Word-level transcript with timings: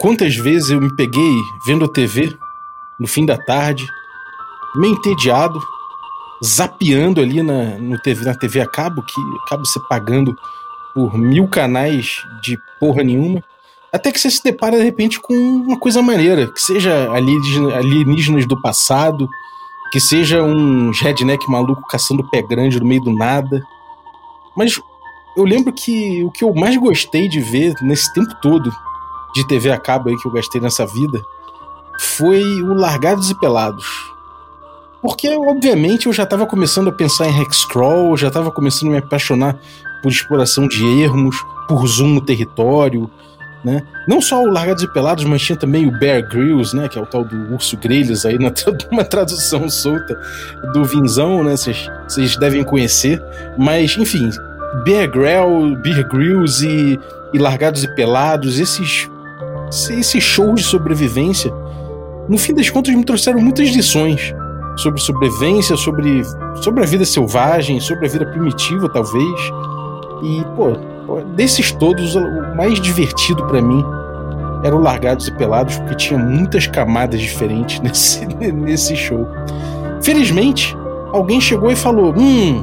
quantas 0.00 0.34
vezes 0.34 0.70
eu 0.70 0.80
me 0.80 0.90
peguei 0.96 1.30
vendo 1.66 1.84
a 1.84 1.88
TV 1.88 2.34
no 2.98 3.06
fim 3.06 3.26
da 3.26 3.36
tarde, 3.36 3.86
meio 4.74 4.94
entediado, 4.94 5.60
zapeando 6.42 7.20
ali 7.20 7.42
na, 7.42 7.78
no 7.78 8.00
TV, 8.00 8.24
na 8.24 8.34
TV 8.34 8.62
a 8.62 8.66
cabo, 8.66 9.02
que 9.02 9.20
acaba 9.44 9.62
você 9.62 9.78
pagando 9.88 10.34
por 10.94 11.16
mil 11.18 11.46
canais 11.46 12.24
de 12.42 12.58
porra 12.80 13.02
nenhuma, 13.02 13.44
até 13.92 14.10
que 14.10 14.18
você 14.18 14.30
se 14.30 14.42
depara 14.42 14.78
de 14.78 14.84
repente 14.84 15.20
com 15.20 15.34
uma 15.34 15.78
coisa 15.78 16.00
maneira, 16.00 16.50
que 16.50 16.62
seja 16.62 17.10
alienígenas 17.12 18.46
do 18.46 18.60
passado, 18.60 19.28
que 19.92 20.00
seja 20.00 20.42
um 20.42 20.92
redneck 20.92 21.46
maluco 21.50 21.86
caçando 21.88 22.28
pé 22.30 22.40
grande 22.40 22.80
no 22.80 22.86
meio 22.86 23.02
do 23.02 23.12
nada. 23.12 23.62
Mas 24.56 24.80
eu 25.36 25.44
lembro 25.44 25.72
que 25.72 26.24
o 26.24 26.30
que 26.30 26.44
eu 26.44 26.54
mais 26.54 26.76
gostei 26.76 27.28
de 27.28 27.40
ver 27.40 27.74
nesse 27.82 28.12
tempo 28.14 28.34
todo 28.40 28.72
de 29.34 29.46
TV 29.46 29.70
a 29.70 29.78
cabo 29.78 30.08
aí 30.08 30.16
que 30.16 30.26
eu 30.26 30.32
gastei 30.32 30.60
nessa 30.60 30.86
vida 30.86 31.20
foi 31.98 32.42
o 32.62 32.72
Largados 32.72 33.30
e 33.30 33.34
Pelados. 33.34 33.86
Porque, 35.02 35.28
obviamente, 35.28 36.06
eu 36.06 36.12
já 36.12 36.24
estava 36.24 36.46
começando 36.46 36.88
a 36.88 36.92
pensar 36.92 37.26
em 37.26 37.40
Hexcrawl, 37.42 38.16
já 38.16 38.28
estava 38.28 38.50
começando 38.50 38.88
a 38.88 38.92
me 38.92 38.98
apaixonar 38.98 39.56
por 40.02 40.10
exploração 40.10 40.68
de 40.68 40.84
ermos, 41.02 41.36
por 41.68 41.86
zoom 41.86 42.08
no 42.08 42.20
território, 42.20 43.10
né? 43.64 43.82
Não 44.08 44.20
só 44.20 44.42
o 44.42 44.50
Largados 44.50 44.82
e 44.82 44.92
Pelados, 44.92 45.24
mas 45.24 45.42
tinha 45.42 45.56
também 45.56 45.86
o 45.86 45.98
Bear 45.98 46.26
Grylls, 46.28 46.74
né? 46.74 46.88
Que 46.88 46.98
é 46.98 47.02
o 47.02 47.06
tal 47.06 47.24
do 47.24 47.52
urso 47.52 47.76
grelhas 47.76 48.24
aí, 48.24 48.38
na 48.38 48.52
uma 48.90 49.04
tradução 49.04 49.68
solta 49.68 50.18
do 50.72 50.84
Vinzão, 50.84 51.44
né? 51.44 51.54
Vocês 51.56 52.36
devem 52.36 52.64
conhecer. 52.64 53.22
Mas, 53.58 53.96
enfim, 53.96 54.30
Bear, 54.84 55.10
Grill, 55.10 55.76
Bear 55.76 56.08
Grylls 56.08 56.64
e, 56.66 56.98
e 57.32 57.38
Largados 57.38 57.84
e 57.84 57.94
Pelados, 57.94 58.58
esses, 58.58 59.10
esses 59.70 60.22
shows 60.22 60.60
de 60.60 60.66
sobrevivência, 60.66 61.52
no 62.28 62.36
fim 62.38 62.54
das 62.54 62.68
contas 62.68 62.94
me 62.94 63.04
trouxeram 63.04 63.40
muitas 63.40 63.68
lições 63.68 64.34
sobre 64.76 65.00
sobrevivência, 65.00 65.76
sobre, 65.76 66.22
sobre 66.62 66.82
a 66.82 66.86
vida 66.86 67.04
selvagem, 67.04 67.80
sobre 67.80 68.06
a 68.06 68.08
vida 68.08 68.26
primitiva, 68.26 68.88
talvez. 68.88 69.40
E, 70.22 70.44
pô, 70.56 70.72
desses 71.34 71.72
todos, 71.72 72.14
o 72.14 72.56
mais 72.56 72.80
divertido 72.80 73.44
para 73.46 73.60
mim 73.60 73.84
era 74.62 74.76
o 74.76 74.80
Largados 74.80 75.28
e 75.28 75.32
Pelados, 75.32 75.76
porque 75.78 75.94
tinha 75.94 76.18
muitas 76.18 76.66
camadas 76.66 77.20
diferentes 77.20 77.80
nesse, 77.82 78.26
nesse 78.26 78.96
show. 78.96 79.26
Felizmente, 80.02 80.76
alguém 81.12 81.40
chegou 81.40 81.70
e 81.70 81.76
falou: 81.76 82.14
Hum, 82.16 82.62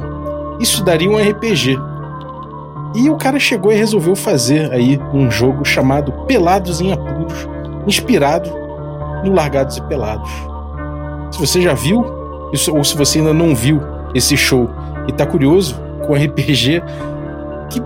isso 0.60 0.84
daria 0.84 1.10
um 1.10 1.16
RPG. 1.16 1.78
E 2.94 3.10
o 3.10 3.16
cara 3.16 3.38
chegou 3.38 3.70
e 3.72 3.76
resolveu 3.76 4.16
fazer 4.16 4.72
aí 4.72 4.98
um 5.12 5.30
jogo 5.30 5.64
chamado 5.64 6.12
Pelados 6.26 6.80
em 6.80 6.92
Apuros, 6.92 7.46
inspirado 7.86 8.50
no 9.24 9.32
Largados 9.32 9.76
e 9.76 9.82
Pelados. 9.82 10.30
Se 11.30 11.38
você 11.38 11.60
já 11.60 11.74
viu, 11.74 12.04
ou 12.72 12.84
se 12.84 12.96
você 12.96 13.18
ainda 13.18 13.34
não 13.34 13.54
viu 13.54 13.80
esse 14.14 14.36
show 14.36 14.70
e 15.06 15.12
tá 15.12 15.26
curioso 15.26 15.78
com 16.06 16.14
RPG, 16.14 16.82
que, 17.68 17.80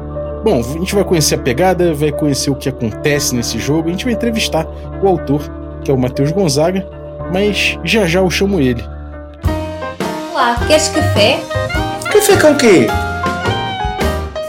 bom, 0.45 0.61
a 0.61 0.79
gente 0.79 0.95
vai 0.95 1.05
conhecer 1.05 1.35
a 1.35 1.39
pegada, 1.39 1.93
vai 1.93 2.13
conhecer 2.13 2.51
o 2.51 2.55
que 2.55 2.69
acontece 2.69 3.35
nesse 3.35 3.59
jogo, 3.59 3.89
a 3.89 3.93
gente 3.93 4.05
vai 4.05 4.15
entrevistar 4.15 4.67
o 5.03 5.09
autor, 5.09 5.43
que 5.83 5.91
é 5.91 5.95
o 5.95 5.99
Matheus 5.99 6.31
Gonzaga, 6.31 6.87
mas 7.33 7.79
já 7.83 8.07
já 8.07 8.21
eu 8.21 8.31
chamo 8.31 8.61
ele. 8.61 8.83
Olá, 10.33 10.57
queres 10.67 10.89
café? 10.89 11.41
Café 12.13 12.37
com 12.41 12.55
quê? 12.55 12.87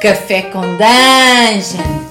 Café 0.03 0.41
com 0.41 0.59
Dungeon. 0.59 2.03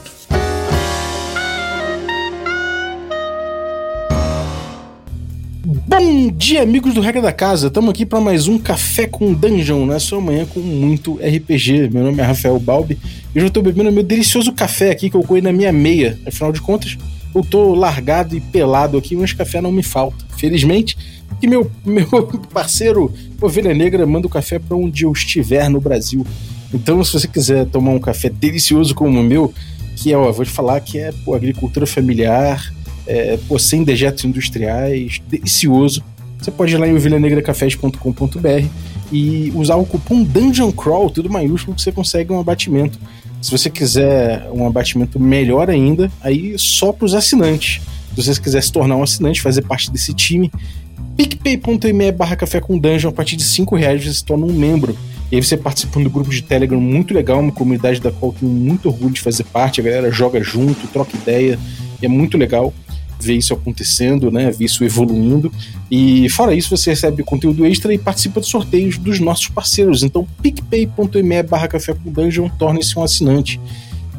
Bom 5.86 6.30
dia, 6.30 6.62
amigos 6.62 6.94
do 6.94 7.02
Regra 7.02 7.20
da 7.20 7.34
Casa. 7.34 7.66
Estamos 7.66 7.90
aqui 7.90 8.06
para 8.06 8.18
mais 8.18 8.48
um 8.48 8.56
Café 8.58 9.06
com 9.06 9.34
Dungeon, 9.34 9.84
na 9.84 10.00
sua 10.00 10.22
manhã 10.22 10.46
com 10.46 10.60
muito 10.60 11.16
RPG. 11.16 11.90
Meu 11.92 12.02
nome 12.02 12.18
é 12.18 12.22
Rafael 12.22 12.58
Balbi 12.58 12.98
e 13.34 13.36
eu 13.36 13.42
já 13.42 13.48
estou 13.48 13.62
bebendo 13.62 13.92
meu 13.92 14.02
delicioso 14.02 14.52
café 14.52 14.90
aqui 14.90 15.10
que 15.10 15.16
eu 15.18 15.22
coei 15.22 15.42
na 15.42 15.52
minha 15.52 15.70
meia. 15.70 16.18
Afinal 16.26 16.50
de 16.50 16.62
contas, 16.62 16.96
eu 17.34 17.44
tô 17.44 17.74
largado 17.74 18.34
e 18.34 18.40
pelado 18.40 18.96
aqui, 18.96 19.14
mas 19.14 19.34
café 19.34 19.60
não 19.60 19.70
me 19.70 19.82
falta. 19.82 20.24
Felizmente, 20.38 20.96
que 21.38 21.46
meu, 21.46 21.70
meu 21.84 22.08
parceiro 22.54 23.12
Ovelha 23.38 23.74
Negra 23.74 24.06
manda 24.06 24.26
o 24.26 24.30
café 24.30 24.58
para 24.58 24.78
onde 24.78 25.04
eu 25.04 25.12
estiver 25.12 25.68
no 25.68 25.78
Brasil. 25.78 26.26
Então, 26.72 27.02
se 27.04 27.12
você 27.12 27.28
quiser 27.28 27.66
tomar 27.66 27.90
um 27.90 27.98
café 27.98 28.28
delicioso 28.28 28.94
como 28.94 29.20
o 29.20 29.22
meu, 29.22 29.52
que 29.96 30.12
é, 30.12 30.16
ó, 30.16 30.30
vou 30.32 30.44
te 30.44 30.50
falar 30.50 30.80
que 30.80 30.98
é 30.98 31.12
pô, 31.24 31.34
agricultura 31.34 31.86
familiar, 31.86 32.72
é, 33.06 33.38
pô, 33.48 33.58
sem 33.58 33.84
dejetos 33.84 34.24
industriais, 34.24 35.20
delicioso. 35.28 36.02
Você 36.38 36.50
pode 36.50 36.74
ir 36.74 36.78
lá 36.78 36.88
em 36.88 36.94
ovelhanegracafés.com.br 36.94 38.66
e 39.12 39.52
usar 39.54 39.76
o 39.76 39.84
cupom 39.84 40.24
Dungeon 40.24 40.72
Crawl, 40.72 41.10
tudo 41.10 41.30
maiúsculo, 41.30 41.76
que 41.76 41.82
você 41.82 41.92
consegue 41.92 42.32
um 42.32 42.40
abatimento. 42.40 42.98
Se 43.40 43.50
você 43.50 43.68
quiser 43.68 44.48
um 44.52 44.66
abatimento 44.66 45.20
melhor 45.20 45.68
ainda, 45.68 46.10
aí 46.20 46.54
só 46.58 46.92
para 46.92 47.04
os 47.04 47.14
assinantes. 47.14 47.82
Se 48.14 48.22
você 48.22 48.40
quiser 48.40 48.62
se 48.62 48.72
tornar 48.72 48.96
um 48.96 49.02
assinante, 49.02 49.40
fazer 49.40 49.62
parte 49.62 49.90
desse 49.90 50.14
time, 50.14 50.50
picpay.me 51.16 52.12
barra 52.12 52.36
café 52.36 52.60
com 52.60 52.78
dungeon, 52.78 53.10
a 53.10 53.12
partir 53.12 53.36
de 53.36 53.42
5 53.42 53.76
reais 53.76 54.04
você 54.04 54.14
se 54.14 54.24
torna 54.24 54.46
um 54.46 54.52
membro. 54.52 54.96
E 55.32 55.36
aí 55.36 55.42
você 55.42 55.56
participa 55.56 55.98
do 55.98 56.10
grupo 56.10 56.28
de 56.28 56.42
Telegram 56.42 56.78
muito 56.78 57.14
legal, 57.14 57.40
uma 57.40 57.50
comunidade 57.50 57.98
da 58.02 58.12
qual 58.12 58.32
eu 58.32 58.38
tenho 58.38 58.52
muito 58.52 58.90
orgulho 58.90 59.14
de 59.14 59.20
fazer 59.22 59.44
parte, 59.44 59.80
a 59.80 59.84
galera 59.84 60.10
joga 60.10 60.42
junto, 60.42 60.86
troca 60.88 61.16
ideia, 61.16 61.58
é 62.02 62.06
muito 62.06 62.36
legal 62.36 62.70
ver 63.18 63.36
isso 63.36 63.54
acontecendo, 63.54 64.30
né? 64.30 64.50
Ver 64.50 64.66
isso 64.66 64.84
evoluindo. 64.84 65.50
E 65.90 66.28
fora 66.28 66.54
isso, 66.54 66.76
você 66.76 66.90
recebe 66.90 67.22
conteúdo 67.22 67.64
extra 67.64 67.94
e 67.94 67.98
participa 67.98 68.42
de 68.42 68.46
sorteios 68.46 68.98
dos 68.98 69.20
nossos 69.20 69.48
parceiros. 69.48 70.02
Então, 70.02 70.28
picpay.me 70.42 71.42
barra 71.44 71.66
café 71.66 71.94
com 71.94 72.12
dungeon, 72.12 72.50
torne-se 72.50 72.98
um 72.98 73.02
assinante. 73.02 73.58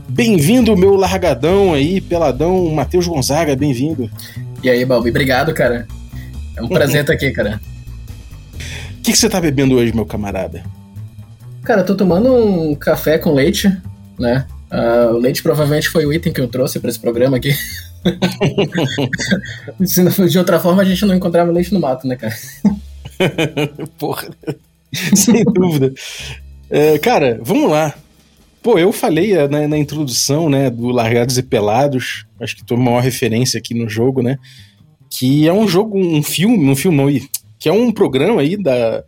Bem-vindo, 0.10 0.76
meu 0.76 0.96
largadão 0.96 1.76
aí, 1.76 2.02
peladão, 2.02 2.72
Matheus 2.72 3.06
Gonzaga, 3.06 3.56
bem-vindo. 3.56 4.10
E 4.64 4.70
aí, 4.70 4.84
Balbi, 4.84 5.12
obrigado, 5.12 5.54
cara. 5.54 5.88
É 6.58 6.64
um 6.64 6.70
prazer 6.70 7.02
estar 7.02 7.14
aqui, 7.14 7.30
cara. 7.30 7.62
O 8.98 9.02
que, 9.04 9.12
que 9.12 9.18
você 9.18 9.30
tá 9.30 9.40
bebendo 9.40 9.76
hoje, 9.76 9.94
meu 9.94 10.08
camarada? 10.08 10.64
Cara, 11.64 11.82
eu 11.82 11.86
tô 11.86 11.96
tomando 11.96 12.34
um 12.34 12.76
café 12.76 13.18
com 13.18 13.34
leite, 13.34 13.70
né? 14.20 14.46
Uh, 14.70 15.14
o 15.14 15.18
leite 15.18 15.42
provavelmente 15.42 15.88
foi 15.88 16.06
o 16.06 16.12
item 16.12 16.34
que 16.34 16.42
eu 16.42 16.48
trouxe 16.48 16.80
para 16.80 16.90
esse 16.90 17.00
programa 17.00 17.38
aqui. 17.38 17.56
de 20.30 20.38
outra 20.38 20.60
forma, 20.60 20.82
a 20.82 20.86
gente 20.86 21.06
não 21.06 21.16
encontrava 21.16 21.52
leite 21.52 21.74
no 21.74 21.80
mato, 21.80 22.06
né, 22.06 22.18
cara? 22.18 22.36
Porra, 23.98 24.28
sem 24.92 25.44
dúvida. 25.46 25.94
É, 26.70 26.98
cara, 26.98 27.40
vamos 27.42 27.72
lá. 27.72 27.94
Pô, 28.62 28.78
eu 28.78 28.92
falei 28.92 29.34
na, 29.34 29.48
né, 29.48 29.68
na, 29.68 29.78
introdução, 29.78 30.50
né, 30.50 30.70
do 30.70 30.88
Largados 30.88 31.38
e 31.38 31.44
Pelados, 31.44 32.26
acho 32.40 32.56
que 32.56 32.66
tô 32.66 32.78
maior 32.78 33.02
referência 33.02 33.58
aqui 33.58 33.74
no 33.74 33.90
jogo, 33.90 34.22
né, 34.22 34.38
que 35.10 35.46
é 35.46 35.54
um 35.54 35.68
jogo, 35.68 36.00
um 36.00 36.24
filme, 36.24 36.70
um 36.70 36.76
filme 36.76 36.98
não, 36.98 37.28
que 37.60 37.68
é 37.68 37.74
um 37.74 37.92
programa 37.92 38.40
aí 38.40 38.56
da, 38.56 39.04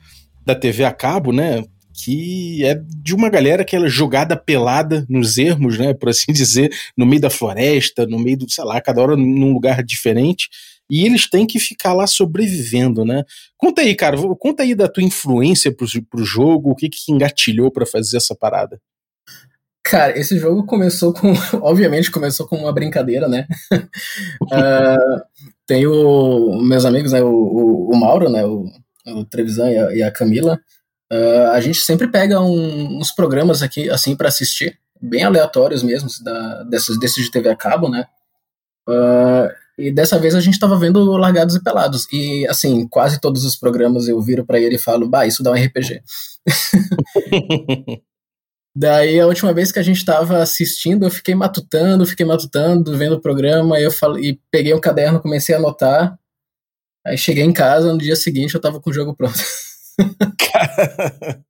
da 0.45 0.53
TV 0.53 0.83
a 0.83 0.91
cabo, 0.91 1.31
né, 1.31 1.63
que 1.95 2.63
é 2.65 2.75
de 2.75 3.15
uma 3.15 3.29
galera 3.29 3.63
que 3.63 3.75
é 3.75 3.87
jogada 3.87 4.35
pelada 4.35 5.05
nos 5.09 5.37
ermos, 5.37 5.77
né, 5.77 5.93
por 5.93 6.09
assim 6.09 6.31
dizer, 6.33 6.71
no 6.97 7.05
meio 7.05 7.21
da 7.21 7.29
floresta, 7.29 8.05
no 8.05 8.19
meio 8.19 8.37
do, 8.37 8.51
sei 8.51 8.63
lá, 8.63 8.81
cada 8.81 9.01
hora 9.01 9.15
num 9.15 9.53
lugar 9.53 9.81
diferente, 9.83 10.49
e 10.89 11.05
eles 11.05 11.29
têm 11.29 11.47
que 11.47 11.59
ficar 11.59 11.93
lá 11.93 12.05
sobrevivendo, 12.05 13.03
né? 13.03 13.23
Conta 13.57 13.81
aí, 13.81 13.95
cara, 13.95 14.17
conta 14.37 14.61
aí 14.61 14.75
da 14.75 14.87
tua 14.87 15.01
influência 15.01 15.71
pro, 15.71 15.87
pro 16.09 16.23
jogo, 16.23 16.69
o 16.69 16.75
que 16.75 16.89
que 16.89 17.11
engatilhou 17.11 17.71
para 17.71 17.87
fazer 17.87 18.17
essa 18.17 18.35
parada. 18.35 18.79
Cara, 19.83 20.17
esse 20.17 20.37
jogo 20.37 20.65
começou 20.65 21.13
com. 21.13 21.33
Obviamente 21.61 22.11
começou 22.11 22.47
com 22.47 22.57
uma 22.57 22.73
brincadeira, 22.73 23.27
né? 23.27 23.47
uh, 23.71 25.21
tem 25.65 25.87
o, 25.87 26.59
meus 26.61 26.85
amigos, 26.85 27.11
né? 27.11 27.23
O, 27.23 27.29
o, 27.29 27.91
o 27.91 27.97
Mauro, 27.97 28.29
né? 28.29 28.45
O, 28.45 28.65
o 29.07 29.25
Trevisan 29.25 29.71
e 29.71 29.77
a, 29.77 29.95
e 29.95 30.03
a 30.03 30.11
Camila. 30.11 30.59
Uh, 31.11 31.51
a 31.51 31.61
gente 31.61 31.79
sempre 31.79 32.07
pega 32.07 32.41
um, 32.41 32.99
uns 32.99 33.11
programas 33.11 33.61
aqui, 33.61 33.89
assim, 33.89 34.15
para 34.15 34.27
assistir, 34.27 34.79
bem 35.01 35.23
aleatórios 35.23 35.83
mesmo, 35.83 36.09
da, 36.23 36.63
desses, 36.63 36.99
desses 36.99 37.23
de 37.23 37.31
TV 37.31 37.49
a 37.49 37.55
cabo, 37.55 37.89
né? 37.89 38.07
Uh, 38.87 39.49
e 39.77 39.91
dessa 39.91 40.17
vez 40.17 40.33
a 40.35 40.39
gente 40.39 40.59
tava 40.59 40.79
vendo 40.79 41.03
Largados 41.17 41.55
e 41.55 41.63
Pelados. 41.63 42.07
E, 42.11 42.47
assim, 42.47 42.87
quase 42.87 43.19
todos 43.19 43.43
os 43.43 43.55
programas 43.55 44.07
eu 44.07 44.21
viro 44.21 44.45
para 44.45 44.59
ele 44.59 44.75
e 44.75 44.79
falo, 44.79 45.07
bah, 45.07 45.27
isso 45.27 45.43
dá 45.43 45.51
um 45.51 45.55
RPG. 45.55 46.01
Daí, 48.77 49.19
a 49.19 49.27
última 49.27 49.53
vez 49.53 49.71
que 49.71 49.79
a 49.79 49.83
gente 49.83 50.03
tava 50.03 50.39
assistindo, 50.41 51.05
eu 51.05 51.11
fiquei 51.11 51.33
matutando, 51.33 52.05
fiquei 52.05 52.25
matutando, 52.25 52.97
vendo 52.97 53.15
o 53.15 53.21
programa, 53.21 53.79
eu 53.79 53.89
falei, 53.89 54.31
e 54.31 54.41
peguei 54.51 54.73
um 54.73 54.81
caderno, 54.81 55.21
comecei 55.21 55.55
a 55.55 55.57
anotar. 55.57 56.19
Aí 57.05 57.17
cheguei 57.17 57.43
em 57.43 57.53
casa, 57.53 57.93
no 57.93 57.99
dia 57.99 58.15
seguinte 58.15 58.53
eu 58.53 58.61
tava 58.61 58.81
com 58.81 58.89
o 58.89 58.93
jogo 58.93 59.15
pronto. 59.15 59.37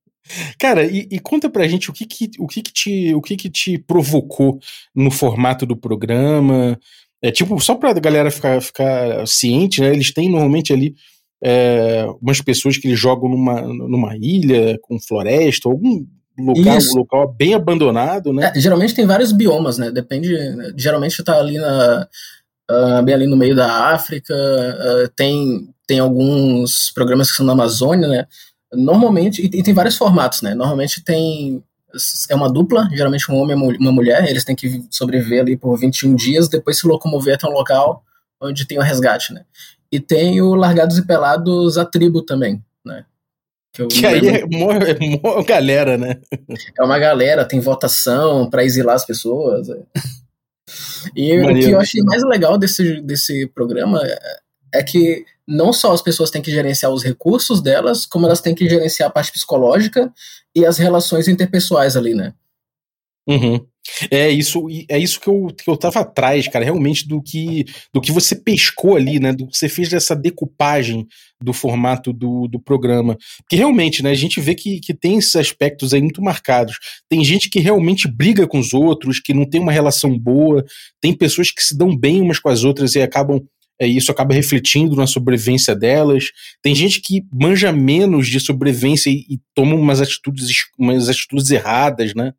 Cara, 0.59 0.83
e, 0.85 1.07
e, 1.11 1.19
conta 1.19 1.49
pra 1.49 1.67
gente 1.67 1.89
o 1.89 1.93
que 1.93 2.05
que, 2.05 2.31
o 2.39 2.47
que, 2.47 2.63
que, 2.63 2.73
te, 2.73 3.13
o 3.13 3.21
que, 3.21 3.35
que 3.35 3.49
te 3.49 3.77
provocou 3.77 4.59
no 4.95 5.11
formato 5.11 5.65
do 5.65 5.77
programa. 5.77 6.79
É 7.21 7.31
tipo, 7.31 7.59
só 7.59 7.75
pra 7.75 7.93
galera 7.93 8.31
ficar, 8.31 8.61
ficar 8.61 9.27
ciente, 9.27 9.81
né? 9.81 9.93
Eles 9.93 10.11
têm 10.11 10.29
normalmente 10.29 10.73
ali 10.73 10.95
é, 11.43 12.07
umas 12.21 12.41
pessoas 12.41 12.77
que 12.77 12.87
eles 12.87 12.99
jogam 12.99 13.29
numa, 13.29 13.61
numa 13.61 14.15
ilha 14.17 14.79
com 14.81 14.99
floresta, 14.99 15.69
algum 15.69 16.05
local, 16.37 16.77
local 16.95 17.33
bem 17.33 17.53
abandonado, 17.53 18.33
né? 18.33 18.51
É, 18.55 18.59
geralmente 18.59 18.95
tem 18.95 19.05
vários 19.05 19.31
biomas, 19.31 19.77
né? 19.77 19.91
Depende. 19.91 20.35
Geralmente 20.75 21.23
tá 21.23 21.37
ali 21.37 21.57
na. 21.57 22.07
Uh, 22.69 23.03
bem 23.03 23.13
ali 23.13 23.27
no 23.27 23.37
meio 23.37 23.55
da 23.55 23.93
África, 23.93 24.33
uh, 24.33 25.07
tem, 25.15 25.69
tem 25.87 25.99
alguns 25.99 26.91
programas 26.91 27.29
que 27.29 27.37
são 27.37 27.45
na 27.45 27.53
Amazônia, 27.53 28.07
né? 28.07 28.27
Normalmente, 28.73 29.41
e, 29.41 29.59
e 29.59 29.63
tem 29.63 29.73
vários 29.73 29.95
formatos, 29.95 30.41
né? 30.41 30.53
Normalmente 30.53 31.03
tem 31.03 31.63
é 32.29 32.35
uma 32.35 32.51
dupla, 32.51 32.89
geralmente 32.91 33.31
um 33.31 33.35
homem 33.35 33.57
e 33.57 33.77
uma 33.77 33.91
mulher, 33.91 34.27
eles 34.29 34.43
têm 34.43 34.55
que 34.55 34.83
sobreviver 34.89 35.41
ali 35.41 35.55
por 35.55 35.77
21 35.77 36.15
dias, 36.15 36.49
depois 36.49 36.77
se 36.77 36.87
locomover 36.87 37.35
até 37.35 37.47
um 37.47 37.53
local 37.53 38.03
onde 38.41 38.65
tem 38.65 38.77
o 38.77 38.81
resgate, 38.81 39.33
né? 39.33 39.45
E 39.91 39.99
tem 39.99 40.41
o 40.41 40.55
Largados 40.55 40.97
e 40.97 41.05
Pelados 41.05 41.77
a 41.77 41.85
tribo 41.85 42.21
também, 42.21 42.61
né? 42.83 43.05
Que, 43.71 43.87
que 43.87 44.05
aí 44.05 44.27
é 44.27 44.45
uma, 44.45 44.73
é 44.73 45.43
galera, 45.43 45.97
né? 45.97 46.19
É 46.77 46.83
uma 46.83 46.99
galera, 46.99 47.45
tem 47.45 47.59
votação 47.59 48.49
para 48.49 48.63
exilar 48.63 48.95
as 48.95 49.05
pessoas. 49.05 49.69
É. 49.69 49.79
E 51.15 51.39
o 51.39 51.53
que 51.53 51.71
eu 51.71 51.79
achei 51.79 52.01
mais 52.03 52.23
legal 52.23 52.57
desse, 52.57 53.01
desse 53.01 53.47
programa 53.47 54.01
é 54.73 54.83
que 54.83 55.25
não 55.47 55.71
só 55.71 55.93
as 55.93 56.01
pessoas 56.01 56.29
têm 56.31 56.41
que 56.41 56.51
gerenciar 56.51 56.91
os 56.91 57.03
recursos 57.03 57.61
delas, 57.61 58.05
como 58.05 58.25
elas 58.25 58.41
têm 58.41 58.55
que 58.55 58.67
gerenciar 58.67 59.09
a 59.09 59.11
parte 59.11 59.31
psicológica 59.31 60.11
e 60.55 60.65
as 60.65 60.77
relações 60.77 61.27
interpessoais 61.27 61.95
ali, 61.95 62.13
né? 62.13 62.33
Uhum. 63.27 63.65
É 64.09 64.29
isso, 64.29 64.65
é 64.89 64.97
isso 64.97 65.19
que 65.19 65.27
eu, 65.27 65.47
que 65.47 65.69
eu 65.69 65.77
tava 65.77 65.99
atrás, 65.99 66.47
cara, 66.47 66.65
realmente 66.65 67.07
do 67.07 67.21
que 67.21 67.65
do 67.93 68.01
que 68.01 68.11
você 68.11 68.35
pescou 68.35 68.95
ali, 68.95 69.19
né? 69.19 69.31
Do 69.31 69.47
que 69.47 69.55
você 69.55 69.69
fez 69.69 69.89
dessa 69.89 70.15
decupagem 70.15 71.07
do 71.41 71.53
formato 71.53 72.11
do, 72.11 72.47
do 72.47 72.59
programa. 72.59 73.15
Porque 73.41 73.55
realmente, 73.55 74.01
né, 74.01 74.09
a 74.09 74.15
gente 74.15 74.41
vê 74.41 74.55
que, 74.55 74.79
que 74.79 74.93
tem 74.93 75.17
esses 75.17 75.35
aspectos 75.35 75.93
aí 75.93 76.01
muito 76.01 76.21
marcados. 76.21 76.77
Tem 77.07 77.23
gente 77.23 77.49
que 77.49 77.59
realmente 77.59 78.07
briga 78.07 78.47
com 78.47 78.59
os 78.59 78.73
outros, 78.73 79.19
que 79.19 79.33
não 79.33 79.47
tem 79.47 79.61
uma 79.61 79.71
relação 79.71 80.17
boa, 80.17 80.65
tem 80.99 81.13
pessoas 81.13 81.51
que 81.51 81.61
se 81.61 81.77
dão 81.77 81.95
bem 81.95 82.21
umas 82.21 82.39
com 82.39 82.49
as 82.49 82.63
outras 82.63 82.95
e 82.95 83.01
acabam 83.01 83.39
é, 83.79 83.85
isso 83.85 84.11
acaba 84.11 84.33
refletindo 84.33 84.95
na 84.95 85.05
sobrevivência 85.05 85.75
delas. 85.75 86.31
Tem 86.61 86.73
gente 86.73 87.01
que 87.01 87.25
manja 87.31 87.71
menos 87.71 88.27
de 88.27 88.39
sobrevivência 88.39 89.09
e, 89.09 89.25
e 89.29 89.39
toma 89.53 89.75
umas 89.75 90.01
atitudes, 90.01 90.47
umas 90.77 91.09
atitudes 91.09 91.49
erradas, 91.51 92.13
né? 92.13 92.33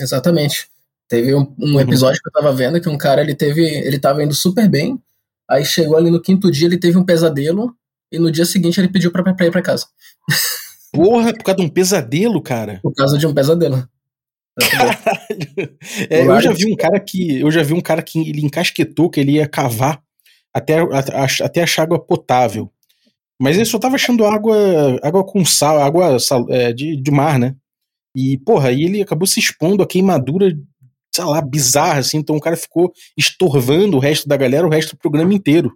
Exatamente. 0.00 0.68
Teve 1.08 1.34
um, 1.34 1.54
um 1.58 1.74
uhum. 1.74 1.80
episódio 1.80 2.20
que 2.22 2.28
eu 2.28 2.32
tava 2.32 2.54
vendo 2.54 2.80
que 2.80 2.88
um 2.88 2.96
cara 2.96 3.20
ele 3.20 3.34
teve, 3.34 3.62
ele 3.62 3.98
tava 3.98 4.24
indo 4.24 4.34
super 4.34 4.68
bem, 4.68 4.98
aí 5.48 5.64
chegou 5.64 5.96
ali 5.96 6.10
no 6.10 6.22
quinto 6.22 6.50
dia 6.50 6.66
ele 6.66 6.78
teve 6.78 6.96
um 6.96 7.04
pesadelo 7.04 7.74
e 8.10 8.18
no 8.18 8.30
dia 8.30 8.46
seguinte 8.46 8.80
ele 8.80 8.88
pediu 8.88 9.12
pra, 9.12 9.22
pra 9.34 9.46
ir 9.46 9.50
pra 9.50 9.60
casa. 9.60 9.86
Porra, 10.90 11.34
por 11.34 11.44
causa 11.44 11.60
de 11.60 11.66
um 11.66 11.68
pesadelo, 11.68 12.40
cara. 12.42 12.80
Por 12.82 12.94
causa 12.94 13.18
de 13.18 13.26
um 13.26 13.34
pesadelo. 13.34 13.86
Caralho. 14.70 15.76
É, 16.10 16.26
eu 16.26 16.40
já 16.40 16.52
vi 16.52 16.70
um 16.70 16.76
cara 16.76 17.00
que 17.00 17.40
eu 17.40 17.50
já 17.50 17.62
vi 17.62 17.72
um 17.72 17.80
cara 17.80 18.02
que 18.02 18.18
ele 18.18 18.44
encasquetou 18.44 19.08
que 19.08 19.20
ele 19.20 19.32
ia 19.32 19.48
cavar 19.48 20.01
até, 20.54 20.78
até 21.42 21.62
achar 21.62 21.82
água 21.82 21.98
potável. 21.98 22.70
Mas 23.40 23.56
ele 23.56 23.64
só 23.64 23.78
tava 23.78 23.96
achando 23.96 24.24
água, 24.24 24.56
água 25.02 25.24
com 25.24 25.44
sal, 25.44 25.80
água 25.80 26.18
sal, 26.18 26.46
é, 26.48 26.72
de, 26.72 26.96
de 26.96 27.10
mar, 27.10 27.38
né? 27.38 27.54
E, 28.14 28.38
porra, 28.38 28.68
aí 28.68 28.84
ele 28.84 29.02
acabou 29.02 29.26
se 29.26 29.40
expondo 29.40 29.82
a 29.82 29.86
queimadura, 29.86 30.52
sei 31.12 31.24
lá, 31.24 31.40
bizarra, 31.40 32.00
assim. 32.00 32.18
Então 32.18 32.36
o 32.36 32.40
cara 32.40 32.56
ficou 32.56 32.92
estorvando 33.16 33.96
o 33.96 34.00
resto 34.00 34.28
da 34.28 34.36
galera, 34.36 34.66
o 34.66 34.70
resto 34.70 34.94
do 34.94 34.98
programa 34.98 35.34
inteiro. 35.34 35.72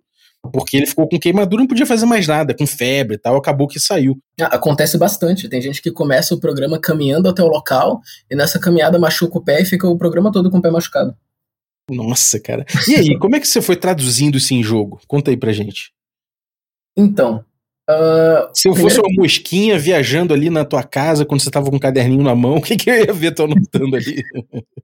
Porque 0.52 0.76
ele 0.76 0.86
ficou 0.86 1.08
com 1.08 1.18
queimadura 1.18 1.62
não 1.62 1.66
podia 1.66 1.86
fazer 1.86 2.06
mais 2.06 2.26
nada, 2.26 2.54
com 2.54 2.66
febre 2.66 3.16
e 3.16 3.18
tal, 3.18 3.36
acabou 3.36 3.66
que 3.66 3.80
saiu. 3.80 4.16
Ah, 4.40 4.56
acontece 4.56 4.96
bastante. 4.96 5.48
Tem 5.48 5.60
gente 5.60 5.82
que 5.82 5.90
começa 5.90 6.34
o 6.34 6.40
programa 6.40 6.78
caminhando 6.78 7.28
até 7.28 7.42
o 7.42 7.48
local 7.48 8.00
e 8.30 8.36
nessa 8.36 8.58
caminhada 8.58 8.98
machuca 8.98 9.38
o 9.38 9.42
pé 9.42 9.62
e 9.62 9.64
fica 9.64 9.88
o 9.88 9.98
programa 9.98 10.30
todo 10.30 10.50
com 10.50 10.58
o 10.58 10.62
pé 10.62 10.70
machucado. 10.70 11.16
Nossa, 11.90 12.40
cara. 12.40 12.64
E 12.88 12.94
aí, 12.94 13.18
como 13.18 13.36
é 13.36 13.40
que 13.40 13.48
você 13.48 13.62
foi 13.62 13.76
traduzindo 13.76 14.38
isso 14.38 14.54
em 14.54 14.62
jogo? 14.62 15.00
Conta 15.06 15.30
aí 15.30 15.36
pra 15.36 15.52
gente. 15.52 15.92
Então. 16.96 17.44
Uh, 17.88 18.50
Se 18.52 18.68
eu 18.68 18.74
fosse 18.74 18.98
uma 18.98 19.22
mosquinha 19.22 19.78
viajando 19.78 20.34
ali 20.34 20.50
na 20.50 20.64
tua 20.64 20.82
casa 20.82 21.24
quando 21.24 21.40
você 21.40 21.50
tava 21.52 21.70
com 21.70 21.76
um 21.76 21.78
caderninho 21.78 22.24
na 22.24 22.34
mão, 22.34 22.56
o 22.58 22.60
que, 22.60 22.74
que 22.74 22.90
eu 22.90 23.04
ia 23.04 23.12
ver 23.12 23.32
tu 23.32 23.44
anotando 23.44 23.94
ali? 23.94 24.24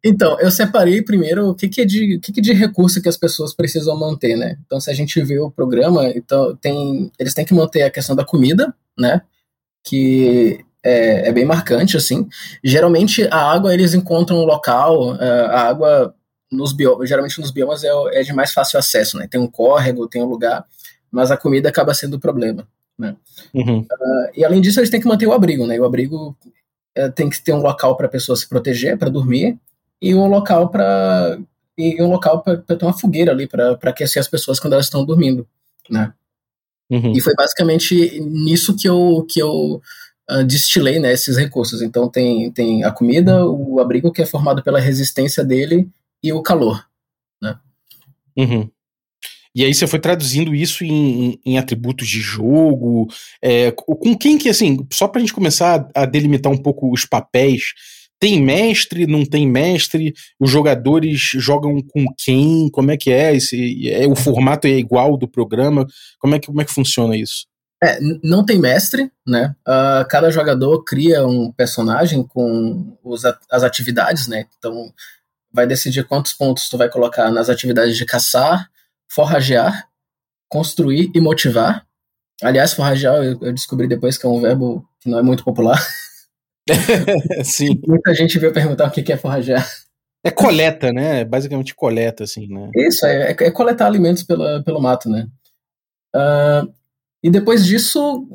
então, 0.04 0.38
eu 0.38 0.52
separei 0.52 1.02
primeiro 1.02 1.48
o 1.48 1.54
que, 1.54 1.68
que 1.68 1.80
é 1.80 1.84
de, 1.84 2.16
o 2.16 2.20
que, 2.20 2.32
que 2.32 2.38
é 2.38 2.42
de 2.42 2.52
recurso 2.52 3.02
que 3.02 3.08
as 3.08 3.16
pessoas 3.16 3.54
precisam 3.54 3.98
manter, 3.98 4.36
né? 4.36 4.56
Então, 4.64 4.80
se 4.80 4.88
a 4.88 4.94
gente 4.94 5.20
vê 5.20 5.40
o 5.40 5.50
programa, 5.50 6.10
então 6.14 6.54
tem, 6.56 7.10
eles 7.18 7.34
têm 7.34 7.44
que 7.44 7.54
manter 7.54 7.82
a 7.82 7.90
questão 7.90 8.14
da 8.14 8.24
comida, 8.24 8.72
né? 8.96 9.22
Que 9.84 10.64
é, 10.84 11.28
é 11.28 11.32
bem 11.32 11.44
marcante, 11.44 11.96
assim. 11.96 12.28
Geralmente, 12.62 13.26
a 13.32 13.52
água 13.52 13.74
eles 13.74 13.94
encontram 13.94 14.38
um 14.38 14.44
local, 14.44 15.16
é, 15.16 15.40
a 15.46 15.62
água 15.62 16.14
nos 16.52 16.72
biomas, 16.72 17.08
geralmente 17.08 17.40
nos 17.40 17.50
biomas 17.50 17.82
é, 17.82 17.88
é, 18.12 18.22
de 18.22 18.32
mais 18.32 18.52
fácil 18.52 18.78
acesso, 18.78 19.16
né? 19.16 19.26
Tem 19.26 19.40
um 19.40 19.46
córrego, 19.46 20.06
tem 20.06 20.22
um 20.22 20.26
lugar, 20.26 20.64
mas 21.10 21.30
a 21.30 21.36
comida 21.36 21.68
acaba 21.68 21.94
sendo 21.94 22.14
o 22.14 22.20
problema, 22.20 22.68
né? 22.98 23.16
Uhum. 23.54 23.80
Uh, 23.80 24.30
e 24.36 24.44
além 24.44 24.60
disso, 24.60 24.78
eles 24.78 24.90
têm 24.90 25.00
que 25.00 25.08
manter 25.08 25.26
o 25.26 25.32
abrigo, 25.32 25.66
né? 25.66 25.76
E 25.76 25.80
o 25.80 25.84
abrigo 25.84 26.36
uh, 26.98 27.12
tem 27.12 27.30
que 27.30 27.40
ter 27.40 27.52
um 27.54 27.62
local 27.62 27.96
para 27.96 28.06
a 28.06 28.10
pessoa 28.10 28.36
se 28.36 28.46
proteger, 28.46 28.98
para 28.98 29.08
dormir, 29.08 29.58
e 30.00 30.14
um 30.14 30.26
local 30.26 30.68
para 30.68 31.38
e 31.76 32.02
um 32.02 32.10
local 32.10 32.42
para 32.42 32.58
ter 32.58 32.84
uma 32.84 32.92
fogueira 32.92 33.32
ali 33.32 33.46
para 33.46 33.78
aquecer 33.84 34.20
as 34.20 34.28
pessoas 34.28 34.60
quando 34.60 34.74
elas 34.74 34.86
estão 34.86 35.04
dormindo, 35.04 35.48
né? 35.88 36.12
Uhum. 36.90 37.12
E 37.12 37.20
foi 37.22 37.34
basicamente 37.34 38.20
nisso 38.20 38.76
que 38.76 38.86
eu 38.86 39.26
que 39.26 39.40
eu 39.40 39.80
uh, 40.30 40.44
destilei 40.44 40.98
né, 40.98 41.12
esses 41.12 41.38
recursos. 41.38 41.80
Então 41.80 42.10
tem, 42.10 42.50
tem 42.52 42.84
a 42.84 42.90
comida, 42.90 43.46
o 43.46 43.80
abrigo 43.80 44.12
que 44.12 44.20
é 44.20 44.26
formado 44.26 44.62
pela 44.62 44.78
resistência 44.78 45.42
dele 45.42 45.88
e 46.22 46.32
o 46.32 46.42
calor, 46.42 46.86
né? 47.40 47.58
Uhum. 48.36 48.70
E 49.54 49.64
aí 49.64 49.74
você 49.74 49.86
foi 49.86 49.98
traduzindo 49.98 50.54
isso 50.54 50.82
em, 50.82 51.38
em 51.44 51.58
atributos 51.58 52.08
de 52.08 52.20
jogo, 52.20 53.08
é, 53.42 53.70
com 53.70 54.16
quem 54.16 54.38
que, 54.38 54.48
assim, 54.48 54.86
só 54.90 55.06
pra 55.06 55.20
gente 55.20 55.34
começar 55.34 55.90
a, 55.94 56.02
a 56.02 56.06
delimitar 56.06 56.50
um 56.50 56.56
pouco 56.56 56.90
os 56.90 57.04
papéis, 57.04 57.74
tem 58.22 58.40
mestre, 58.40 59.04
não 59.04 59.26
tem 59.26 59.48
mestre? 59.48 60.14
Os 60.38 60.48
jogadores 60.48 61.18
jogam 61.34 61.82
com 61.82 62.06
quem? 62.16 62.70
Como 62.70 62.92
é 62.92 62.96
que 62.96 63.10
é? 63.10 63.34
Esse, 63.34 63.90
é 63.90 64.06
o 64.06 64.14
formato 64.14 64.68
é 64.68 64.70
igual 64.70 65.16
do 65.16 65.26
programa? 65.26 65.84
Como 66.20 66.34
é 66.36 66.38
que, 66.38 66.46
como 66.46 66.62
é 66.62 66.64
que 66.64 66.72
funciona 66.72 67.16
isso? 67.16 67.46
É, 67.82 67.98
não 68.22 68.46
tem 68.46 68.60
mestre, 68.60 69.10
né? 69.26 69.56
Uh, 69.66 70.06
cada 70.08 70.30
jogador 70.30 70.84
cria 70.84 71.26
um 71.26 71.50
personagem 71.50 72.22
com 72.22 72.96
os, 73.02 73.24
as 73.24 73.64
atividades, 73.64 74.28
né? 74.28 74.46
Então, 74.56 74.92
vai 75.52 75.66
decidir 75.66 76.04
quantos 76.04 76.32
pontos 76.32 76.68
tu 76.68 76.78
vai 76.78 76.88
colocar 76.88 77.30
nas 77.30 77.48
atividades 77.48 77.96
de 77.96 78.06
caçar, 78.06 78.70
forragear, 79.08 79.88
construir 80.48 81.10
e 81.14 81.20
motivar. 81.20 81.86
Aliás, 82.42 82.72
forragear 82.72 83.22
eu, 83.22 83.52
descobri 83.52 83.86
depois 83.86 84.16
que 84.16 84.26
é 84.26 84.28
um 84.28 84.40
verbo 84.40 84.86
que 85.00 85.08
não 85.08 85.18
é 85.18 85.22
muito 85.22 85.44
popular. 85.44 85.78
Sim. 87.44 87.80
Muita 87.86 88.14
gente 88.14 88.38
veio 88.38 88.52
perguntar 88.52 88.86
o 88.86 88.90
que 88.90 89.12
é 89.12 89.16
forragear. 89.16 89.68
É 90.24 90.30
coleta, 90.30 90.92
né? 90.92 91.24
Basicamente 91.24 91.74
coleta, 91.74 92.24
assim, 92.24 92.46
né? 92.46 92.70
Isso, 92.76 93.04
é, 93.04 93.32
é 93.32 93.50
coletar 93.50 93.86
alimentos 93.86 94.22
pela, 94.22 94.62
pelo 94.62 94.80
mato, 94.80 95.08
né? 95.08 95.26
Uh, 96.14 96.72
e 97.22 97.30
depois 97.30 97.66
disso, 97.66 98.28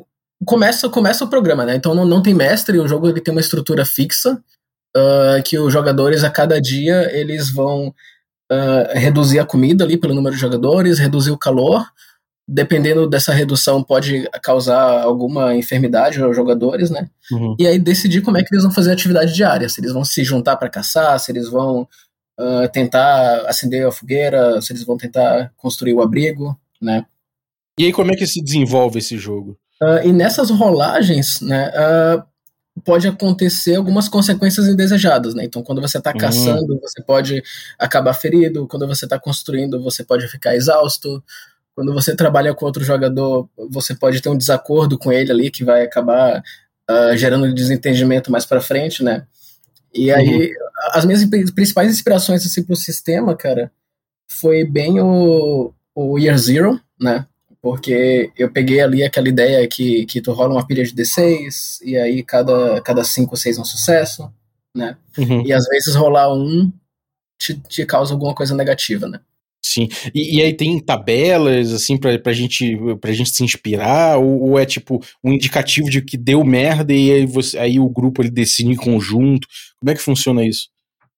começa, 0.44 0.88
começa 0.88 1.24
o 1.24 1.30
programa, 1.30 1.64
né? 1.64 1.76
Então 1.76 1.94
não, 1.94 2.04
não 2.04 2.22
tem 2.22 2.34
mestre, 2.34 2.78
o 2.78 2.86
jogo 2.86 3.08
ele 3.08 3.20
tem 3.20 3.32
uma 3.32 3.40
estrutura 3.40 3.86
fixa, 3.86 4.42
uh, 4.98 5.42
que 5.44 5.58
os 5.58 5.72
jogadores 5.72 6.24
a 6.24 6.30
cada 6.30 6.60
dia 6.60 7.10
eles 7.16 7.50
vão 7.50 7.88
uh, 7.88 8.92
reduzir 8.94 9.38
a 9.38 9.44
comida 9.44 9.84
ali 9.84 9.96
pelo 9.96 10.14
número 10.14 10.34
de 10.34 10.40
jogadores, 10.40 10.98
reduzir 10.98 11.30
o 11.30 11.38
calor. 11.38 11.84
Dependendo 12.50 13.06
dessa 13.06 13.30
redução, 13.30 13.82
pode 13.82 14.26
causar 14.42 15.02
alguma 15.02 15.54
enfermidade 15.54 16.22
aos 16.22 16.34
jogadores, 16.34 16.88
né? 16.88 17.10
Uhum. 17.30 17.54
E 17.58 17.66
aí 17.66 17.78
decidir 17.78 18.22
como 18.22 18.38
é 18.38 18.42
que 18.42 18.48
eles 18.54 18.64
vão 18.64 18.72
fazer 18.72 18.88
a 18.88 18.94
atividade 18.94 19.34
diária. 19.34 19.68
Se 19.68 19.82
eles 19.82 19.92
vão 19.92 20.02
se 20.02 20.24
juntar 20.24 20.56
para 20.56 20.70
caçar, 20.70 21.20
se 21.20 21.30
eles 21.30 21.46
vão 21.50 21.86
uh, 22.40 22.68
tentar 22.72 23.42
acender 23.46 23.86
a 23.86 23.92
fogueira, 23.92 24.62
se 24.62 24.72
eles 24.72 24.82
vão 24.82 24.96
tentar 24.96 25.52
construir 25.58 25.92
o 25.92 26.00
abrigo, 26.00 26.58
né? 26.80 27.04
E 27.78 27.84
aí, 27.84 27.92
como 27.92 28.10
é 28.10 28.16
que 28.16 28.26
se 28.26 28.42
desenvolve 28.42 28.98
esse 28.98 29.18
jogo? 29.18 29.58
Uh, 29.80 30.08
e 30.08 30.12
nessas 30.12 30.50
rolagens, 30.50 31.40
né, 31.40 31.70
uh, 31.70 32.22
pode 32.84 33.06
acontecer 33.06 33.76
algumas 33.76 34.08
consequências 34.08 34.66
indesejadas, 34.66 35.34
né? 35.34 35.44
Então, 35.44 35.62
quando 35.62 35.80
você 35.80 35.98
está 35.98 36.10
uhum. 36.10 36.18
caçando, 36.18 36.80
você 36.80 37.02
pode 37.02 37.42
acabar 37.78 38.14
ferido, 38.14 38.66
quando 38.66 38.86
você 38.86 39.04
está 39.04 39.18
construindo, 39.18 39.82
você 39.82 40.04
pode 40.04 40.26
ficar 40.28 40.54
exausto. 40.54 41.22
Quando 41.74 41.94
você 41.94 42.14
trabalha 42.16 42.54
com 42.54 42.66
outro 42.66 42.84
jogador, 42.84 43.48
você 43.70 43.94
pode 43.94 44.20
ter 44.20 44.28
um 44.28 44.36
desacordo 44.36 44.98
com 44.98 45.12
ele 45.12 45.30
ali 45.30 45.50
que 45.50 45.64
vai 45.64 45.82
acabar 45.82 46.42
uh, 46.90 47.16
gerando 47.16 47.52
desentendimento 47.54 48.32
mais 48.32 48.44
para 48.44 48.60
frente, 48.60 49.02
né? 49.02 49.26
E 49.94 50.10
aí, 50.10 50.48
uhum. 50.48 50.54
as 50.92 51.04
minhas 51.04 51.24
principais 51.24 51.90
inspirações 51.90 52.44
assim, 52.44 52.62
para 52.62 52.74
o 52.74 52.76
sistema, 52.76 53.34
cara, 53.36 53.70
foi 54.28 54.64
bem 54.64 55.00
o, 55.00 55.72
o 55.94 56.18
Year 56.18 56.36
Zero, 56.36 56.80
né? 57.00 57.26
Porque 57.60 58.30
eu 58.36 58.50
peguei 58.52 58.80
ali 58.80 59.02
aquela 59.02 59.28
ideia 59.28 59.66
que, 59.66 60.06
que 60.06 60.20
tu 60.20 60.32
rola 60.32 60.54
uma 60.54 60.66
pilha 60.66 60.84
de 60.84 60.94
D6, 60.94 61.80
e 61.82 61.96
aí 61.96 62.22
cada, 62.22 62.80
cada 62.82 63.02
cinco 63.02 63.32
ou 63.32 63.36
seis 63.36 63.58
é 63.58 63.60
um 63.60 63.64
sucesso, 63.64 64.32
né? 64.74 64.96
Uhum. 65.16 65.44
E 65.44 65.52
às 65.52 65.66
vezes 65.66 65.94
rolar 65.94 66.32
um 66.32 66.72
te, 67.38 67.54
te 67.68 67.84
causa 67.84 68.14
alguma 68.14 68.34
coisa 68.34 68.54
negativa, 68.54 69.08
né? 69.08 69.20
Sim. 69.64 69.88
E, 70.14 70.36
e 70.36 70.42
aí 70.42 70.54
tem 70.54 70.78
tabelas, 70.80 71.72
assim, 71.72 71.96
pra, 71.96 72.18
pra, 72.18 72.32
gente, 72.32 72.76
pra 73.00 73.12
gente 73.12 73.30
se 73.30 73.44
inspirar? 73.44 74.18
Ou, 74.18 74.50
ou, 74.50 74.58
é 74.58 74.64
tipo 74.64 75.02
um 75.22 75.32
indicativo 75.32 75.90
de 75.90 76.00
que 76.00 76.16
deu 76.16 76.44
merda 76.44 76.92
e 76.92 77.12
aí, 77.12 77.26
você, 77.26 77.58
aí 77.58 77.78
o 77.78 77.88
grupo 77.88 78.22
ele 78.22 78.30
decide 78.30 78.70
em 78.70 78.76
conjunto? 78.76 79.46
Como 79.78 79.90
é 79.90 79.94
que 79.94 80.00
funciona 80.00 80.46
isso? 80.46 80.68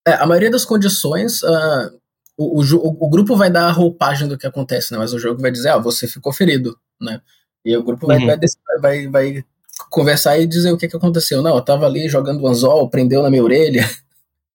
É, 0.06 0.14
a 0.14 0.26
maioria 0.26 0.50
das 0.50 0.64
condições, 0.64 1.42
uh, 1.42 1.99
o, 2.40 2.62
o, 2.62 3.06
o, 3.06 3.10
grupo 3.10 3.36
vai 3.36 3.50
dar 3.50 3.66
a 3.66 3.70
roupagem 3.70 4.26
do 4.26 4.38
que 4.38 4.46
acontece, 4.46 4.92
né? 4.92 4.98
Mas 4.98 5.12
o 5.12 5.18
jogo 5.18 5.42
vai 5.42 5.50
dizer, 5.50 5.68
ah, 5.68 5.78
você 5.78 6.08
ficou 6.08 6.32
ferido, 6.32 6.74
né? 6.98 7.20
E 7.62 7.76
o 7.76 7.82
grupo 7.82 8.06
vai, 8.06 8.18
uhum. 8.18 8.26
vai, 8.26 8.38
vai, 8.80 9.08
vai, 9.08 9.44
conversar 9.90 10.38
e 10.38 10.46
dizer 10.46 10.72
o 10.72 10.78
que, 10.78 10.88
que 10.88 10.96
aconteceu. 10.96 11.42
Não, 11.42 11.56
eu 11.56 11.60
tava 11.60 11.84
ali 11.84 12.08
jogando 12.08 12.46
anzol, 12.46 12.88
prendeu 12.88 13.22
na 13.22 13.28
minha 13.28 13.44
orelha. 13.44 13.88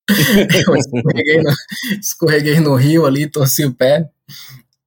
eu 0.66 0.76
escorreguei 0.76 1.42
no, 1.42 1.50
escorreguei 2.00 2.60
no 2.60 2.74
rio 2.74 3.06
ali, 3.06 3.30
torci 3.30 3.64
o 3.64 3.72
pé, 3.72 4.08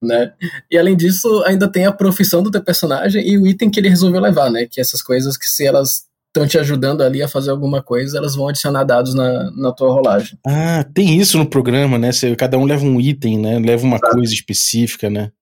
né? 0.02 0.34
E 0.70 0.76
além 0.76 0.94
disso, 0.94 1.42
ainda 1.46 1.70
tem 1.70 1.86
a 1.86 1.92
profissão 1.92 2.42
do 2.42 2.50
teu 2.50 2.62
personagem 2.62 3.26
e 3.26 3.38
o 3.38 3.46
item 3.46 3.70
que 3.70 3.80
ele 3.80 3.88
resolveu 3.88 4.20
levar, 4.20 4.50
né? 4.50 4.66
Que 4.66 4.80
essas 4.80 5.00
coisas 5.00 5.38
que 5.38 5.48
se 5.48 5.66
elas 5.66 6.04
estão 6.30 6.46
te 6.46 6.58
ajudando 6.58 7.02
ali 7.02 7.22
a 7.22 7.28
fazer 7.28 7.50
alguma 7.50 7.82
coisa, 7.82 8.16
elas 8.16 8.36
vão 8.36 8.48
adicionar 8.48 8.84
dados 8.84 9.14
na, 9.14 9.50
na 9.50 9.72
tua 9.72 9.92
rolagem. 9.92 10.38
Ah, 10.46 10.84
tem 10.94 11.18
isso 11.18 11.36
no 11.36 11.46
programa, 11.46 11.98
né? 11.98 12.12
Você, 12.12 12.34
cada 12.36 12.56
um 12.56 12.64
leva 12.64 12.84
um 12.84 13.00
item, 13.00 13.38
né? 13.38 13.58
Leva 13.58 13.84
uma 13.84 13.96
Exato. 13.96 14.14
coisa 14.14 14.32
específica, 14.32 15.10
né? 15.10 15.32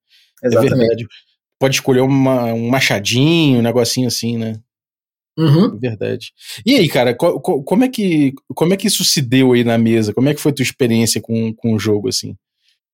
É 0.43 0.47
Exatamente. 0.47 0.73
É 0.73 0.77
verdade. 0.77 1.07
Pode 1.59 1.75
escolher 1.75 2.01
uma, 2.01 2.45
um 2.53 2.69
machadinho, 2.69 3.59
um 3.59 3.61
negocinho 3.61 4.07
assim, 4.07 4.37
né? 4.37 4.59
Uhum. 5.37 5.75
É 5.75 5.89
verdade. 5.89 6.33
E 6.65 6.75
aí, 6.75 6.89
cara, 6.89 7.13
co, 7.13 7.39
co, 7.39 7.63
como, 7.63 7.83
é 7.83 7.89
que, 7.89 8.33
como 8.55 8.73
é 8.73 8.77
que 8.77 8.87
isso 8.87 9.05
se 9.05 9.21
deu 9.21 9.53
aí 9.53 9.63
na 9.63 9.77
mesa? 9.77 10.13
Como 10.13 10.27
é 10.27 10.33
que 10.33 10.41
foi 10.41 10.51
a 10.51 10.55
tua 10.55 10.63
experiência 10.63 11.21
com, 11.21 11.53
com 11.53 11.73
o 11.73 11.79
jogo, 11.79 12.09
assim? 12.09 12.35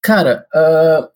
Cara, 0.03 0.45
uh, 0.53 1.07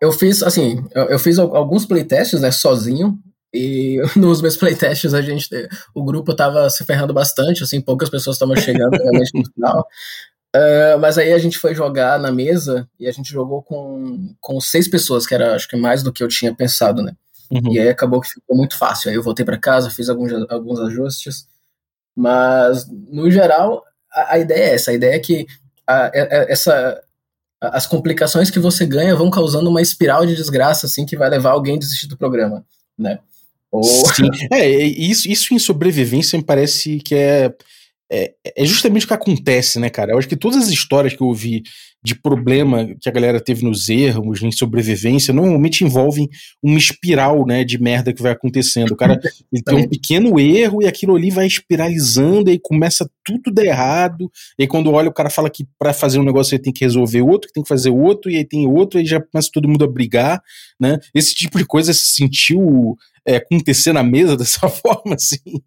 eu 0.00 0.12
fiz, 0.12 0.42
assim, 0.42 0.84
eu, 0.94 1.04
eu, 1.04 1.18
fiz 1.18 1.38
alguns 1.38 1.86
playtests, 1.86 2.40
né, 2.40 2.50
sozinho, 2.50 3.18
e 3.52 4.00
nos 4.16 4.42
meus 4.42 4.56
playtests 4.56 5.14
a 5.14 5.22
gente, 5.22 5.48
o 5.94 6.04
grupo 6.04 6.34
tava 6.34 6.68
se 6.70 6.84
ferrando 6.84 7.14
bastante, 7.14 7.62
assim, 7.62 7.80
poucas 7.80 8.10
pessoas 8.10 8.36
estavam 8.36 8.56
chegando 8.56 8.96
realmente 8.96 9.30
no 9.34 9.44
final. 9.52 9.86
Uh, 10.54 10.98
mas 11.00 11.18
aí 11.18 11.32
a 11.32 11.38
gente 11.38 11.58
foi 11.58 11.74
jogar 11.74 12.18
na 12.18 12.30
mesa 12.30 12.88
e 12.98 13.06
a 13.06 13.12
gente 13.12 13.30
jogou 13.30 13.62
com, 13.62 14.34
com 14.40 14.60
seis 14.60 14.88
pessoas, 14.88 15.26
que 15.26 15.34
era 15.34 15.54
acho 15.54 15.68
que 15.68 15.76
mais 15.76 16.02
do 16.02 16.12
que 16.12 16.22
eu 16.22 16.28
tinha 16.28 16.54
pensado, 16.54 17.02
né? 17.02 17.12
Uhum. 17.50 17.72
E 17.72 17.78
aí 17.78 17.88
acabou 17.88 18.20
que 18.20 18.28
ficou 18.28 18.56
muito 18.56 18.76
fácil. 18.76 19.10
Aí 19.10 19.16
eu 19.16 19.22
voltei 19.22 19.44
para 19.44 19.58
casa, 19.58 19.90
fiz 19.90 20.08
alguns, 20.08 20.32
alguns 20.50 20.80
ajustes. 20.80 21.46
Mas, 22.14 22.86
no 22.90 23.30
geral, 23.30 23.82
a, 24.12 24.34
a 24.34 24.38
ideia 24.38 24.70
é 24.70 24.74
essa. 24.74 24.90
A 24.90 24.94
ideia 24.94 25.14
é 25.14 25.18
que 25.18 25.46
a, 25.86 26.06
a, 26.06 26.10
essa, 26.48 27.02
as 27.60 27.86
complicações 27.86 28.50
que 28.50 28.58
você 28.58 28.84
ganha 28.84 29.16
vão 29.16 29.30
causando 29.30 29.70
uma 29.70 29.80
espiral 29.80 30.26
de 30.26 30.36
desgraça, 30.36 30.86
assim, 30.86 31.06
que 31.06 31.16
vai 31.16 31.30
levar 31.30 31.52
alguém 31.52 31.76
a 31.76 31.78
desistir 31.78 32.06
do 32.06 32.16
programa, 32.16 32.64
né? 32.98 33.18
Ou... 33.70 33.84
Sim, 33.84 34.28
é, 34.52 34.68
isso, 34.68 35.28
isso 35.28 35.54
em 35.54 35.58
sobrevivência 35.58 36.38
me 36.38 36.44
parece 36.44 36.98
que 36.98 37.14
é, 37.14 37.52
é, 38.10 38.32
é 38.56 38.64
justamente 38.64 39.04
o 39.04 39.08
que 39.08 39.14
acontece, 39.14 39.78
né, 39.78 39.90
cara? 39.90 40.12
Eu 40.12 40.18
acho 40.18 40.28
que 40.28 40.36
todas 40.36 40.64
as 40.64 40.68
histórias 40.68 41.14
que 41.14 41.22
eu 41.22 41.26
ouvi 41.26 41.62
de 42.02 42.14
problema 42.14 42.88
que 43.00 43.08
a 43.08 43.12
galera 43.12 43.40
teve 43.40 43.64
nos 43.64 43.88
erros, 43.88 44.40
em 44.42 44.52
sobrevivência, 44.52 45.34
normalmente 45.34 45.84
envolvem 45.84 46.28
uma 46.62 46.78
espiral, 46.78 47.44
né, 47.44 47.64
de 47.64 47.80
merda 47.80 48.12
que 48.12 48.22
vai 48.22 48.32
acontecendo. 48.32 48.92
O 48.92 48.96
cara 48.96 49.20
ele 49.52 49.62
tem 49.62 49.76
um 49.76 49.88
pequeno 49.88 50.38
erro 50.38 50.82
e 50.82 50.86
aquilo 50.86 51.16
ali 51.16 51.30
vai 51.30 51.46
espiralizando 51.46 52.48
e 52.48 52.52
aí 52.52 52.58
começa 52.62 53.10
tudo 53.24 53.52
dar 53.52 53.64
errado. 53.64 54.30
E 54.58 54.62
aí 54.62 54.68
quando 54.68 54.92
olha 54.92 55.08
o 55.08 55.12
cara 55.12 55.28
fala 55.28 55.50
que 55.50 55.66
para 55.78 55.92
fazer 55.92 56.18
um 56.20 56.24
negócio 56.24 56.54
ele 56.54 56.62
tem 56.62 56.72
que 56.72 56.84
resolver 56.84 57.22
outro, 57.22 57.48
que 57.48 57.54
tem 57.54 57.62
que 57.62 57.68
fazer 57.68 57.90
outro 57.90 58.30
e 58.30 58.36
aí 58.36 58.44
tem 58.44 58.66
outro 58.66 58.98
e 58.98 59.00
aí 59.00 59.06
já 59.06 59.20
começa 59.20 59.50
todo 59.52 59.68
mundo 59.68 59.84
a 59.84 59.88
brigar, 59.88 60.40
né? 60.80 60.98
Esse 61.12 61.34
tipo 61.34 61.58
de 61.58 61.66
coisa 61.66 61.92
se 61.92 62.14
sentiu 62.14 62.96
é, 63.28 63.36
acontecer 63.36 63.92
na 63.92 64.02
mesa 64.02 64.34
dessa 64.38 64.68
forma, 64.68 65.14
assim. 65.14 65.60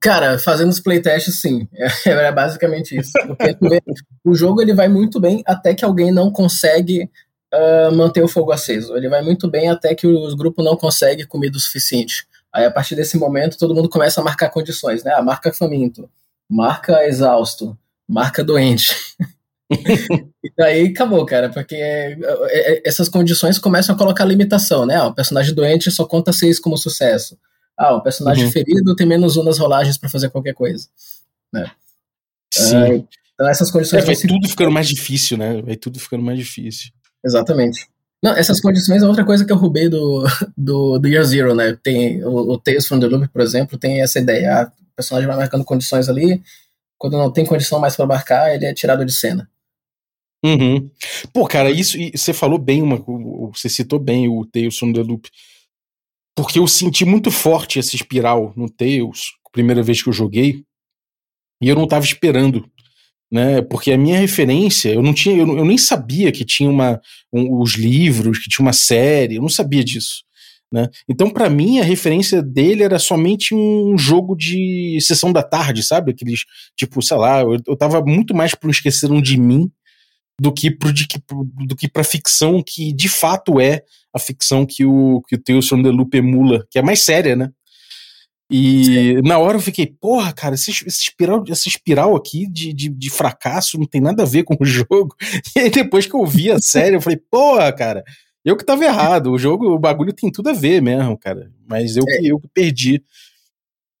Cara, 0.00 0.38
fazendo 0.38 0.70
os 0.70 0.80
playtests, 0.80 1.40
sim. 1.40 1.68
É, 1.74 2.10
é 2.28 2.32
basicamente 2.32 2.96
isso. 2.96 3.12
Porque 3.26 3.82
o 4.24 4.34
jogo 4.34 4.60
ele 4.60 4.74
vai 4.74 4.88
muito 4.88 5.20
bem 5.20 5.42
até 5.46 5.74
que 5.74 5.84
alguém 5.84 6.12
não 6.12 6.30
consegue 6.30 7.08
uh, 7.54 7.94
manter 7.94 8.22
o 8.22 8.28
fogo 8.28 8.52
aceso. 8.52 8.96
Ele 8.96 9.08
vai 9.08 9.22
muito 9.22 9.48
bem 9.48 9.68
até 9.68 9.94
que 9.94 10.06
o 10.06 10.36
grupo 10.36 10.62
não 10.62 10.76
consegue 10.76 11.26
comida 11.26 11.56
o 11.56 11.60
suficiente. 11.60 12.26
Aí, 12.52 12.64
a 12.64 12.70
partir 12.70 12.94
desse 12.94 13.16
momento, 13.16 13.58
todo 13.58 13.74
mundo 13.74 13.88
começa 13.88 14.20
a 14.20 14.24
marcar 14.24 14.50
condições, 14.50 15.04
né? 15.04 15.12
Ah, 15.14 15.22
marca 15.22 15.52
faminto, 15.52 16.08
marca 16.48 17.06
exausto, 17.06 17.76
marca 18.08 18.42
doente. 18.42 18.94
e 20.42 20.50
daí 20.56 20.86
acabou, 20.88 21.24
cara, 21.26 21.50
porque 21.50 21.74
é, 21.74 22.16
é, 22.50 22.82
essas 22.88 23.08
condições 23.08 23.58
começam 23.58 23.94
a 23.94 23.98
colocar 23.98 24.24
limitação, 24.24 24.86
né? 24.86 24.96
Ah, 24.96 25.08
o 25.08 25.14
personagem 25.14 25.54
doente 25.54 25.90
só 25.90 26.06
conta 26.06 26.32
seis 26.32 26.58
como 26.58 26.76
sucesso. 26.76 27.38
Ah, 27.76 27.94
o 27.94 28.02
personagem 28.02 28.46
uhum. 28.46 28.50
ferido 28.52 28.96
tem 28.96 29.06
menos 29.06 29.36
um 29.36 29.44
nas 29.44 29.58
rolagens 29.58 29.98
para 29.98 30.08
fazer 30.08 30.30
qualquer 30.30 30.54
coisa. 30.54 30.88
Né? 31.52 31.70
Sim. 32.52 32.76
Ah, 32.76 32.88
então 33.34 33.48
essas 33.48 33.70
condições. 33.70 34.02
É, 34.02 34.06
vai 34.06 34.16
tudo 34.16 34.48
ficando 34.48 34.70
mais 34.70 34.88
difícil, 34.88 35.36
né? 35.36 35.62
Vai 35.62 35.76
tudo 35.76 36.00
ficando 36.00 36.22
mais 36.22 36.38
difícil. 36.38 36.90
Exatamente. 37.24 37.86
Não, 38.22 38.32
essas 38.32 38.60
condições 38.60 39.02
é 39.02 39.06
outra 39.06 39.24
coisa 39.24 39.44
que 39.44 39.52
eu 39.52 39.56
roubei 39.56 39.88
do, 39.88 40.24
do, 40.56 40.98
do 40.98 41.08
Year 41.08 41.24
Zero, 41.24 41.54
né? 41.54 41.78
Tem 41.80 42.24
o, 42.24 42.52
o 42.52 42.58
Tales 42.58 42.86
from 42.86 42.98
the 42.98 43.06
Loop, 43.06 43.28
por 43.28 43.42
exemplo, 43.42 43.78
tem 43.78 44.00
essa 44.00 44.18
ideia. 44.18 44.62
Ah, 44.62 44.72
o 44.92 44.96
personagem 44.96 45.28
vai 45.28 45.36
marcando 45.36 45.64
condições 45.64 46.08
ali, 46.08 46.42
quando 46.98 47.16
não 47.16 47.30
tem 47.30 47.46
condição 47.46 47.78
mais 47.78 47.94
para 47.94 48.06
marcar, 48.06 48.52
ele 48.52 48.66
é 48.66 48.74
tirado 48.74 49.04
de 49.04 49.12
cena. 49.12 49.48
Uhum. 50.44 50.88
Pô, 51.32 51.46
cara, 51.46 51.70
isso 51.70 51.98
você 52.14 52.32
falou 52.32 52.58
bem, 52.58 52.80
uma, 52.80 53.02
você 53.52 53.68
citou 53.68 53.98
bem 53.98 54.28
o 54.28 54.44
Tales 54.46 54.78
from 54.78 54.92
the 54.92 55.02
Loop 55.02 55.28
porque 56.38 56.60
eu 56.60 56.68
senti 56.68 57.04
muito 57.04 57.32
forte 57.32 57.80
essa 57.80 57.96
espiral 57.96 58.52
no 58.56 58.70
Tails, 58.70 59.32
primeira 59.50 59.82
vez 59.82 60.00
que 60.00 60.08
eu 60.08 60.12
joguei, 60.12 60.62
e 61.60 61.68
eu 61.68 61.74
não 61.74 61.82
estava 61.82 62.04
esperando, 62.04 62.64
né? 63.28 63.60
Porque 63.62 63.90
a 63.90 63.98
minha 63.98 64.20
referência, 64.20 64.90
eu 64.90 65.02
não 65.02 65.12
tinha, 65.12 65.36
eu, 65.36 65.58
eu 65.58 65.64
nem 65.64 65.76
sabia 65.76 66.30
que 66.30 66.44
tinha 66.44 66.70
uma, 66.70 67.00
um, 67.32 67.60
os 67.60 67.74
livros, 67.74 68.38
que 68.38 68.48
tinha 68.48 68.64
uma 68.64 68.72
série, 68.72 69.34
eu 69.34 69.42
não 69.42 69.48
sabia 69.48 69.82
disso. 69.82 70.22
Né? 70.72 70.88
Então, 71.08 71.28
para 71.28 71.50
mim, 71.50 71.80
a 71.80 71.84
referência 71.84 72.40
dele 72.40 72.84
era 72.84 73.00
somente 73.00 73.52
um 73.52 73.98
jogo 73.98 74.36
de 74.36 74.96
sessão 75.00 75.32
da 75.32 75.42
tarde, 75.42 75.82
sabe? 75.82 76.12
Aqueles, 76.12 76.42
tipo, 76.76 77.02
sei 77.02 77.16
lá, 77.16 77.40
eu, 77.40 77.56
eu 77.66 77.76
tava 77.76 78.00
muito 78.00 78.32
mais 78.32 78.54
pro 78.54 78.70
Esqueceram 78.70 79.20
de 79.20 79.36
Mim 79.36 79.68
do 80.40 80.52
que, 80.52 80.70
pro, 80.70 80.92
de, 80.92 81.06
do 81.66 81.74
que 81.74 81.88
pra 81.88 82.04
ficção 82.04 82.62
que 82.62 82.92
de 82.92 83.08
fato 83.08 83.60
é 83.60 83.82
a 84.14 84.18
ficção 84.18 84.64
que 84.64 84.84
o, 84.84 85.20
que 85.28 85.34
o 85.34 85.38
Tales 85.38 85.68
from 85.68 85.82
the 85.82 85.90
Loop 85.90 86.16
emula, 86.16 86.66
que 86.70 86.78
é 86.78 86.82
mais 86.82 87.04
séria, 87.04 87.34
né? 87.34 87.50
E 88.50 88.84
Sim. 88.84 89.22
na 89.24 89.38
hora 89.38 89.58
eu 89.58 89.60
fiquei, 89.60 89.86
porra, 89.86 90.32
cara, 90.32 90.54
esse, 90.54 90.70
esse 90.70 91.02
espiral, 91.02 91.44
essa 91.50 91.68
espiral 91.68 92.16
aqui 92.16 92.46
de, 92.46 92.72
de, 92.72 92.88
de, 92.88 93.10
fracasso 93.10 93.78
não 93.78 93.84
tem 93.84 94.00
nada 94.00 94.22
a 94.22 94.26
ver 94.26 94.44
com 94.44 94.56
o 94.58 94.64
jogo. 94.64 95.14
E 95.54 95.60
aí 95.60 95.70
depois 95.70 96.06
que 96.06 96.14
eu 96.14 96.24
vi 96.24 96.50
a 96.50 96.58
série, 96.58 96.96
eu 96.96 97.00
falei, 97.00 97.20
porra, 97.30 97.70
cara, 97.72 98.02
eu 98.42 98.56
que 98.56 98.64
tava 98.64 98.84
errado. 98.84 99.32
O 99.32 99.38
jogo, 99.38 99.66
o 99.66 99.78
bagulho 99.78 100.14
tem 100.14 100.32
tudo 100.32 100.48
a 100.48 100.54
ver 100.54 100.80
mesmo, 100.80 101.18
cara. 101.18 101.50
Mas 101.68 101.96
eu, 101.96 102.04
é. 102.08 102.18
que, 102.18 102.28
eu 102.28 102.40
que 102.40 102.48
perdi. 102.48 103.02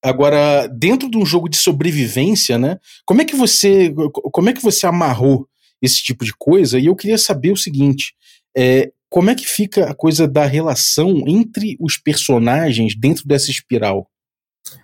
Agora, 0.02 0.66
dentro 0.68 1.10
de 1.10 1.18
um 1.18 1.26
jogo 1.26 1.48
de 1.48 1.58
sobrevivência, 1.58 2.56
né? 2.56 2.78
Como 3.04 3.20
é 3.20 3.26
que 3.26 3.36
você, 3.36 3.92
como 4.32 4.48
é 4.48 4.54
que 4.54 4.62
você 4.62 4.86
amarrou 4.86 5.46
esse 5.82 6.02
tipo 6.02 6.24
de 6.24 6.32
coisa? 6.36 6.78
E 6.78 6.86
eu 6.86 6.96
queria 6.96 7.18
saber 7.18 7.52
o 7.52 7.56
seguinte: 7.56 8.14
é, 8.56 8.90
como 9.08 9.30
é 9.30 9.34
que 9.34 9.46
fica 9.46 9.90
a 9.90 9.94
coisa 9.94 10.28
da 10.28 10.44
relação 10.44 11.24
entre 11.26 11.76
os 11.80 11.96
personagens 11.96 12.94
dentro 12.94 13.26
dessa 13.26 13.50
espiral? 13.50 14.08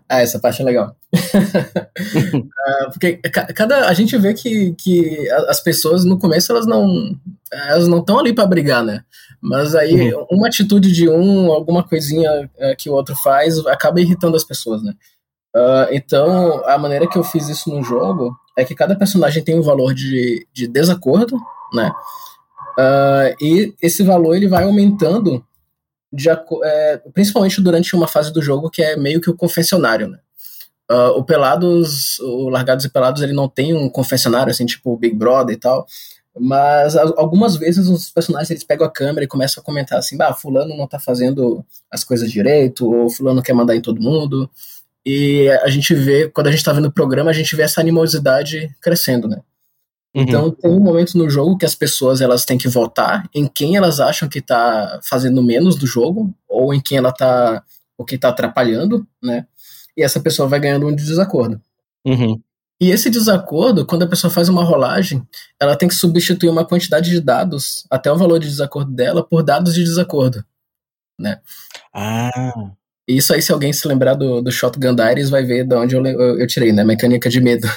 Ah, 0.09 0.21
essa 0.21 0.39
parte 0.39 0.63
é 0.63 0.65
legal. 0.65 0.97
uh, 1.15 2.91
porque 2.93 3.17
cada 3.55 3.89
a 3.89 3.95
gente 3.95 4.17
vê 4.17 4.33
que, 4.33 4.75
que 4.75 5.31
as 5.49 5.61
pessoas 5.61 6.05
no 6.05 6.19
começo 6.19 6.53
elas 6.53 6.67
não 6.67 7.19
elas 7.53 7.87
não 7.87 7.99
estão 7.99 8.19
ali 8.19 8.33
para 8.35 8.47
brigar, 8.47 8.83
né? 8.83 9.03
Mas 9.41 9.75
aí 9.75 10.15
uhum. 10.15 10.27
uma 10.31 10.47
atitude 10.47 10.91
de 10.91 11.09
um, 11.09 11.53
alguma 11.53 11.87
coisinha 11.87 12.51
uh, 12.57 12.77
que 12.79 12.89
o 12.89 12.95
outro 12.95 13.15
faz, 13.17 13.59
acaba 13.67 14.01
irritando 14.01 14.37
as 14.37 14.45
pessoas, 14.45 14.83
né? 14.83 14.95
Uh, 15.55 15.87
então 15.93 16.67
a 16.67 16.77
maneira 16.77 17.09
que 17.09 17.17
eu 17.17 17.23
fiz 17.23 17.49
isso 17.49 17.71
no 17.71 17.83
jogo 17.83 18.37
é 18.57 18.65
que 18.65 18.75
cada 18.75 18.97
personagem 18.97 19.43
tem 19.43 19.59
um 19.59 19.63
valor 19.63 19.95
de, 19.95 20.47
de 20.53 20.67
desacordo, 20.67 21.39
né? 21.73 21.93
Uh, 22.79 23.35
e 23.41 23.75
esse 23.81 24.03
valor 24.03 24.35
ele 24.35 24.49
vai 24.49 24.65
aumentando, 24.65 25.45
de, 26.13 26.29
é, 26.29 27.01
principalmente 27.13 27.61
durante 27.61 27.95
uma 27.95 28.09
fase 28.09 28.33
do 28.33 28.43
jogo 28.43 28.69
que 28.71 28.83
é 28.83 28.97
meio 28.97 29.21
que 29.21 29.31
o 29.31 29.37
confessionário, 29.37 30.09
né? 30.09 30.19
Uh, 30.91 31.19
o 31.19 31.25
Pelados, 31.25 32.19
o 32.19 32.49
Largados 32.49 32.85
e 32.85 32.91
Pelados, 32.91 33.23
ele 33.23 33.33
não 33.33 33.49
tem 33.49 33.75
um 33.75 33.89
confessionário, 33.89 34.51
assim, 34.51 34.67
tipo 34.67 34.97
Big 34.97 35.17
Brother 35.17 35.57
e 35.57 35.59
tal. 35.59 35.87
Mas 36.39 36.97
algumas 36.97 37.57
vezes 37.57 37.89
os 37.89 38.11
personagens 38.11 38.51
eles 38.51 38.65
pegam 38.65 38.87
a 38.87 38.91
câmera 38.91 39.25
e 39.25 39.29
começam 39.29 39.63
a 39.63 39.65
comentar 39.65 39.99
assim: 39.99 40.17
bah, 40.17 40.35
fulano 40.35 40.77
não 40.77 40.87
tá 40.87 40.99
fazendo 40.99 41.65
as 41.91 42.03
coisas 42.03 42.31
direito, 42.31 42.93
ou 42.93 43.09
fulano 43.09 43.43
quer 43.43 43.55
mandar 43.55 43.77
em 43.77 43.81
todo 43.81 44.01
mundo. 44.01 44.51
E 45.07 45.51
a 45.63 45.69
gente 45.69 45.95
vê, 45.95 46.29
quando 46.29 46.47
a 46.47 46.51
gente 46.51 46.65
tá 46.65 46.73
vendo 46.73 46.87
o 46.87 46.93
programa, 46.93 47.31
a 47.31 47.35
gente 47.35 47.55
vê 47.55 47.63
essa 47.63 47.81
animosidade 47.81 48.75
crescendo, 48.81 49.29
né? 49.29 49.41
Uhum. 50.15 50.23
Então 50.23 50.51
tem 50.51 50.71
um 50.71 50.81
momento 50.81 51.19
no 51.19 51.29
jogo 51.29 51.59
que 51.59 51.67
as 51.67 51.75
pessoas 51.75 52.21
elas 52.21 52.45
têm 52.45 52.57
que 52.57 52.69
votar 52.69 53.29
em 53.35 53.47
quem 53.47 53.77
elas 53.77 53.99
acham 54.01 54.29
que 54.29 54.41
tá 54.41 55.01
fazendo 55.03 55.43
menos 55.43 55.77
do 55.77 55.87
jogo, 55.87 56.33
ou 56.49 56.73
em 56.73 56.81
quem 56.81 56.97
ela 56.97 57.13
tá, 57.13 57.63
o 57.99 58.05
que 58.05 58.17
tá 58.17 58.29
atrapalhando, 58.29 59.07
né? 59.23 59.47
E 59.97 60.03
essa 60.03 60.21
pessoa 60.21 60.49
vai 60.49 60.61
ganhando 60.61 60.87
um 60.87 60.95
desacordo. 60.95 61.61
Uhum. 62.07 62.41
E 62.81 62.91
esse 62.91 63.11
desacordo, 63.11 63.87
quando 63.87 64.03
a 64.03 64.09
pessoa 64.09 64.31
faz 64.31 64.49
uma 64.49 64.65
rolagem, 64.65 65.27
ela 65.61 65.77
tem 65.77 65.89
que 65.89 65.95
substituir 65.95 66.49
uma 66.49 66.65
quantidade 66.65 67.11
de 67.11 67.21
dados, 67.21 67.87
até 67.91 68.11
o 68.11 68.17
valor 68.17 68.39
de 68.39 68.49
desacordo 68.49 68.93
dela, 68.93 69.23
por 69.23 69.43
dados 69.43 69.75
de 69.75 69.85
desacordo. 69.85 70.45
Né? 71.19 71.41
Ah. 71.93 72.73
Isso 73.07 73.35
aí, 73.35 73.43
se 73.43 73.53
alguém 73.53 73.73
se 73.73 73.87
lembrar 73.87 74.15
do, 74.15 74.41
do 74.41 74.51
Shotgun 74.51 74.95
Diaries, 74.95 75.29
vai 75.29 75.45
ver 75.45 75.67
de 75.67 75.75
onde 75.75 75.95
eu, 75.95 76.05
eu, 76.07 76.41
eu 76.41 76.47
tirei, 76.47 76.73
né? 76.73 76.85
Mecânica 76.85 77.29
de 77.29 77.41
medo. 77.41 77.69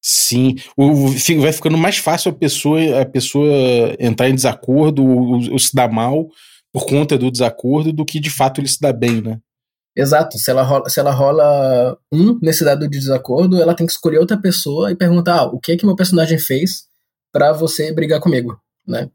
Sim, 0.00 0.56
o, 0.76 1.08
vai 1.40 1.52
ficando 1.52 1.76
mais 1.76 1.98
fácil 1.98 2.30
a 2.30 2.34
pessoa, 2.34 3.00
a 3.00 3.04
pessoa 3.04 3.52
entrar 3.98 4.28
em 4.28 4.34
desacordo 4.34 5.04
ou, 5.04 5.52
ou 5.52 5.58
se 5.58 5.74
dar 5.74 5.90
mal 5.90 6.28
por 6.72 6.86
conta 6.86 7.18
do 7.18 7.30
desacordo 7.30 7.92
do 7.92 8.04
que 8.04 8.20
de 8.20 8.30
fato 8.30 8.60
ele 8.60 8.68
se 8.68 8.80
dá 8.80 8.92
bem, 8.92 9.20
né? 9.20 9.38
Exato. 9.96 10.38
Se 10.38 10.50
ela, 10.50 10.62
rola, 10.62 10.88
se 10.88 11.00
ela 11.00 11.10
rola 11.10 11.98
um 12.12 12.38
nesse 12.40 12.64
dado 12.64 12.88
de 12.88 12.98
desacordo, 12.98 13.60
ela 13.60 13.74
tem 13.74 13.86
que 13.86 13.92
escolher 13.92 14.18
outra 14.18 14.36
pessoa 14.36 14.92
e 14.92 14.96
perguntar 14.96 15.40
ah, 15.40 15.46
o 15.46 15.58
que 15.58 15.72
é 15.72 15.76
que 15.76 15.84
meu 15.84 15.96
personagem 15.96 16.38
fez 16.38 16.84
para 17.32 17.52
você 17.52 17.92
brigar 17.92 18.20
comigo, 18.20 18.56
né? 18.86 19.10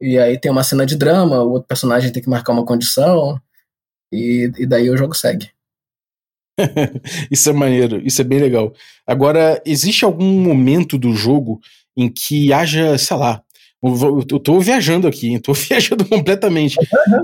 E 0.00 0.18
aí 0.18 0.38
tem 0.38 0.52
uma 0.52 0.62
cena 0.62 0.84
de 0.84 0.94
drama, 0.94 1.42
o 1.42 1.52
outro 1.52 1.66
personagem 1.66 2.12
tem 2.12 2.22
que 2.22 2.28
marcar 2.28 2.52
uma 2.52 2.66
condição, 2.66 3.40
e, 4.12 4.50
e 4.58 4.66
daí 4.66 4.90
o 4.90 4.96
jogo 4.96 5.14
segue. 5.14 5.50
isso 7.30 7.50
é 7.50 7.52
maneiro, 7.52 8.00
isso 8.06 8.20
é 8.20 8.24
bem 8.24 8.38
legal. 8.38 8.72
Agora, 9.06 9.62
existe 9.64 10.04
algum 10.04 10.40
momento 10.40 10.96
do 10.96 11.12
jogo 11.14 11.60
em 11.96 12.08
que 12.08 12.52
haja, 12.52 12.96
sei 12.98 13.16
lá, 13.16 13.42
eu 13.82 14.40
tô 14.40 14.58
viajando 14.58 15.06
aqui, 15.06 15.38
tô 15.38 15.52
viajando 15.54 16.04
completamente. 16.04 16.76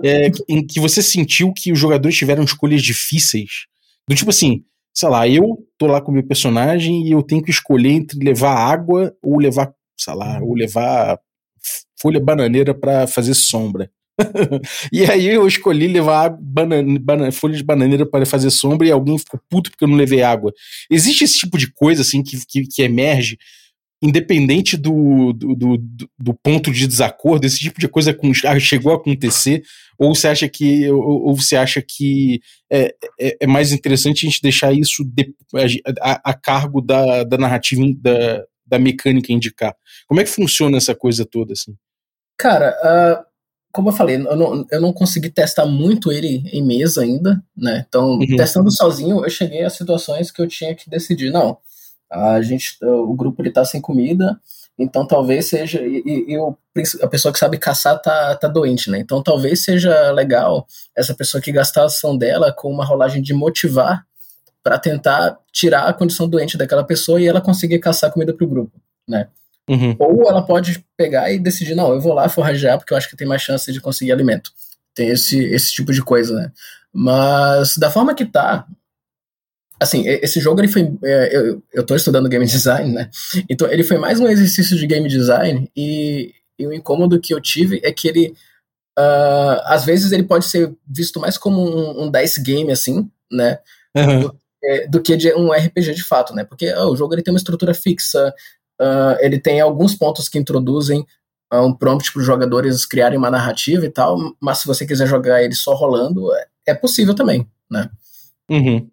É, 0.05 0.31
em 0.49 0.65
que 0.65 0.79
você 0.79 1.03
sentiu 1.03 1.53
que 1.53 1.73
os 1.73 1.79
jogadores 1.79 2.17
tiveram 2.17 2.45
escolhas 2.45 2.83
difíceis. 2.83 3.67
Do 4.09 4.15
tipo 4.15 4.31
assim, 4.31 4.65
sei 4.95 5.09
lá, 5.09 5.27
eu 5.27 5.67
tô 5.79 5.87
lá 5.87 6.01
com 6.01 6.11
o 6.11 6.15
meu 6.15 6.27
personagem 6.27 7.07
e 7.07 7.13
eu 7.13 7.23
tenho 7.23 7.43
que 7.43 7.51
escolher 7.51 7.91
entre 7.91 8.19
levar 8.19 8.55
água 8.55 9.15
ou 9.23 9.39
levar, 9.39 9.73
sei 9.99 10.15
lá, 10.15 10.41
ou 10.43 10.55
levar 10.55 11.19
folha 12.01 12.21
bananeira 12.21 12.75
para 12.75 13.07
fazer 13.07 13.35
sombra. 13.35 13.91
e 14.93 15.05
aí 15.05 15.27
eu 15.27 15.47
escolhi 15.47 15.87
levar 15.89 16.29
banana, 16.29 16.99
banana, 17.01 17.33
folha 17.33 17.57
de 17.57 17.65
bananeira 17.65 18.05
para 18.05 18.27
fazer 18.27 18.51
sombra 18.51 18.87
e 18.87 18.91
alguém 18.91 19.19
ficou 19.19 19.41
puto 19.49 19.71
porque 19.71 19.85
eu 19.85 19.89
não 19.89 19.97
levei 19.97 20.23
água. 20.23 20.53
Existe 20.91 21.25
esse 21.25 21.39
tipo 21.39 21.57
de 21.57 21.73
coisa 21.73 22.03
assim 22.03 22.23
que, 22.23 22.39
que, 22.47 22.67
que 22.67 22.83
emerge 22.83 23.39
independente 24.03 24.77
do, 24.77 25.33
do, 25.33 25.55
do, 25.55 25.79
do, 26.19 26.35
ponto 26.35 26.73
de 26.73 26.89
desacordo, 26.89 27.47
esse 27.47 27.61
tipo 27.61 27.79
de 27.79 27.87
coisa 27.87 28.13
com, 28.13 28.33
chegou 28.59 28.93
a 28.93 28.97
acontecer, 28.97 29.63
ou 29.97 30.13
você 30.13 30.27
acha 30.27 30.49
que, 30.49 30.91
ou, 30.91 31.29
ou 31.29 31.37
você 31.37 31.55
acha 31.55 31.81
que 31.81 32.41
é, 32.69 32.93
é, 33.21 33.37
é, 33.43 33.47
mais 33.47 33.71
interessante 33.71 34.27
a 34.27 34.29
gente 34.29 34.43
deixar 34.43 34.73
isso 34.73 35.05
de, 35.05 35.33
a, 36.01 36.31
a, 36.31 36.35
cargo 36.35 36.81
da, 36.81 37.23
da 37.23 37.39
narrativa, 37.39 37.81
da, 37.97 38.45
da 38.67 38.79
mecânica 38.79 39.33
indicar? 39.33 39.73
Como 40.09 40.21
é 40.21 40.25
que 40.25 40.31
funciona 40.31 40.77
essa 40.77 40.97
coisa 40.97 41.25
toda, 41.25 41.53
assim? 41.53 41.77
Cara, 42.37 42.75
uh, 42.83 43.32
como 43.73 43.89
eu 43.89 43.93
falei, 43.93 44.17
eu 44.17 44.37
não, 44.37 44.67
eu 44.71 44.81
não 44.81 44.93
consegui 44.93 45.31
testar 45.31 45.65
muito 45.65 46.13
ele 46.13 46.43
em 46.53 46.63
mesa 46.63 47.03
ainda, 47.03 47.43
né? 47.57 47.85
Então, 47.89 48.19
uhum. 48.19 48.37
testando 48.37 48.71
sozinho, 48.71 49.25
eu 49.25 49.31
cheguei 49.31 49.65
a 49.65 49.71
situações 49.71 50.31
que 50.31 50.43
eu 50.43 50.47
tinha 50.47 50.75
que 50.75 50.91
decidir, 50.91 51.31
não, 51.31 51.57
a 52.11 52.41
gente, 52.43 52.77
o 52.83 53.15
grupo 53.15 53.41
ele 53.41 53.51
tá 53.51 53.65
sem 53.65 53.81
comida, 53.81 54.39
então 54.79 55.07
talvez 55.07 55.47
seja 55.47 55.81
e, 55.83 56.03
e, 56.07 56.37
a 57.03 57.07
pessoa 57.07 57.33
que 57.33 57.39
sabe 57.39 57.59
caçar 57.59 58.01
tá, 58.01 58.35
tá 58.37 58.49
doente, 58.49 58.91
né? 58.91 58.99
Então 58.99 59.23
talvez 59.23 59.65
seja 59.65 60.11
legal 60.13 60.67
essa 60.97 61.15
pessoa 61.15 61.41
que 61.41 61.53
gastar 61.53 61.83
a 61.83 61.87
ação 61.87 62.17
dela 62.17 62.53
com 62.53 62.71
uma 62.71 62.85
rolagem 62.85 63.23
de 63.23 63.33
motivar 63.33 64.05
para 64.63 64.79
tentar 64.79 65.39
tirar 65.53 65.89
a 65.89 65.93
condição 65.93 66.29
doente 66.29 66.57
daquela 66.57 66.85
pessoa 66.85 67.21
e 67.21 67.27
ela 67.27 67.41
conseguir 67.41 67.79
caçar 67.79 68.13
comida 68.13 68.35
pro 68.35 68.47
grupo, 68.47 68.81
né? 69.09 69.29
Uhum. 69.69 69.97
Ou 69.99 70.29
ela 70.29 70.43
pode 70.43 70.85
pegar 70.97 71.33
e 71.33 71.39
decidir, 71.39 71.75
não, 71.75 71.93
eu 71.93 72.01
vou 72.01 72.13
lá 72.13 72.29
forragear 72.29 72.79
porque 72.79 72.93
eu 72.93 72.99
acho 72.99 73.09
que 73.09 73.17
tem 73.17 73.27
mais 73.27 73.43
chance 73.43 73.73
de 73.73 73.81
conseguir 73.81 74.13
alimento. 74.13 74.51
Tem 74.95 75.09
esse, 75.09 75.39
esse 75.45 75.73
tipo 75.73 75.93
de 75.93 76.03
coisa, 76.03 76.35
né? 76.35 76.53
Mas 76.93 77.77
da 77.77 77.91
forma 77.91 78.15
que 78.15 78.25
tá, 78.25 78.67
assim, 79.83 80.07
esse 80.07 80.41
jogo 80.41 80.61
ele 80.61 80.69
foi. 80.69 80.93
É, 81.03 81.37
eu, 81.37 81.63
eu 81.73 81.85
tô 81.85 81.95
estudando 81.95 82.29
game 82.29 82.47
design, 82.47 82.93
né? 82.93 83.11
Então 83.49 83.69
ele 83.71 83.83
foi 83.83 83.99
mais 83.99 84.21
um 84.21 84.29
exercício 84.29 84.77
de 84.77 84.87
game 84.87 85.09
design 85.09 85.71
e, 85.77 86.35
e 86.59 86.67
o 86.67 86.73
incômodo 86.73 87.21
que 87.21 87.35
eu 87.35 87.41
tive 87.41 87.81
é 87.83 87.93
que 87.93 88.09
ele. 88.09 88.35
Uh, 88.99 89.57
às 89.65 89.87
vezes 89.87 90.13
ele 90.13 90.23
pode 90.23 90.45
ser 90.45 90.71
visto 90.87 91.19
mais 91.19 91.39
como 91.39 91.63
um, 91.63 92.05
um 92.05 92.11
dice 92.11 92.43
game, 92.43 92.71
assim, 92.71 93.11
né? 93.31 93.59
Uhum. 93.97 94.21
Do, 94.21 94.39
é, 94.65 94.87
do, 94.87 95.01
que 95.01 95.17
de 95.17 95.33
um 95.35 95.51
RPG 95.51 95.95
de 95.95 96.05
fato, 96.05 96.35
né? 96.35 96.45
Porque 96.45 96.73
oh, 96.75 96.93
o 96.93 96.97
jogo 96.97 97.15
ele 97.15 97.23
tem 97.23 97.33
uma 97.33 97.39
estrutura 97.39 97.73
fixa, 97.73 98.35
uh, 98.83 99.17
ele 99.21 99.39
tem 99.39 99.61
alguns 99.61 99.95
pontos 99.95 100.29
que 100.29 100.39
introduzem 100.39 101.07
uh, 101.53 101.61
um 101.61 101.73
prompt 101.73 102.13
para 102.13 102.21
os 102.21 102.27
jogadores 102.27 102.85
criarem 102.85 103.19
uma 103.19 103.31
narrativa 103.31 103.87
e 103.87 103.91
tal, 103.91 104.17
mas 104.41 104.59
se 104.59 104.67
você 104.67 104.85
quiser 104.85 105.07
jogar 105.07 105.43
ele 105.43 105.55
só 105.55 105.75
rolando, 105.75 106.35
é, 106.35 106.47
é 106.69 106.75
possível 106.75 107.15
também, 107.15 107.47
né? 107.71 107.89
Uhum. 108.51 108.91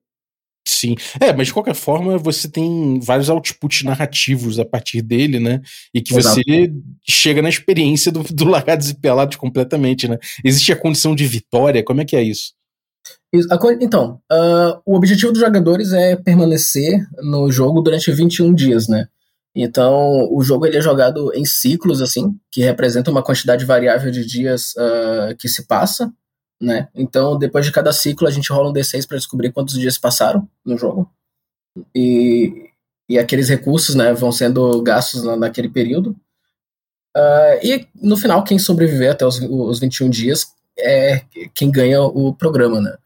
Sim. 0.67 0.95
É, 1.19 1.33
mas 1.33 1.47
de 1.47 1.53
qualquer 1.53 1.73
forma, 1.73 2.17
você 2.17 2.47
tem 2.47 2.99
vários 2.99 3.27
outputs 3.29 3.83
narrativos 3.83 4.59
a 4.59 4.65
partir 4.65 5.01
dele, 5.01 5.39
né? 5.39 5.61
E 5.93 5.99
que 5.99 6.15
Exato. 6.15 6.35
você 6.35 6.71
chega 7.03 7.41
na 7.41 7.49
experiência 7.49 8.11
do, 8.11 8.21
do 8.23 8.45
Largados 8.45 8.89
e 8.89 8.95
Pelados 8.95 9.35
completamente, 9.35 10.07
né? 10.07 10.19
Existe 10.43 10.71
a 10.71 10.75
condição 10.75 11.15
de 11.15 11.25
vitória? 11.25 11.83
Como 11.83 12.01
é 12.01 12.05
que 12.05 12.15
é 12.15 12.21
isso? 12.21 12.53
Então, 13.81 14.21
uh, 14.31 14.81
o 14.85 14.95
objetivo 14.95 15.31
dos 15.31 15.41
jogadores 15.41 15.91
é 15.93 16.15
permanecer 16.15 17.07
no 17.21 17.51
jogo 17.51 17.81
durante 17.81 18.11
21 18.11 18.53
dias, 18.53 18.87
né? 18.87 19.07
Então, 19.55 20.27
o 20.31 20.41
jogo 20.43 20.65
ele 20.65 20.77
é 20.77 20.81
jogado 20.81 21.33
em 21.33 21.43
ciclos, 21.43 22.01
assim, 22.01 22.39
que 22.51 22.61
representa 22.61 23.09
uma 23.09 23.23
quantidade 23.23 23.65
variável 23.65 24.11
de 24.11 24.25
dias 24.25 24.73
uh, 24.75 25.35
que 25.37 25.47
se 25.49 25.65
passa 25.65 26.13
né? 26.61 26.89
Então, 26.93 27.37
depois 27.37 27.65
de 27.65 27.71
cada 27.71 27.93
ciclo, 27.93 28.27
a 28.27 28.31
gente 28.31 28.51
rola 28.51 28.69
um 28.69 28.73
D6 28.73 29.07
para 29.07 29.17
descobrir 29.17 29.51
quantos 29.51 29.75
dias 29.75 29.97
passaram 29.97 30.47
no 30.65 30.77
jogo. 30.77 31.09
E, 31.95 32.69
e 33.07 33.17
aqueles 33.17 33.47
recursos, 33.47 33.95
né, 33.95 34.13
vão 34.13 34.31
sendo 34.31 34.81
gastos 34.81 35.23
na, 35.23 35.37
naquele 35.37 35.69
período. 35.69 36.15
Uh, 37.15 37.55
e 37.63 37.87
no 37.95 38.17
final, 38.17 38.43
quem 38.43 38.59
sobreviver 38.59 39.11
até 39.11 39.25
os, 39.25 39.39
os 39.39 39.79
21 39.79 40.09
dias 40.09 40.47
é 40.77 41.23
quem 41.53 41.71
ganha 41.71 42.01
o 42.01 42.33
programa, 42.35 42.81
né? 42.81 42.97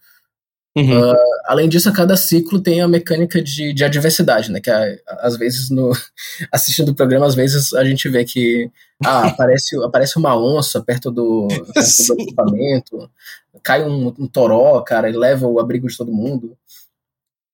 Uhum. 0.76 1.12
Uh, 1.12 1.16
além 1.46 1.70
disso, 1.70 1.88
a 1.88 1.94
cada 1.94 2.18
ciclo 2.18 2.60
tem 2.60 2.82
a 2.82 2.88
mecânica 2.88 3.42
de, 3.42 3.74
de 3.74 3.84
adversidade, 3.84 4.52
né? 4.52 4.60
Que 4.60 4.72
às 5.08 5.38
vezes, 5.38 5.70
no, 5.70 5.92
assistindo 6.52 6.90
o 6.90 6.96
programa, 6.96 7.28
às 7.28 7.36
vezes 7.36 7.74
a 7.74 7.84
gente 7.86 8.10
vê 8.10 8.26
que 8.26 8.72
ah, 9.06 9.28
aparece, 9.30 9.76
aparece 9.84 10.18
uma 10.18 10.36
onça 10.36 10.82
perto 10.82 11.12
do, 11.12 11.48
perto 11.74 12.16
do 12.16 12.22
equipamento, 12.22 13.12
cai 13.62 13.84
um, 13.84 14.08
um 14.08 14.28
toró, 14.28 14.82
cara, 14.82 15.10
e 15.10 15.14
leva 15.14 15.46
o 15.46 15.60
abrigo 15.60 15.88
de 15.88 15.96
todo 15.96 16.12
mundo. 16.12 16.58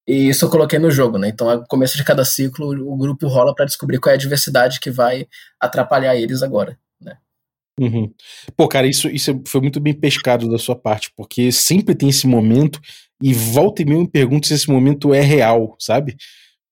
E 0.08 0.30
isso 0.30 0.46
eu 0.46 0.50
coloquei 0.50 0.80
no 0.80 0.90
jogo, 0.90 1.18
né? 1.18 1.28
Então, 1.28 1.54
no 1.56 1.68
começo 1.68 1.98
de 1.98 2.04
cada 2.04 2.24
ciclo, 2.24 2.70
o 2.90 2.98
grupo 2.98 3.28
rola 3.28 3.54
para 3.54 3.66
descobrir 3.66 4.00
qual 4.00 4.12
é 4.12 4.14
a 4.14 4.16
adversidade 4.16 4.80
que 4.80 4.90
vai 4.90 5.28
atrapalhar 5.60 6.16
eles 6.16 6.42
agora, 6.42 6.80
né? 7.00 7.18
Uhum. 7.80 8.12
Pô, 8.58 8.68
cara, 8.68 8.88
isso, 8.88 9.10
isso 9.10 9.40
foi 9.46 9.62
muito 9.62 9.80
bem 9.80 9.94
pescado 9.94 10.50
da 10.50 10.58
sua 10.58 10.76
parte, 10.76 11.12
porque 11.16 11.52
sempre 11.52 11.94
tem 11.94 12.10
esse 12.10 12.26
momento 12.26 12.80
e 13.22 13.34
volta 13.34 13.82
e 13.82 13.86
meia 13.86 14.00
me 14.00 14.10
pergunto 14.10 14.48
se 14.48 14.54
esse 14.54 14.70
momento 14.70 15.14
é 15.14 15.22
real, 15.22 15.76
sabe? 15.80 16.16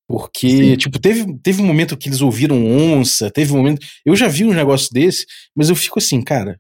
Porque, 0.08 0.50
Sim. 0.50 0.78
tipo, 0.78 1.00
teve, 1.00 1.38
teve 1.44 1.62
um 1.62 1.66
momento 1.66 1.98
que 1.98 2.08
eles 2.08 2.22
ouviram 2.22 2.66
onça, 2.66 3.30
teve 3.30 3.52
um 3.52 3.58
momento. 3.58 3.86
Eu 4.06 4.16
já 4.16 4.28
vi 4.30 4.46
um 4.46 4.54
negócio 4.54 4.90
desse, 4.94 5.26
mas 5.54 5.70
eu 5.70 5.76
fico 5.76 6.00
assim, 6.00 6.22
cara, 6.22 6.58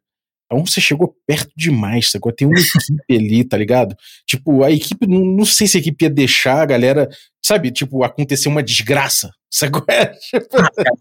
a 0.51 0.55
onça 0.55 0.81
chegou 0.81 1.15
perto 1.25 1.51
demais, 1.55 2.11
sacou? 2.11 2.33
Tem 2.33 2.47
uma 2.47 2.59
equipe 2.59 3.15
ali, 3.15 3.43
tá 3.45 3.57
ligado? 3.57 3.95
Tipo, 4.25 4.63
a 4.63 4.71
equipe, 4.71 5.07
não, 5.07 5.19
não 5.19 5.45
sei 5.45 5.67
se 5.67 5.77
a 5.77 5.79
equipe 5.79 6.03
ia 6.03 6.09
deixar 6.09 6.61
a 6.61 6.65
galera, 6.65 7.07
sabe, 7.43 7.71
tipo, 7.71 8.03
acontecer 8.03 8.49
uma 8.49 8.63
desgraça, 8.63 9.31
sacou? 9.49 9.85
Ah, 9.89 10.11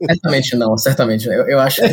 certamente 0.09 0.57
não, 0.57 0.77
certamente. 0.77 1.27
Eu, 1.27 1.49
eu 1.49 1.59
acho 1.61 1.81
que 1.81 1.89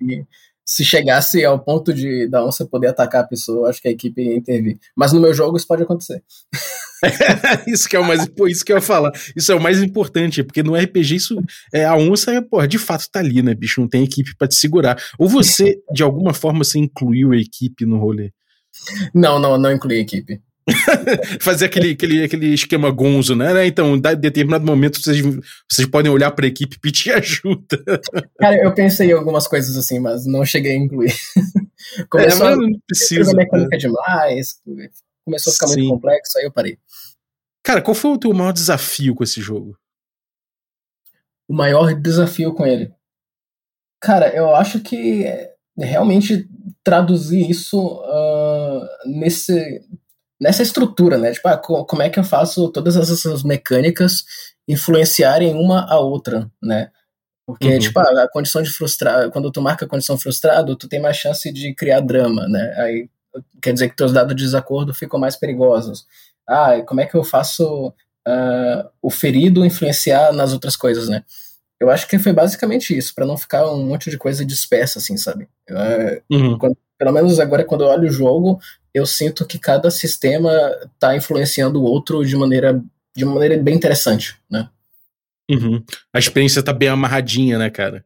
se 0.72 0.86
chegasse 0.86 1.44
ao 1.44 1.58
ponto 1.58 1.92
de 1.92 2.26
da 2.28 2.42
onça 2.42 2.64
poder 2.64 2.88
atacar 2.88 3.22
a 3.22 3.26
pessoa, 3.26 3.68
acho 3.68 3.82
que 3.82 3.88
a 3.88 3.90
equipe 3.90 4.22
ia 4.22 4.34
intervir. 4.34 4.78
Mas 4.96 5.12
no 5.12 5.20
meu 5.20 5.34
jogo 5.34 5.56
isso 5.56 5.66
pode 5.66 5.82
acontecer. 5.82 6.22
isso 7.68 7.86
que 7.86 7.94
é 7.94 8.00
o 8.00 8.04
mais 8.04 8.26
isso 8.48 8.64
que 8.64 8.72
eu 8.72 8.76
ia 8.76 8.82
falar. 8.82 9.12
Isso 9.36 9.52
é 9.52 9.54
o 9.54 9.60
mais 9.60 9.82
importante, 9.82 10.42
porque 10.42 10.62
no 10.62 10.74
RPG 10.74 11.16
isso 11.16 11.42
é 11.74 11.84
a 11.84 11.94
onça, 11.94 12.40
porra, 12.40 12.66
de 12.66 12.78
fato 12.78 13.06
tá 13.12 13.20
ali, 13.20 13.42
né, 13.42 13.54
bicho? 13.54 13.82
Não 13.82 13.88
tem 13.88 14.02
equipe 14.02 14.34
para 14.34 14.48
te 14.48 14.54
segurar. 14.54 14.96
Ou 15.18 15.28
você, 15.28 15.76
de 15.92 16.02
alguma 16.02 16.32
forma, 16.32 16.64
você 16.64 16.78
incluiu 16.78 17.32
a 17.32 17.36
equipe 17.36 17.84
no 17.84 17.98
rolê? 17.98 18.32
Não, 19.14 19.38
não, 19.38 19.58
não 19.58 19.70
incluí 19.70 19.98
a 19.98 20.00
equipe. 20.00 20.40
Fazer 21.40 21.66
aquele, 21.66 21.90
aquele, 21.90 22.24
aquele 22.24 22.54
esquema 22.54 22.90
gonzo, 22.90 23.34
né? 23.34 23.66
Então, 23.66 23.96
em 23.96 24.00
determinado 24.00 24.64
momento, 24.64 25.02
vocês, 25.02 25.20
vocês 25.68 25.88
podem 25.88 26.10
olhar 26.10 26.30
pra 26.30 26.46
equipe 26.46 26.76
e 26.76 26.80
pedir 26.80 27.12
ajuda. 27.14 27.82
Cara, 28.38 28.62
eu 28.62 28.72
pensei 28.74 29.10
em 29.10 29.12
algumas 29.12 29.46
coisas 29.46 29.76
assim, 29.76 29.98
mas 29.98 30.26
não 30.26 30.44
cheguei 30.44 30.72
a 30.72 30.76
incluir. 30.76 31.14
Começou 32.08 32.48
é, 32.48 32.56
não 32.56 32.80
precisa. 32.86 33.32
A 33.32 33.34
mecânica 33.34 33.70
né? 33.72 33.78
demais, 33.78 34.60
começou 35.24 35.50
a 35.50 35.54
ficar 35.54 35.66
Sim. 35.68 35.80
muito 35.80 35.94
complexo, 35.94 36.38
aí 36.38 36.44
eu 36.44 36.52
parei. 36.52 36.78
Cara, 37.64 37.82
qual 37.82 37.94
foi 37.94 38.12
o 38.12 38.18
teu 38.18 38.32
maior 38.32 38.52
desafio 38.52 39.14
com 39.14 39.24
esse 39.24 39.40
jogo? 39.40 39.76
O 41.48 41.54
maior 41.54 41.94
desafio 41.94 42.54
com 42.54 42.64
ele? 42.66 42.92
Cara, 44.00 44.34
eu 44.34 44.54
acho 44.54 44.80
que 44.80 45.24
realmente 45.78 46.48
traduzir 46.82 47.48
isso 47.48 47.78
uh, 47.80 48.86
nesse, 49.06 49.80
nessa 50.42 50.62
estrutura, 50.62 51.16
né? 51.16 51.30
Tipo, 51.30 51.48
ah, 51.48 51.56
como 51.56 52.02
é 52.02 52.10
que 52.10 52.18
eu 52.18 52.24
faço 52.24 52.68
todas 52.70 52.96
essas 52.96 53.44
mecânicas 53.44 54.24
influenciarem 54.66 55.54
uma 55.54 55.86
a 55.88 56.00
outra, 56.00 56.50
né? 56.60 56.90
Porque, 57.46 57.68
uhum. 57.68 57.78
tipo, 57.78 57.98
a, 58.00 58.24
a 58.24 58.28
condição 58.28 58.60
de 58.60 58.70
frustrar, 58.70 59.30
quando 59.30 59.50
tu 59.52 59.62
marca 59.62 59.84
a 59.84 59.88
condição 59.88 60.18
frustrado, 60.18 60.76
tu 60.76 60.88
tem 60.88 61.00
mais 61.00 61.16
chance 61.16 61.50
de 61.52 61.72
criar 61.74 62.00
drama, 62.00 62.48
né? 62.48 62.74
Aí 62.76 63.08
quer 63.62 63.72
dizer 63.72 63.88
que 63.88 63.96
teus 63.96 64.12
dados 64.12 64.34
de 64.34 64.42
desacordo 64.42 64.92
ficam 64.92 65.18
mais 65.18 65.36
perigosos. 65.36 66.06
Ah, 66.46 66.82
como 66.82 67.00
é 67.00 67.06
que 67.06 67.14
eu 67.14 67.22
faço 67.22 67.88
uh, 67.88 68.90
o 69.00 69.10
ferido 69.10 69.64
influenciar 69.64 70.32
nas 70.32 70.52
outras 70.52 70.76
coisas, 70.76 71.08
né? 71.08 71.22
Eu 71.80 71.88
acho 71.88 72.06
que 72.06 72.18
foi 72.18 72.32
basicamente 72.32 72.96
isso, 72.96 73.14
para 73.14 73.26
não 73.26 73.36
ficar 73.36 73.68
um 73.70 73.86
monte 73.86 74.10
de 74.10 74.18
coisa 74.18 74.44
dispersa, 74.44 74.98
assim, 74.98 75.16
sabe? 75.16 75.48
Uh, 75.70 76.34
uhum. 76.34 76.58
quando, 76.58 76.76
pelo 76.98 77.12
menos 77.12 77.38
agora, 77.38 77.64
quando 77.64 77.84
eu 77.84 77.88
olho 77.88 78.08
o 78.08 78.12
jogo, 78.12 78.60
eu 78.94 79.06
sinto 79.06 79.46
que 79.46 79.58
cada 79.58 79.90
sistema 79.90 80.50
está 80.94 81.16
influenciando 81.16 81.80
o 81.80 81.84
outro 81.84 82.24
de 82.24 82.36
maneira, 82.36 82.82
de 83.16 83.24
maneira 83.24 83.56
bem 83.56 83.74
interessante, 83.74 84.36
né? 84.50 84.68
Uhum. 85.50 85.82
A 86.12 86.18
experiência 86.18 86.62
tá 86.62 86.72
bem 86.72 86.88
amarradinha, 86.88 87.58
né, 87.58 87.70
cara? 87.70 88.04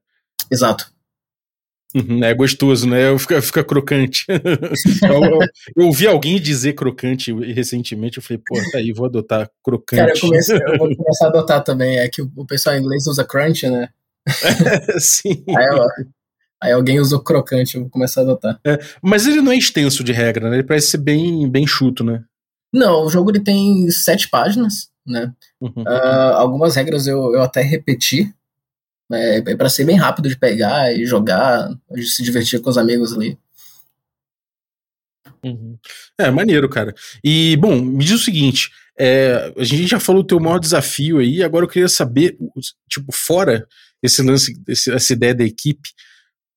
Exato. 0.51 0.91
Uhum, 1.95 2.23
é 2.23 2.35
gostoso, 2.35 2.89
né? 2.89 3.17
Fica, 3.19 3.41
fica 3.41 3.65
crocante. 3.65 4.27
eu, 4.29 5.25
eu, 5.25 5.39
eu, 5.77 5.87
ouvi 5.87 6.07
alguém 6.07 6.41
dizer 6.41 6.75
crocante 6.75 7.33
recentemente, 7.33 8.19
eu 8.19 8.23
falei, 8.23 8.43
pô, 8.47 8.57
tá 8.71 8.79
aí, 8.79 8.93
vou 8.93 9.07
adotar 9.07 9.51
crocante. 9.65 10.01
Cara, 10.01 10.13
eu, 10.13 10.21
comecei, 10.21 10.57
eu 10.57 10.79
vou 10.79 10.95
começar 10.97 11.27
a 11.27 11.29
adotar 11.29 11.65
também. 11.65 11.99
É 11.99 12.09
que 12.09 12.21
o, 12.21 12.45
pessoal 12.45 12.77
em 12.77 12.81
inglês 12.81 13.07
usa 13.07 13.25
crunch, 13.25 13.69
né? 13.69 13.89
Sim. 14.99 15.45
Aí, 15.57 15.67
Aí 16.67 16.73
alguém 16.73 16.99
usou 16.99 17.21
crocante, 17.21 17.77
eu 17.77 17.83
vou 17.83 17.91
começar 17.91 18.23
a 18.23 18.25
adotar. 18.25 18.61
É, 18.67 18.77
mas 19.01 19.25
ele 19.25 19.41
não 19.41 19.53
é 19.53 19.57
extenso 19.57 20.03
de 20.03 20.11
regra, 20.11 20.51
né? 20.51 20.57
Ele 20.57 20.67
parece 20.67 20.89
ser 20.89 20.99
bem, 20.99 21.49
bem 21.49 21.65
chuto, 21.65 22.03
né? 22.03 22.25
Não, 22.73 23.05
o 23.05 23.09
jogo 23.09 23.31
ele 23.31 23.39
tem 23.39 23.89
sete 23.89 24.29
páginas, 24.29 24.91
né? 25.07 25.33
Uhum. 25.61 25.83
Uh, 25.83 26.35
algumas 26.35 26.75
regras 26.75 27.07
eu, 27.07 27.33
eu 27.35 27.43
até 27.43 27.63
repeti, 27.63 28.35
né? 29.09 29.39
É 29.39 29.57
para 29.57 29.69
ser 29.69 29.85
bem 29.85 29.97
rápido 29.97 30.29
de 30.29 30.37
pegar 30.37 30.93
e 30.93 31.07
jogar, 31.07 31.69
de 31.93 32.05
se 32.05 32.21
divertir 32.21 32.61
com 32.61 32.69
os 32.69 32.77
amigos 32.77 33.13
ali. 33.13 33.39
Uhum. 35.45 35.79
É, 36.19 36.29
maneiro, 36.33 36.69
cara. 36.69 36.93
E, 37.23 37.57
bom, 37.59 37.81
me 37.81 38.05
diz 38.05 38.21
o 38.21 38.25
seguinte: 38.25 38.71
é, 38.99 39.53
a 39.57 39.63
gente 39.63 39.87
já 39.87 40.01
falou 40.01 40.23
o 40.23 40.27
teu 40.27 40.41
maior 40.41 40.59
desafio 40.59 41.19
aí, 41.19 41.45
agora 41.45 41.65
eu 41.65 41.69
queria 41.69 41.89
saber, 41.89 42.37
tipo, 42.89 43.13
fora 43.13 43.69
esse 44.03 44.23
lance, 44.23 44.53
essa 44.69 45.13
ideia 45.13 45.35
da 45.35 45.45
equipe, 45.45 45.91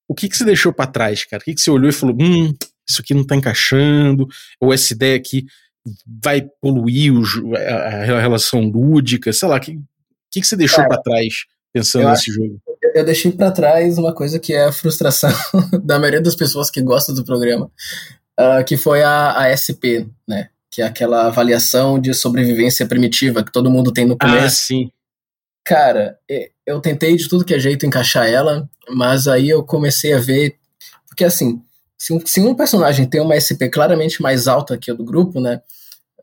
o 0.10 0.16
que, 0.16 0.28
que 0.28 0.36
você 0.36 0.44
deixou 0.44 0.74
para 0.74 0.90
trás, 0.90 1.24
cara? 1.24 1.40
O 1.40 1.46
que, 1.46 1.54
que 1.54 1.62
você 1.62 1.70
olhou 1.70 1.88
e 1.88 1.94
falou, 1.94 2.18
hum, 2.20 2.52
isso 2.90 3.00
aqui 3.00 3.14
não 3.14 3.24
tá 3.24 3.36
encaixando, 3.36 4.28
ou 4.60 4.74
essa 4.74 4.92
ideia 4.92 5.16
aqui 5.16 5.46
vai 6.24 6.42
poluir 6.60 7.14
o, 7.14 7.56
a, 7.56 7.60
a, 7.60 8.20
relação 8.20 8.62
lúdica, 8.62 9.32
sei 9.32 9.48
lá, 9.48 9.58
o 9.58 9.60
que, 9.60 9.80
que, 10.32 10.42
que 10.42 10.48
você 10.48 10.56
deixou 10.56 10.86
para 10.88 11.02
trás 11.02 11.46
pensando 11.72 12.10
nesse 12.10 12.32
jogo? 12.32 12.60
Eu 12.96 13.06
deixei 13.06 13.32
para 13.32 13.52
trás 13.52 14.00
uma 14.00 14.14
coisa 14.14 14.40
que 14.40 14.52
é 14.52 14.66
a 14.66 14.72
frustração 14.72 15.30
da 15.84 16.00
maioria 16.00 16.22
das 16.22 16.36
pessoas 16.36 16.72
que 16.72 16.82
gostam 16.82 17.14
do 17.14 17.24
programa, 17.24 17.70
uh, 18.40 18.66
que 18.66 18.78
foi 18.78 19.04
a, 19.04 19.38
a 19.38 19.56
SP, 19.56 20.10
né? 20.28 20.50
Que 20.72 20.82
é 20.82 20.86
aquela 20.86 21.28
avaliação 21.28 22.00
de 22.00 22.14
sobrevivência 22.16 22.86
primitiva 22.88 23.44
que 23.44 23.52
todo 23.52 23.72
mundo 23.72 23.92
tem 23.92 24.06
no 24.08 24.16
ah, 24.20 24.26
começo. 24.26 24.46
Ah, 24.46 24.50
sim. 24.50 24.90
Cara, 25.70 26.18
eu 26.66 26.82
tentei 26.82 27.16
de 27.16 27.30
tudo 27.30 27.46
que 27.46 27.54
é 27.54 27.60
jeito 27.60 27.86
encaixar 27.86 28.28
ela, 28.28 28.68
mas 28.90 29.28
aí 29.28 29.48
eu 29.50 29.64
comecei 29.64 30.12
a 30.14 30.18
ver. 30.18 30.56
Porque 31.08 31.24
assim, 31.24 31.62
se 31.96 32.12
um, 32.12 32.26
se 32.26 32.42
um 32.42 32.56
personagem 32.56 33.06
tem 33.06 33.22
uma 33.22 33.38
SP 33.38 33.70
claramente 33.70 34.20
mais 34.20 34.48
alta 34.48 34.80
que 34.80 34.90
a 34.90 34.96
do 34.96 35.06
grupo, 35.06 35.40
né? 35.40 35.62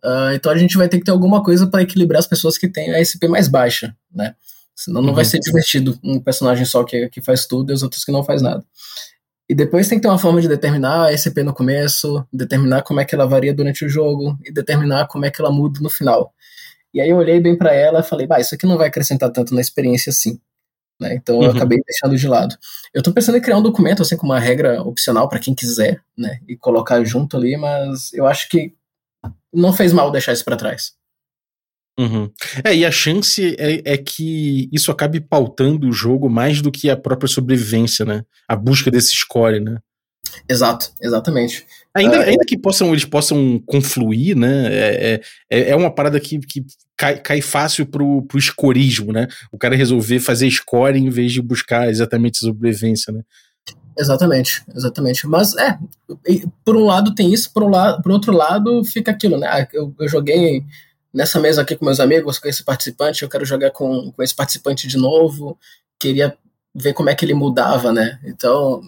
Uh, 0.04 0.34
então 0.34 0.50
a 0.50 0.58
gente 0.58 0.76
vai 0.76 0.88
ter 0.88 0.98
que 0.98 1.04
ter 1.04 1.12
alguma 1.12 1.44
coisa 1.44 1.64
para 1.64 1.82
equilibrar 1.82 2.18
as 2.18 2.26
pessoas 2.26 2.58
que 2.58 2.66
têm 2.66 2.92
a 2.92 2.98
SP 2.98 3.30
mais 3.30 3.46
baixa, 3.46 3.94
né? 4.12 4.34
Senão 4.74 5.00
não 5.00 5.10
uhum. 5.10 5.14
vai 5.14 5.24
ser 5.24 5.38
divertido 5.38 5.96
um 6.02 6.18
personagem 6.18 6.64
só 6.64 6.82
que, 6.82 7.08
que 7.08 7.22
faz 7.22 7.46
tudo 7.46 7.70
e 7.70 7.72
os 7.72 7.84
outros 7.84 8.04
que 8.04 8.10
não 8.10 8.24
faz 8.24 8.42
nada. 8.42 8.64
E 9.48 9.54
depois 9.54 9.86
tem 9.86 9.96
que 9.96 10.02
ter 10.02 10.08
uma 10.08 10.18
forma 10.18 10.40
de 10.40 10.48
determinar 10.48 11.06
a 11.06 11.14
SP 11.14 11.46
no 11.46 11.54
começo, 11.54 12.26
determinar 12.32 12.82
como 12.82 12.98
é 12.98 13.04
que 13.04 13.14
ela 13.14 13.26
varia 13.26 13.54
durante 13.54 13.84
o 13.84 13.88
jogo 13.88 14.36
e 14.44 14.52
determinar 14.52 15.06
como 15.06 15.24
é 15.24 15.30
que 15.30 15.40
ela 15.40 15.52
muda 15.52 15.78
no 15.80 15.88
final. 15.88 16.34
E 16.96 17.00
aí 17.02 17.10
eu 17.10 17.18
olhei 17.18 17.38
bem 17.38 17.54
para 17.54 17.74
ela 17.74 18.00
e 18.00 18.02
falei, 18.02 18.26
bah, 18.26 18.40
isso 18.40 18.54
aqui 18.54 18.64
não 18.64 18.78
vai 18.78 18.88
acrescentar 18.88 19.30
tanto 19.30 19.54
na 19.54 19.60
experiência 19.60 20.08
assim. 20.08 20.40
Né? 20.98 21.14
Então 21.14 21.42
eu 21.42 21.50
uhum. 21.50 21.54
acabei 21.54 21.78
deixando 21.86 22.16
de 22.16 22.26
lado. 22.26 22.56
Eu 22.94 23.00
estou 23.00 23.12
pensando 23.12 23.36
em 23.36 23.40
criar 23.42 23.58
um 23.58 23.62
documento 23.62 24.00
assim 24.00 24.16
com 24.16 24.24
uma 24.24 24.40
regra 24.40 24.80
opcional 24.80 25.28
para 25.28 25.38
quem 25.38 25.54
quiser, 25.54 26.02
né, 26.16 26.40
e 26.48 26.56
colocar 26.56 27.04
junto 27.04 27.36
ali, 27.36 27.54
mas 27.58 28.14
eu 28.14 28.26
acho 28.26 28.48
que 28.48 28.72
não 29.52 29.74
fez 29.74 29.92
mal 29.92 30.10
deixar 30.10 30.32
isso 30.32 30.42
para 30.42 30.56
trás. 30.56 30.94
Uhum. 32.00 32.32
É, 32.64 32.74
e 32.74 32.82
a 32.82 32.90
chance 32.90 33.54
é, 33.58 33.92
é, 33.92 33.98
que 33.98 34.70
isso 34.72 34.90
acabe 34.90 35.20
pautando 35.20 35.86
o 35.86 35.92
jogo 35.92 36.30
mais 36.30 36.62
do 36.62 36.72
que 36.72 36.88
a 36.88 36.96
própria 36.96 37.28
sobrevivência, 37.28 38.06
né? 38.06 38.24
A 38.48 38.56
busca 38.56 38.90
desse 38.90 39.14
score, 39.14 39.60
né? 39.60 39.78
Exato, 40.48 40.92
exatamente. 41.00 41.66
Ainda, 41.94 42.18
uh, 42.18 42.22
ainda 42.22 42.44
que 42.46 42.58
possam, 42.58 42.90
eles 42.90 43.04
possam 43.04 43.60
confluir, 43.66 44.36
né? 44.36 44.68
É, 44.70 45.20
é, 45.50 45.70
é 45.70 45.76
uma 45.76 45.90
parada 45.90 46.20
que, 46.20 46.38
que 46.38 46.64
cai, 46.96 47.18
cai 47.18 47.40
fácil 47.40 47.86
pro, 47.86 48.22
pro 48.22 48.38
escorismo, 48.38 49.12
né? 49.12 49.28
O 49.52 49.58
cara 49.58 49.76
resolver 49.76 50.20
fazer 50.20 50.50
score 50.50 50.98
em 50.98 51.10
vez 51.10 51.32
de 51.32 51.42
buscar 51.42 51.88
exatamente 51.88 52.38
sobrevivência, 52.38 53.12
né? 53.12 53.22
Exatamente, 53.98 54.62
exatamente. 54.74 55.26
Mas 55.26 55.56
é, 55.56 55.78
por 56.64 56.76
um 56.76 56.84
lado 56.84 57.14
tem 57.14 57.32
isso, 57.32 57.50
por, 57.52 57.62
um 57.62 57.70
lado, 57.70 58.02
por 58.02 58.12
outro 58.12 58.32
lado 58.32 58.84
fica 58.84 59.10
aquilo, 59.10 59.38
né? 59.38 59.46
Ah, 59.50 59.66
eu, 59.72 59.94
eu 59.98 60.08
joguei 60.08 60.62
nessa 61.12 61.40
mesa 61.40 61.62
aqui 61.62 61.74
com 61.74 61.86
meus 61.86 61.98
amigos, 61.98 62.38
com 62.38 62.46
esse 62.46 62.62
participante, 62.62 63.22
eu 63.22 63.28
quero 63.28 63.44
jogar 63.44 63.70
com, 63.70 64.12
com 64.12 64.22
esse 64.22 64.34
participante 64.34 64.86
de 64.86 64.98
novo, 64.98 65.58
queria 65.98 66.36
ver 66.74 66.92
como 66.92 67.08
é 67.08 67.14
que 67.14 67.24
ele 67.24 67.32
mudava, 67.32 67.90
né? 67.90 68.20
Então, 68.22 68.82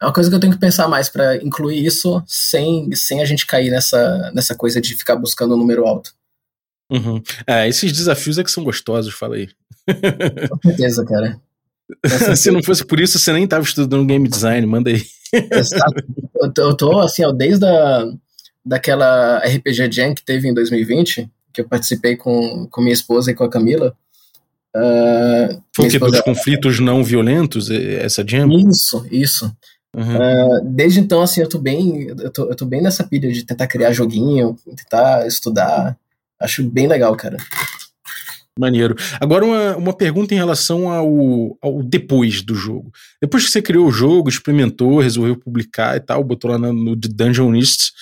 é 0.00 0.06
uma 0.06 0.12
coisa 0.12 0.30
que 0.30 0.36
eu 0.36 0.40
tenho 0.40 0.52
que 0.52 0.60
pensar 0.60 0.86
mais 0.88 1.08
para 1.08 1.36
incluir 1.36 1.84
isso 1.84 2.22
sem, 2.26 2.94
sem 2.94 3.20
a 3.20 3.24
gente 3.24 3.46
cair 3.46 3.70
nessa, 3.70 4.30
nessa 4.32 4.54
coisa 4.54 4.80
de 4.80 4.96
ficar 4.96 5.16
buscando 5.16 5.54
um 5.54 5.58
número 5.58 5.86
alto. 5.86 6.12
Uhum. 6.90 7.22
É, 7.46 7.68
esses 7.68 7.92
desafios 7.92 8.38
é 8.38 8.44
que 8.44 8.50
são 8.50 8.64
gostosos, 8.64 9.12
fala 9.12 9.36
aí. 9.36 9.48
Com 10.48 10.58
certeza, 10.62 11.04
cara. 11.04 11.40
Se 12.36 12.50
não 12.50 12.62
fosse 12.62 12.84
por 12.84 13.00
isso, 13.00 13.18
você 13.18 13.32
nem 13.32 13.46
tava 13.46 13.64
estudando 13.64 14.06
game 14.06 14.28
design, 14.28 14.66
manda 14.66 14.90
aí. 14.90 15.02
Exato. 15.32 16.04
Eu 16.40 16.52
tô, 16.52 16.62
eu 16.62 16.76
tô 16.76 17.00
assim, 17.00 17.24
ó, 17.24 17.32
desde 17.32 17.66
a, 17.66 18.04
daquela 18.64 19.38
RPG 19.38 19.90
Jam 19.90 20.14
que 20.14 20.24
teve 20.24 20.48
em 20.48 20.54
2020, 20.54 21.28
que 21.52 21.60
eu 21.60 21.68
participei 21.68 22.16
com, 22.16 22.66
com 22.70 22.80
minha 22.80 22.92
esposa 22.92 23.30
e 23.30 23.34
com 23.34 23.44
a 23.44 23.50
Camila. 23.50 23.96
Uh, 24.76 25.60
Foi 25.74 25.88
o 25.88 25.90
que? 25.90 25.98
Dos 25.98 26.20
conflitos 26.20 26.78
não 26.78 27.02
violentos, 27.02 27.70
essa 27.70 28.24
jam? 28.26 28.48
Isso, 28.70 29.06
isso. 29.10 29.56
Uhum. 29.98 30.16
Uh, 30.16 30.64
desde 30.64 31.00
então, 31.00 31.22
assim, 31.22 31.40
eu 31.40 31.48
tô 31.48 31.58
bem. 31.58 32.06
Eu 32.06 32.30
tô, 32.30 32.48
eu 32.48 32.54
tô 32.54 32.64
bem 32.64 32.80
nessa 32.80 33.02
pilha 33.02 33.32
de 33.32 33.44
tentar 33.44 33.66
criar 33.66 33.92
joguinho, 33.92 34.56
tentar 34.64 35.26
estudar. 35.26 35.98
Acho 36.40 36.62
bem 36.62 36.86
legal, 36.86 37.16
cara. 37.16 37.36
Maneiro. 38.56 38.94
Agora, 39.20 39.44
uma, 39.44 39.76
uma 39.76 39.92
pergunta 39.92 40.34
em 40.34 40.36
relação 40.36 40.88
ao, 40.88 41.58
ao 41.60 41.82
depois 41.82 42.42
do 42.42 42.54
jogo. 42.54 42.92
Depois 43.20 43.44
que 43.44 43.50
você 43.50 43.60
criou 43.60 43.88
o 43.88 43.92
jogo, 43.92 44.28
experimentou, 44.28 45.00
resolveu 45.00 45.36
publicar 45.36 45.96
e 45.96 46.00
tal, 46.00 46.22
botou 46.22 46.52
lá 46.52 46.58
no, 46.58 46.72
no 46.72 46.96
Dungeonist, 46.96 47.90
o 47.90 47.92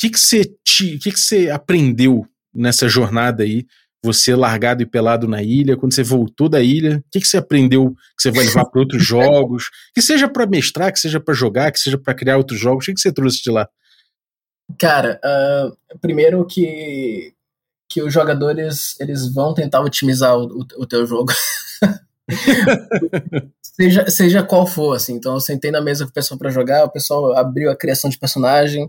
que, 0.00 0.10
que, 0.10 0.18
você 0.18 0.44
que, 0.64 0.98
que 0.98 1.20
você 1.20 1.50
aprendeu 1.50 2.26
nessa 2.54 2.88
jornada 2.88 3.44
aí? 3.44 3.66
Você 4.02 4.34
largado 4.34 4.82
e 4.82 4.86
pelado 4.86 5.28
na 5.28 5.42
ilha, 5.42 5.76
quando 5.76 5.94
você 5.94 6.02
voltou 6.02 6.48
da 6.48 6.62
ilha, 6.62 6.98
o 6.98 7.10
que, 7.10 7.20
que 7.20 7.28
você 7.28 7.36
aprendeu 7.36 7.94
que 8.16 8.22
você 8.22 8.30
vai 8.30 8.44
levar 8.44 8.64
para 8.64 8.80
outros 8.80 9.02
jogos? 9.04 9.70
Que 9.94 10.00
seja 10.00 10.28
para 10.28 10.46
mestrar, 10.46 10.92
que 10.92 10.98
seja 10.98 11.20
para 11.20 11.34
jogar, 11.34 11.70
que 11.70 11.78
seja 11.78 11.98
para 11.98 12.14
criar 12.14 12.38
outros 12.38 12.58
jogos, 12.58 12.84
o 12.84 12.86
que, 12.86 12.94
que 12.94 13.00
você 13.00 13.12
trouxe 13.12 13.42
de 13.42 13.50
lá? 13.50 13.68
Cara, 14.78 15.20
uh, 15.24 15.98
primeiro 15.98 16.46
que 16.46 17.34
que 17.90 18.00
os 18.00 18.14
jogadores 18.14 18.94
eles 19.00 19.34
vão 19.34 19.52
tentar 19.52 19.80
otimizar 19.80 20.38
o, 20.38 20.44
o, 20.44 20.66
o 20.78 20.86
teu 20.86 21.04
jogo. 21.04 21.32
seja, 23.60 24.08
seja 24.08 24.42
qual 24.44 24.64
for, 24.64 24.94
assim. 24.94 25.14
Então 25.14 25.34
eu 25.34 25.40
sentei 25.40 25.72
na 25.72 25.80
mesa 25.80 26.04
com 26.04 26.10
o 26.10 26.14
pessoal 26.14 26.38
para 26.38 26.50
jogar, 26.50 26.84
o 26.84 26.90
pessoal 26.90 27.36
abriu 27.36 27.68
a 27.68 27.76
criação 27.76 28.08
de 28.08 28.16
personagem, 28.16 28.88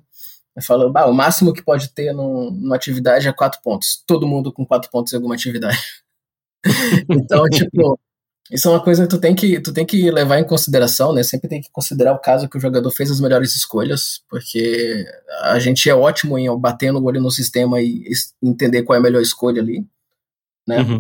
falou, 0.60 0.92
bah, 0.92 1.06
o 1.06 1.14
máximo 1.14 1.54
que 1.54 1.64
pode 1.64 1.94
ter 1.94 2.14
num, 2.14 2.52
numa 2.52 2.76
atividade 2.76 3.28
é 3.28 3.34
quatro 3.34 3.62
pontos. 3.64 4.04
Todo 4.06 4.28
mundo 4.28 4.52
com 4.52 4.66
quatro 4.66 4.90
pontos 4.90 5.14
em 5.14 5.16
alguma 5.16 5.36
atividade. 5.36 5.80
então, 7.10 7.46
tipo, 7.46 7.98
isso 8.52 8.68
é 8.68 8.72
uma 8.72 8.84
coisa 8.84 9.04
que 9.04 9.10
tu 9.10 9.20
tem 9.20 9.34
que, 9.34 9.62
tu 9.62 9.72
tem 9.72 9.86
que 9.86 10.12
levar 10.12 10.40
em 10.40 10.44
consideração, 10.44 11.14
né? 11.14 11.24
Sempre 11.24 11.48
tem 11.48 11.62
que 11.62 11.72
considerar 11.72 12.14
o 12.14 12.20
caso 12.20 12.50
que 12.50 12.58
o 12.58 12.60
jogador 12.60 12.92
fez 12.92 13.10
as 13.10 13.22
melhores 13.22 13.56
escolhas, 13.56 14.22
porque 14.30 15.06
a 15.44 15.58
gente 15.58 15.90
é 15.90 15.96
ótimo 15.96 16.38
em 16.38 16.60
bater 16.60 16.92
no 16.92 17.02
olho 17.02 17.22
no 17.22 17.32
sistema 17.32 17.82
e 17.82 18.04
entender 18.44 18.84
qual 18.84 18.98
é 18.98 19.00
a 19.00 19.04
melhor 19.04 19.22
escolha 19.22 19.62
ali, 19.62 19.88
né? 20.68 20.82
Uhum. 20.82 20.98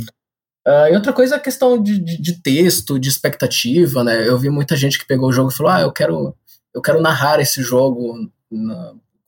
Uh, 0.66 0.88
e 0.92 0.96
outra 0.96 1.12
coisa 1.12 1.36
é 1.36 1.38
a 1.38 1.42
questão 1.42 1.82
de, 1.82 2.00
de, 2.00 2.22
de, 2.22 2.42
texto, 2.42 3.00
de 3.00 3.10
expectativa, 3.10 4.04
né? 4.04 4.28
Eu 4.28 4.38
vi 4.38 4.50
muita 4.50 4.78
gente 4.78 4.98
que 4.98 5.08
pegou 5.08 5.28
o 5.28 5.34
jogo 5.34 5.50
e 5.52 5.54
falou: 5.54 5.72
ah, 5.74 5.82
eu 5.82 5.92
quero, 5.92 6.34
eu 6.74 6.82
quero 6.82 7.02
narrar 7.02 7.42
esse 7.42 7.62
jogo 7.62 8.32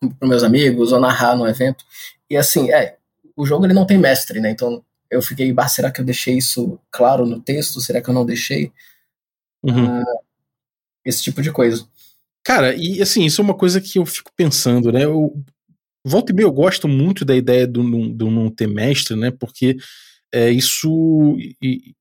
para 0.10 0.28
meus 0.28 0.44
amigos 0.44 0.92
ou 0.92 1.00
narrar 1.00 1.36
no 1.36 1.48
evento. 1.48 1.86
E 2.30 2.38
assim, 2.38 2.72
é, 2.72 2.98
o 3.36 3.46
jogo 3.46 3.66
ele 3.66 3.74
não 3.74 3.86
tem 3.86 3.98
mestre, 3.98 4.40
né? 4.40 4.52
Então 4.52 4.84
eu 5.10 5.22
fiquei, 5.22 5.52
bah, 5.54 5.68
será 5.68 5.92
que 5.92 6.02
eu 6.02 6.06
deixei 6.06 6.38
isso 6.38 6.80
claro 6.92 7.26
no 7.26 7.40
texto? 7.40 7.80
Será 7.82 8.02
que 8.02 8.10
eu 8.10 8.14
não 8.14 8.26
deixei? 8.26 8.72
Uhum. 9.64 10.02
Uh, 10.02 10.20
esse 11.06 11.22
tipo 11.22 11.42
de 11.42 11.52
coisa. 11.52 11.86
Cara, 12.44 12.76
e 12.76 13.02
assim, 13.02 13.26
isso 13.26 13.42
é 13.42 13.44
uma 13.44 13.54
coisa 13.54 13.80
que 13.80 14.00
eu 14.00 14.06
fico 14.06 14.32
pensando, 14.36 14.92
né? 14.92 15.06
Eu, 15.06 15.34
volta 16.06 16.32
e 16.32 16.36
meia 16.36 16.46
eu 16.46 16.52
gosto 16.52 16.88
muito 16.88 17.24
da 17.24 17.36
ideia 17.36 17.66
do, 17.66 17.84
do, 17.84 18.10
do 18.10 18.32
não 18.32 18.50
ter 18.50 18.68
mestre, 18.68 19.16
né? 19.16 19.32
Porque 19.32 19.78
é, 20.34 20.50
isso. 20.50 21.38
E, 21.62 21.94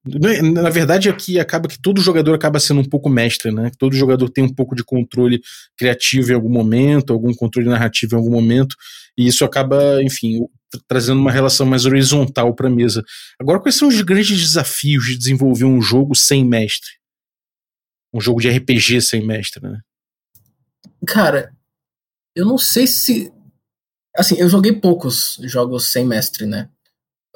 na 0.55 0.71
verdade, 0.71 1.11
aqui 1.11 1.38
acaba 1.38 1.68
que 1.68 1.79
todo 1.79 2.01
jogador 2.01 2.35
acaba 2.35 2.59
sendo 2.59 2.81
um 2.81 2.88
pouco 2.88 3.11
mestre, 3.11 3.53
né? 3.53 3.71
Todo 3.79 3.95
jogador 3.95 4.31
tem 4.31 4.42
um 4.42 4.53
pouco 4.53 4.75
de 4.75 4.83
controle 4.83 5.42
criativo 5.77 6.33
em 6.33 6.35
algum 6.35 6.49
momento, 6.49 7.12
algum 7.12 7.35
controle 7.35 7.68
narrativo 7.68 8.14
em 8.14 8.18
algum 8.18 8.31
momento, 8.31 8.75
e 9.18 9.27
isso 9.27 9.45
acaba, 9.45 10.03
enfim, 10.03 10.47
trazendo 10.88 11.21
uma 11.21 11.31
relação 11.31 11.66
mais 11.66 11.85
horizontal 11.85 12.55
para 12.55 12.68
a 12.68 12.71
mesa. 12.71 13.05
Agora, 13.38 13.61
quais 13.61 13.75
são 13.75 13.88
os 13.88 14.01
grandes 14.01 14.40
desafios 14.40 15.05
de 15.05 15.18
desenvolver 15.18 15.66
um 15.66 15.83
jogo 15.83 16.14
sem 16.14 16.42
mestre? 16.42 16.90
Um 18.14 18.21
jogo 18.21 18.40
de 18.40 18.49
RPG 18.49 19.03
sem 19.03 19.23
mestre, 19.27 19.62
né? 19.62 19.79
Cara, 21.07 21.53
eu 22.35 22.47
não 22.47 22.57
sei 22.57 22.87
se. 22.87 23.31
Assim, 24.16 24.37
eu 24.38 24.49
joguei 24.49 24.73
poucos 24.73 25.38
jogos 25.42 25.92
sem 25.92 26.07
mestre, 26.07 26.47
né? 26.47 26.71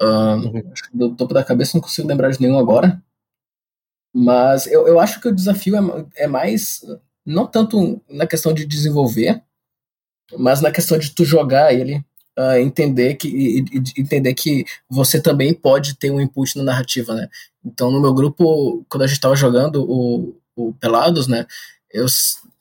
Uhum. 0.01 0.71
Do 0.93 1.15
topo 1.15 1.33
da 1.33 1.43
cabeça 1.43 1.71
não 1.75 1.81
consigo 1.81 2.07
lembrar 2.07 2.29
de 2.31 2.41
nenhum 2.41 2.57
agora. 2.57 3.01
Mas 4.13 4.67
eu, 4.67 4.87
eu 4.87 4.99
acho 4.99 5.21
que 5.21 5.27
o 5.27 5.35
desafio 5.35 5.75
é, 5.75 6.23
é 6.23 6.27
mais, 6.27 6.81
não 7.25 7.45
tanto 7.45 8.01
na 8.09 8.25
questão 8.25 8.53
de 8.53 8.65
desenvolver, 8.65 9.43
mas 10.37 10.61
na 10.61 10.71
questão 10.71 10.97
de 10.97 11.11
tu 11.11 11.23
jogar 11.23 11.73
ele, 11.73 12.03
uh, 12.37 12.57
entender, 12.59 13.15
que, 13.15 13.27
e, 13.27 13.59
e, 13.59 14.01
entender 14.01 14.33
que 14.33 14.65
você 14.89 15.21
também 15.21 15.53
pode 15.53 15.95
ter 15.95 16.11
um 16.11 16.21
input 16.21 16.57
na 16.57 16.63
narrativa, 16.63 17.13
né? 17.13 17.29
Então, 17.65 17.91
no 17.91 18.01
meu 18.01 18.13
grupo, 18.13 18.85
quando 18.89 19.03
a 19.03 19.07
gente 19.07 19.17
estava 19.17 19.35
jogando 19.35 19.83
o, 19.83 20.35
o 20.55 20.73
Pelados, 20.73 21.27
né, 21.27 21.45
eu 21.91 22.05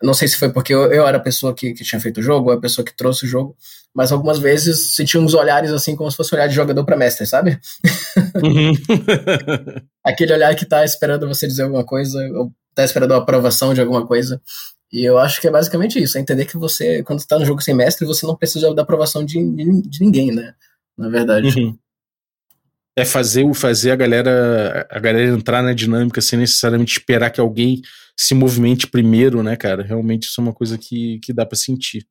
não 0.02 0.14
sei 0.14 0.28
se 0.28 0.36
foi 0.36 0.50
porque 0.50 0.74
eu, 0.74 0.92
eu 0.92 1.06
era 1.06 1.18
a 1.18 1.22
pessoa 1.22 1.54
que, 1.54 1.72
que 1.72 1.84
tinha 1.84 2.00
feito 2.00 2.18
o 2.18 2.22
jogo, 2.22 2.50
ou 2.50 2.56
a 2.56 2.60
pessoa 2.60 2.84
que 2.84 2.96
trouxe 2.96 3.24
o 3.24 3.28
jogo, 3.28 3.56
mas 3.96 4.12
algumas 4.12 4.38
vezes 4.38 4.94
senti 4.94 5.16
uns 5.16 5.32
olhares 5.32 5.70
assim, 5.70 5.96
como 5.96 6.10
se 6.10 6.18
fosse 6.18 6.34
olhar 6.34 6.46
de 6.46 6.54
jogador 6.54 6.84
para 6.84 6.98
mestre, 6.98 7.26
sabe? 7.26 7.58
Uhum. 8.44 8.74
Aquele 10.04 10.34
olhar 10.34 10.54
que 10.54 10.66
tá 10.66 10.84
esperando 10.84 11.26
você 11.26 11.46
dizer 11.46 11.62
alguma 11.62 11.82
coisa, 11.82 12.18
ou 12.34 12.52
tá 12.74 12.84
esperando 12.84 13.14
a 13.14 13.16
aprovação 13.16 13.72
de 13.72 13.80
alguma 13.80 14.06
coisa. 14.06 14.38
E 14.92 15.02
eu 15.02 15.16
acho 15.16 15.40
que 15.40 15.48
é 15.48 15.50
basicamente 15.50 15.98
isso, 15.98 16.18
é 16.18 16.20
entender 16.20 16.44
que 16.44 16.58
você, 16.58 17.02
quando 17.04 17.20
está 17.20 17.38
no 17.38 17.46
jogo 17.46 17.62
sem 17.62 17.74
mestre, 17.74 18.06
você 18.06 18.26
não 18.26 18.36
precisa 18.36 18.74
da 18.74 18.82
aprovação 18.82 19.24
de, 19.24 19.42
de, 19.42 19.88
de 19.88 20.00
ninguém, 20.04 20.30
né? 20.30 20.52
Na 20.94 21.08
verdade. 21.08 21.58
Uhum. 21.58 21.78
É 22.94 23.04
fazer, 23.06 23.50
fazer 23.54 23.92
a 23.92 23.96
galera 23.96 24.86
a 24.90 24.98
galera 24.98 25.34
entrar 25.34 25.62
na 25.62 25.72
dinâmica 25.72 26.20
sem 26.20 26.38
necessariamente 26.38 26.92
esperar 26.92 27.30
que 27.30 27.40
alguém 27.40 27.80
se 28.14 28.34
movimente 28.34 28.86
primeiro, 28.86 29.42
né, 29.42 29.56
cara? 29.56 29.82
Realmente 29.82 30.24
isso 30.24 30.38
é 30.38 30.44
uma 30.44 30.52
coisa 30.52 30.76
que, 30.76 31.18
que 31.20 31.32
dá 31.32 31.46
para 31.46 31.56
sentir. 31.56 32.06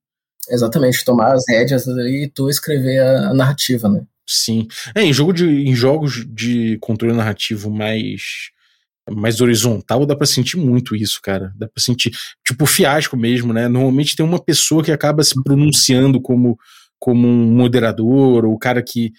Exatamente, 0.49 1.05
tomar 1.05 1.33
as 1.33 1.43
rédeas 1.47 1.87
e 1.87 2.31
tu 2.33 2.49
escrever 2.49 2.99
a, 2.99 3.29
a 3.29 3.33
narrativa, 3.33 3.89
né? 3.89 4.03
Sim. 4.27 4.67
É, 4.95 5.03
em, 5.03 5.13
jogo 5.13 5.31
de, 5.31 5.45
em 5.45 5.75
jogos 5.75 6.25
de 6.27 6.77
controle 6.79 7.15
narrativo 7.15 7.69
mais 7.69 8.21
mais 9.07 9.39
horizontal, 9.39 10.03
dá 10.03 10.15
para 10.15 10.25
sentir 10.25 10.57
muito 10.57 10.95
isso, 10.95 11.19
cara. 11.21 11.53
Dá 11.55 11.67
para 11.67 11.83
sentir, 11.83 12.11
tipo, 12.43 12.65
fiasco 12.65 13.15
mesmo, 13.15 13.53
né? 13.53 13.67
Normalmente 13.67 14.15
tem 14.15 14.25
uma 14.25 14.43
pessoa 14.43 14.83
que 14.83 14.91
acaba 14.91 15.23
se 15.23 15.35
pronunciando 15.43 16.19
como 16.19 16.57
como 16.97 17.27
um 17.27 17.51
moderador, 17.51 18.45
ou 18.45 18.53
o 18.53 18.57
cara 18.57 18.81
que 18.81 19.11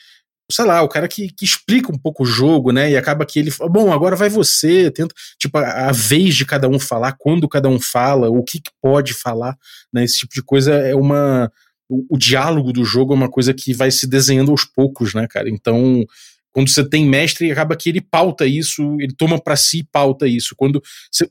sei 0.50 0.64
lá, 0.64 0.82
o 0.82 0.88
cara 0.88 1.08
que, 1.08 1.28
que 1.28 1.44
explica 1.44 1.92
um 1.92 1.98
pouco 1.98 2.22
o 2.22 2.26
jogo, 2.26 2.70
né? 2.72 2.90
E 2.90 2.96
acaba 2.96 3.26
que 3.26 3.38
ele 3.38 3.50
bom, 3.70 3.92
agora 3.92 4.14
vai 4.14 4.28
você, 4.28 4.90
tenta, 4.90 5.14
tipo, 5.38 5.58
a, 5.58 5.88
a, 5.88 5.92
vez 5.92 6.34
de 6.36 6.44
cada 6.44 6.68
um 6.68 6.78
falar, 6.78 7.16
quando 7.18 7.48
cada 7.48 7.68
um 7.68 7.80
fala, 7.80 8.30
o 8.30 8.42
que, 8.42 8.60
que 8.60 8.70
pode 8.80 9.12
falar, 9.12 9.56
né? 9.92 10.04
Esse 10.04 10.18
tipo 10.18 10.34
de 10.34 10.42
coisa 10.42 10.72
é 10.74 10.94
uma. 10.94 11.50
O, 11.88 12.16
o, 12.16 12.18
diálogo 12.18 12.72
do 12.72 12.84
jogo 12.84 13.12
é 13.12 13.16
uma 13.16 13.30
coisa 13.30 13.54
que 13.54 13.72
vai 13.72 13.92
se 13.92 14.08
desenhando 14.08 14.50
aos 14.50 14.64
poucos, 14.64 15.14
né, 15.14 15.26
cara? 15.28 15.48
Então, 15.48 16.04
quando 16.52 16.68
você 16.68 16.88
tem 16.88 17.06
mestre, 17.06 17.52
acaba 17.52 17.76
que 17.76 17.88
ele 17.88 18.00
pauta 18.00 18.46
isso, 18.46 18.96
ele 18.98 19.14
toma 19.14 19.40
para 19.40 19.56
si 19.56 19.80
e 19.80 19.84
pauta 19.84 20.26
isso. 20.26 20.54
Quando 20.56 20.82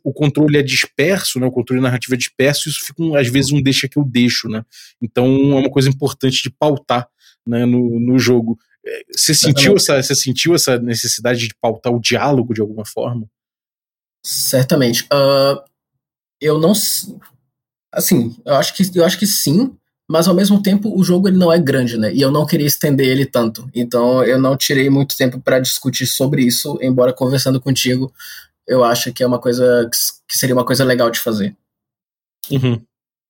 o 0.04 0.14
controle 0.14 0.58
é 0.58 0.62
disperso, 0.62 1.40
né, 1.40 1.48
o 1.48 1.52
controle 1.52 1.82
narrativo 1.82 2.14
é 2.14 2.18
disperso, 2.18 2.70
isso 2.70 2.86
fica, 2.86 3.02
um, 3.02 3.16
às 3.16 3.28
vezes, 3.28 3.52
um 3.52 3.62
deixa 3.62 3.90
que 3.90 3.98
eu 3.98 4.06
deixo, 4.06 4.48
né? 4.48 4.64
Então, 5.02 5.26
é 5.26 5.56
uma 5.56 5.70
coisa 5.70 5.90
importante 5.90 6.44
de 6.44 6.50
pautar 6.50 7.08
né, 7.46 7.66
no, 7.66 8.00
no 8.00 8.18
jogo. 8.18 8.58
Você 9.12 9.34
sentiu, 9.34 9.76
essa, 9.76 10.02
você 10.02 10.16
sentiu 10.16 10.54
essa 10.54 10.78
necessidade 10.78 11.48
de 11.48 11.56
pautar 11.60 11.94
o 11.94 12.00
diálogo 12.00 12.54
de 12.54 12.62
alguma 12.62 12.86
forma? 12.86 13.28
Certamente. 14.24 15.04
Uh, 15.06 15.62
eu 16.40 16.60
não. 16.60 16.74
Assim, 17.92 18.36
eu 18.46 18.56
acho, 18.56 18.74
que, 18.74 18.92
eu 18.94 19.06
acho 19.06 19.18
que 19.18 19.26
sim, 19.26 19.76
mas 20.08 20.28
ao 20.28 20.36
mesmo 20.36 20.62
tempo 20.62 20.98
o 20.98 21.04
jogo 21.04 21.28
ele 21.28 21.38
não 21.38 21.52
é 21.52 21.58
grande, 21.58 21.98
né? 21.98 22.14
E 22.14 22.22
eu 22.22 22.32
não 22.32 22.46
queria 22.46 22.68
estender 22.68 23.08
ele 23.08 23.26
tanto. 23.26 23.70
Então 23.74 24.24
eu 24.24 24.40
não 24.40 24.56
tirei 24.58 24.90
muito 24.90 25.18
tempo 25.18 25.40
para 25.40 25.60
discutir 25.60 26.06
sobre 26.06 26.44
isso, 26.44 26.78
embora 26.82 27.14
conversando 27.14 27.60
contigo, 27.60 28.14
eu 28.68 28.84
acho 28.84 29.12
que 29.14 29.24
é 29.24 29.28
uma 29.28 29.40
coisa 29.40 29.90
que 30.28 30.38
seria 30.38 30.56
uma 30.56 30.66
coisa 30.66 30.84
legal 30.84 31.10
de 31.10 31.20
fazer. 31.20 31.56
Uhum. 32.52 32.82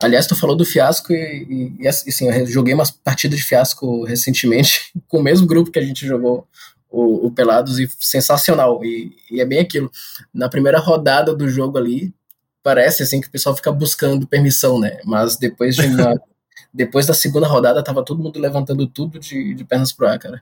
Aliás, 0.01 0.27
tu 0.27 0.35
falou 0.35 0.55
do 0.55 0.65
fiasco 0.65 1.13
e, 1.13 1.75
e, 1.79 1.83
e, 1.83 1.87
assim, 1.87 2.29
eu 2.29 2.45
joguei 2.45 2.73
umas 2.73 2.91
partidas 2.91 3.39
de 3.39 3.45
fiasco 3.45 4.03
recentemente 4.03 4.91
com 5.07 5.19
o 5.19 5.23
mesmo 5.23 5.47
grupo 5.47 5.71
que 5.71 5.79
a 5.79 5.83
gente 5.83 6.05
jogou 6.05 6.47
o, 6.89 7.27
o 7.27 7.31
Pelados 7.31 7.79
e 7.79 7.89
sensacional. 7.99 8.83
E, 8.83 9.15
e, 9.31 9.39
é 9.39 9.45
bem 9.45 9.59
aquilo. 9.59 9.89
Na 10.33 10.49
primeira 10.49 10.79
rodada 10.79 11.33
do 11.33 11.49
jogo 11.49 11.77
ali, 11.77 12.13
parece 12.61 13.03
assim 13.03 13.21
que 13.21 13.27
o 13.27 13.31
pessoal 13.31 13.55
fica 13.55 13.71
buscando 13.71 14.27
permissão, 14.27 14.79
né? 14.79 14.99
Mas 15.05 15.37
depois 15.37 15.75
de 15.75 15.85
uma, 15.85 16.19
depois 16.73 17.05
da 17.05 17.13
segunda 17.13 17.47
rodada 17.47 17.83
tava 17.83 18.03
todo 18.03 18.21
mundo 18.21 18.39
levantando 18.39 18.85
tudo 18.87 19.17
de, 19.19 19.53
de 19.53 19.63
pernas 19.63 19.93
pro 19.93 20.07
ar, 20.07 20.19
cara. 20.19 20.41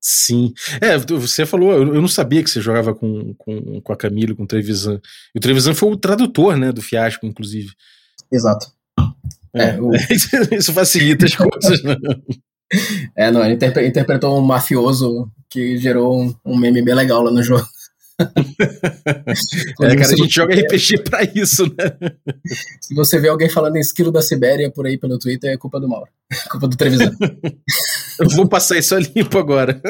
Sim. 0.00 0.52
É, 0.82 0.98
você 0.98 1.46
falou, 1.46 1.72
eu 1.72 2.00
não 2.00 2.08
sabia 2.08 2.44
que 2.44 2.50
você 2.50 2.60
jogava 2.60 2.94
com, 2.94 3.32
com, 3.34 3.80
com 3.80 3.92
a 3.92 3.96
Camila, 3.96 4.34
com 4.34 4.42
o 4.42 4.46
Trevisan. 4.46 5.00
E 5.34 5.38
o 5.38 5.40
Trevisan 5.40 5.74
foi 5.74 5.90
o 5.90 5.96
tradutor, 5.96 6.58
né, 6.58 6.70
do 6.70 6.82
fiasco, 6.82 7.24
inclusive. 7.24 7.72
Exato. 8.34 8.66
É, 9.54 9.76
é 9.76 9.80
o... 9.80 9.90
Isso 10.52 10.72
facilita 10.72 11.26
as 11.26 11.34
coisas, 11.34 11.82
né? 11.82 11.96
É, 13.16 13.30
não, 13.30 13.44
ele 13.44 13.54
interpretou 13.54 14.36
um 14.36 14.40
mafioso 14.40 15.30
que 15.48 15.76
gerou 15.76 16.20
um, 16.20 16.34
um 16.44 16.56
meme 16.56 16.82
bem 16.82 16.94
legal 16.94 17.22
lá 17.22 17.30
no 17.30 17.40
jogo. 17.40 17.64
é, 19.80 19.96
cara, 19.96 20.12
a 20.12 20.16
gente 20.16 20.34
joga 20.34 20.54
RPG 20.54 21.04
pra 21.04 21.22
isso, 21.22 21.66
né? 21.66 21.96
Se 22.80 22.94
você 22.94 23.20
vê 23.20 23.28
alguém 23.28 23.48
falando 23.48 23.76
em 23.76 23.80
esquilo 23.80 24.10
da 24.10 24.22
Sibéria 24.22 24.72
por 24.72 24.86
aí 24.86 24.98
pelo 24.98 25.18
Twitter, 25.18 25.52
é 25.52 25.56
culpa 25.56 25.78
do 25.78 25.88
Mauro. 25.88 26.08
É 26.32 26.48
culpa 26.48 26.66
do 26.66 26.76
Trevisan. 26.76 27.14
Eu 28.18 28.28
vou 28.30 28.48
passar 28.48 28.78
isso 28.78 28.94
a 28.94 28.98
limpo 28.98 29.38
agora. 29.38 29.80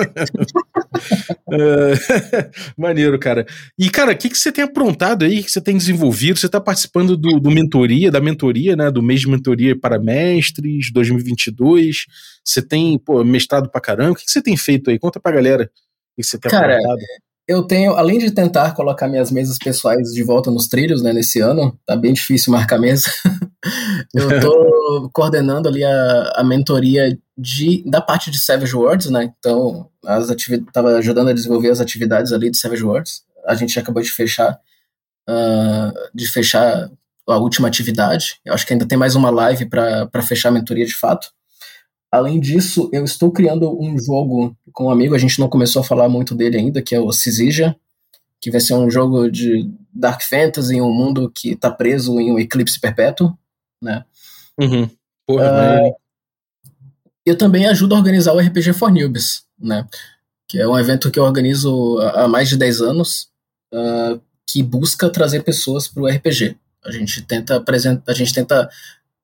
Uh, 1.48 1.94
maneiro, 2.76 3.18
cara. 3.18 3.46
E, 3.78 3.90
cara, 3.90 4.12
o 4.12 4.16
que, 4.16 4.28
que 4.28 4.38
você 4.38 4.50
tem 4.50 4.64
aprontado 4.64 5.24
aí, 5.24 5.42
que 5.42 5.50
você 5.50 5.60
tem 5.60 5.76
desenvolvido? 5.76 6.38
Você 6.38 6.48
tá 6.48 6.60
participando 6.60 7.16
do, 7.16 7.38
do 7.40 7.50
mentoria, 7.50 8.10
da 8.10 8.20
mentoria, 8.20 8.76
né? 8.76 8.90
Do 8.90 9.02
mês 9.02 9.20
de 9.20 9.28
mentoria 9.28 9.78
para 9.78 9.98
mestres 9.98 10.92
2022. 10.92 12.06
Você 12.44 12.60
tem, 12.60 12.98
pô, 12.98 13.24
mestrado 13.24 13.70
pra 13.70 13.80
caramba. 13.80 14.12
O 14.12 14.14
que, 14.14 14.24
que 14.24 14.30
você 14.30 14.42
tem 14.42 14.56
feito 14.56 14.90
aí? 14.90 14.98
Conta 14.98 15.20
pra 15.20 15.32
galera 15.32 15.64
o 15.64 16.22
que 16.22 16.22
você 16.22 16.38
tem 16.38 16.50
cara, 16.50 16.76
aprontado 16.76 17.00
eu 17.46 17.62
tenho, 17.62 17.92
além 17.92 18.18
de 18.18 18.30
tentar 18.30 18.72
colocar 18.72 19.06
minhas 19.06 19.30
mesas 19.30 19.58
pessoais 19.58 20.12
de 20.12 20.22
volta 20.22 20.50
nos 20.50 20.66
trilhos, 20.66 21.02
né, 21.02 21.12
nesse 21.12 21.40
ano, 21.40 21.78
tá 21.84 21.94
bem 21.94 22.12
difícil 22.12 22.52
marcar 22.52 22.78
mesa. 22.78 23.10
eu 24.14 24.40
tô 24.40 25.10
coordenando 25.12 25.68
ali 25.68 25.84
a, 25.84 26.32
a 26.36 26.44
mentoria 26.44 27.18
de, 27.36 27.82
da 27.86 28.00
parte 28.00 28.30
de 28.30 28.38
Savage 28.38 28.74
Worlds, 28.74 29.10
né? 29.10 29.32
Então, 29.38 29.90
as 30.06 30.28
tava 30.72 30.96
ajudando 30.96 31.28
a 31.28 31.34
desenvolver 31.34 31.70
as 31.70 31.80
atividades 31.80 32.32
ali 32.32 32.50
de 32.50 32.56
Savage 32.56 32.84
Worlds. 32.84 33.22
A 33.46 33.54
gente 33.54 33.78
acabou 33.78 34.02
de 34.02 34.10
fechar, 34.10 34.58
uh, 35.28 35.92
de 36.14 36.26
fechar 36.26 36.90
a 37.28 37.36
última 37.36 37.68
atividade. 37.68 38.40
Eu 38.44 38.54
acho 38.54 38.66
que 38.66 38.72
ainda 38.72 38.86
tem 38.86 38.96
mais 38.96 39.14
uma 39.14 39.30
live 39.30 39.66
para 39.66 40.22
fechar 40.22 40.48
a 40.48 40.52
mentoria 40.52 40.86
de 40.86 40.94
fato. 40.94 41.28
Além 42.14 42.38
disso, 42.38 42.88
eu 42.92 43.02
estou 43.02 43.32
criando 43.32 43.76
um 43.76 43.98
jogo 43.98 44.56
com 44.72 44.86
um 44.86 44.90
amigo, 44.90 45.16
a 45.16 45.18
gente 45.18 45.40
não 45.40 45.48
começou 45.48 45.82
a 45.82 45.84
falar 45.84 46.08
muito 46.08 46.32
dele 46.32 46.56
ainda, 46.56 46.80
que 46.80 46.94
é 46.94 47.00
o 47.00 47.10
Cisija, 47.10 47.74
que 48.40 48.52
vai 48.52 48.60
ser 48.60 48.74
um 48.74 48.88
jogo 48.88 49.28
de 49.28 49.68
Dark 49.92 50.22
Fantasy 50.22 50.76
em 50.76 50.80
um 50.80 50.94
mundo 50.94 51.28
que 51.28 51.54
está 51.54 51.72
preso 51.72 52.20
em 52.20 52.30
um 52.30 52.38
eclipse 52.38 52.78
perpétuo, 52.78 53.36
né? 53.82 54.04
Uhum. 54.56 54.88
Porra, 55.26 55.80
uh, 55.80 55.94
eu 57.26 57.36
também 57.36 57.66
ajudo 57.66 57.96
a 57.96 57.98
organizar 57.98 58.32
o 58.32 58.38
RPG 58.38 58.74
for 58.74 58.92
Newbies, 58.92 59.42
né? 59.58 59.84
Que 60.46 60.60
é 60.60 60.68
um 60.68 60.78
evento 60.78 61.10
que 61.10 61.18
eu 61.18 61.24
organizo 61.24 61.98
há 62.14 62.28
mais 62.28 62.48
de 62.48 62.56
10 62.56 62.80
anos, 62.80 63.28
uh, 63.74 64.20
que 64.48 64.62
busca 64.62 65.10
trazer 65.10 65.42
pessoas 65.42 65.88
para 65.88 66.04
o 66.04 66.06
RPG. 66.06 66.56
A 66.84 66.92
gente 66.92 67.22
tenta 67.22 67.56
apresentar, 67.56 68.12
a 68.12 68.14
gente 68.14 68.32
tenta 68.32 68.70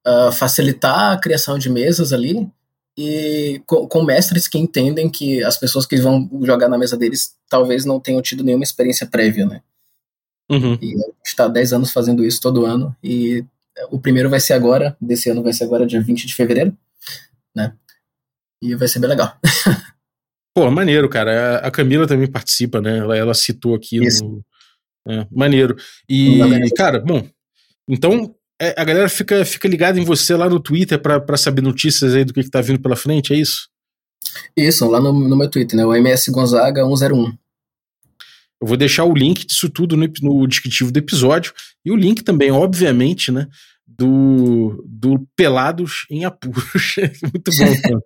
uh, 0.05 0.33
facilitar 0.33 1.12
a 1.12 1.18
criação 1.18 1.57
de 1.57 1.70
mesas 1.70 2.12
ali, 2.12 2.50
e 3.03 3.63
com, 3.67 3.89
com, 3.89 4.03
mestres 4.03 4.47
que 4.47 4.59
entendem 4.59 5.09
que 5.09 5.43
as 5.43 5.57
pessoas 5.57 5.87
que 5.87 5.97
vão 5.97 6.29
jogar 6.43 6.69
na 6.69 6.77
mesa 6.77 6.99
deles 6.99 7.35
talvez 7.49 7.87
não 7.87 7.99
tenham 7.99 8.21
tido 8.21 8.45
nenhuma 8.45 8.63
experiência 8.63 9.07
prévia, 9.07 9.47
né? 9.47 9.63
Uhum. 10.51 10.77
E 10.83 10.95
a 10.95 11.07
gente 11.07 11.27
está 11.27 11.49
10 11.49 11.73
anos 11.73 11.93
fazendo 11.93 12.23
isso 12.23 12.43
todo 12.43 12.67
ano, 12.67 12.95
e 13.03 13.43
o 13.91 13.99
primeiro 13.99 14.29
vai 14.29 14.39
ser 14.39 14.53
agora, 14.53 14.95
desse 15.01 15.31
ano 15.31 15.43
vai 15.43 15.55
ser 15.55 15.65
agora, 15.65 15.87
dia 15.87 16.03
20 16.03 16.27
de 16.27 16.35
fevereiro, 16.35 16.77
né? 17.57 17.73
E 18.61 18.75
vai 18.75 18.87
ser 18.87 18.99
bem 18.99 19.09
legal. 19.09 19.35
Pô, 20.55 20.71
maneiro, 20.71 21.09
cara. 21.09 21.57
A 21.59 21.71
Camila 21.71 22.07
também 22.07 22.31
participa, 22.31 22.83
né? 22.83 22.99
Ela, 22.99 23.17
ela 23.17 23.33
citou 23.33 23.75
aqui 23.75 24.05
isso. 24.05 24.23
no. 24.23 24.45
É, 25.09 25.27
maneiro. 25.31 25.75
E, 26.07 26.39
cara, 26.77 27.01
bom, 27.01 27.27
então 27.89 28.35
a 28.77 28.85
galera 28.85 29.09
fica, 29.09 29.44
fica 29.44 29.66
ligada 29.66 29.99
em 29.99 30.05
você 30.05 30.37
lá 30.37 30.49
no 30.49 30.61
Twitter 30.61 31.01
para 31.01 31.37
saber 31.37 31.62
notícias 31.62 32.14
aí 32.14 32.25
do 32.25 32.35
que, 32.35 32.42
que 32.42 32.51
tá 32.51 32.61
vindo 32.61 32.81
pela 32.81 32.94
frente, 32.94 33.33
é 33.33 33.37
isso? 33.37 33.68
Isso, 34.57 34.87
lá 34.87 35.01
no, 35.01 35.12
no 35.12 35.37
meu 35.37 35.49
Twitter, 35.49 35.77
né? 35.77 35.85
O 35.85 35.94
MS 35.94 36.31
Gonzaga 36.31 36.85
101. 36.85 37.33
Eu 38.61 38.66
vou 38.66 38.77
deixar 38.77 39.05
o 39.05 39.14
link 39.14 39.46
disso 39.46 39.70
tudo 39.70 39.96
no, 39.96 40.07
no 40.23 40.46
descritivo 40.46 40.92
do 40.92 40.99
episódio 40.99 41.55
e 41.85 41.90
o 41.90 41.96
link 41.96 42.23
também, 42.23 42.51
obviamente, 42.51 43.33
né? 43.33 43.49
Do, 43.87 44.85
do 44.87 45.27
Pelados 45.35 46.07
em 46.11 46.25
Apuros. 46.25 46.96
Muito 47.23 47.51
bom. 47.57 48.01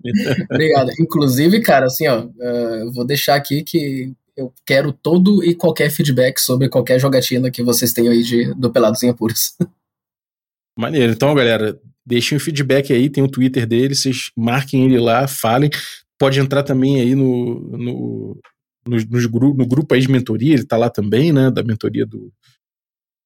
Obrigado. 0.51 0.91
Inclusive, 1.01 1.61
cara, 1.61 1.87
assim, 1.87 2.07
ó, 2.07 2.25
uh, 2.25 2.75
eu 2.81 2.93
vou 2.93 3.05
deixar 3.05 3.35
aqui 3.35 3.63
que 3.63 4.13
eu 4.37 4.53
quero 4.65 4.93
todo 4.93 5.45
e 5.45 5.55
qualquer 5.55 5.91
feedback 5.91 6.39
sobre 6.41 6.69
qualquer 6.69 6.99
jogatina 6.99 7.51
que 7.51 7.63
vocês 7.63 7.93
tenham 7.93 8.13
aí 8.13 8.23
de, 8.23 8.55
do 8.55 8.71
Pelados 8.71 9.03
em 9.03 9.11
Apuros. 9.11 9.55
Maneiro. 10.77 11.13
Então, 11.13 11.35
galera, 11.35 11.79
deixem 12.05 12.37
um 12.37 12.41
feedback 12.41 12.93
aí, 12.93 13.09
tem 13.09 13.23
o 13.23 13.29
Twitter 13.29 13.67
dele, 13.67 13.95
vocês 13.95 14.31
marquem 14.37 14.85
ele 14.85 14.99
lá, 14.99 15.27
falem. 15.27 15.71
Pode 16.19 16.41
entrar 16.41 16.63
também 16.63 17.01
aí 17.01 17.15
no, 17.15 17.61
no, 17.61 18.41
no, 18.87 18.97
no, 18.99 19.55
no 19.55 19.67
grupo 19.67 19.95
aí 19.95 20.01
de 20.01 20.11
mentoria, 20.11 20.55
ele 20.55 20.67
tá 20.67 20.77
lá 20.77 20.91
também, 20.91 21.33
né? 21.33 21.51
Da 21.51 21.63
mentoria 21.63 22.05
do. 22.05 22.33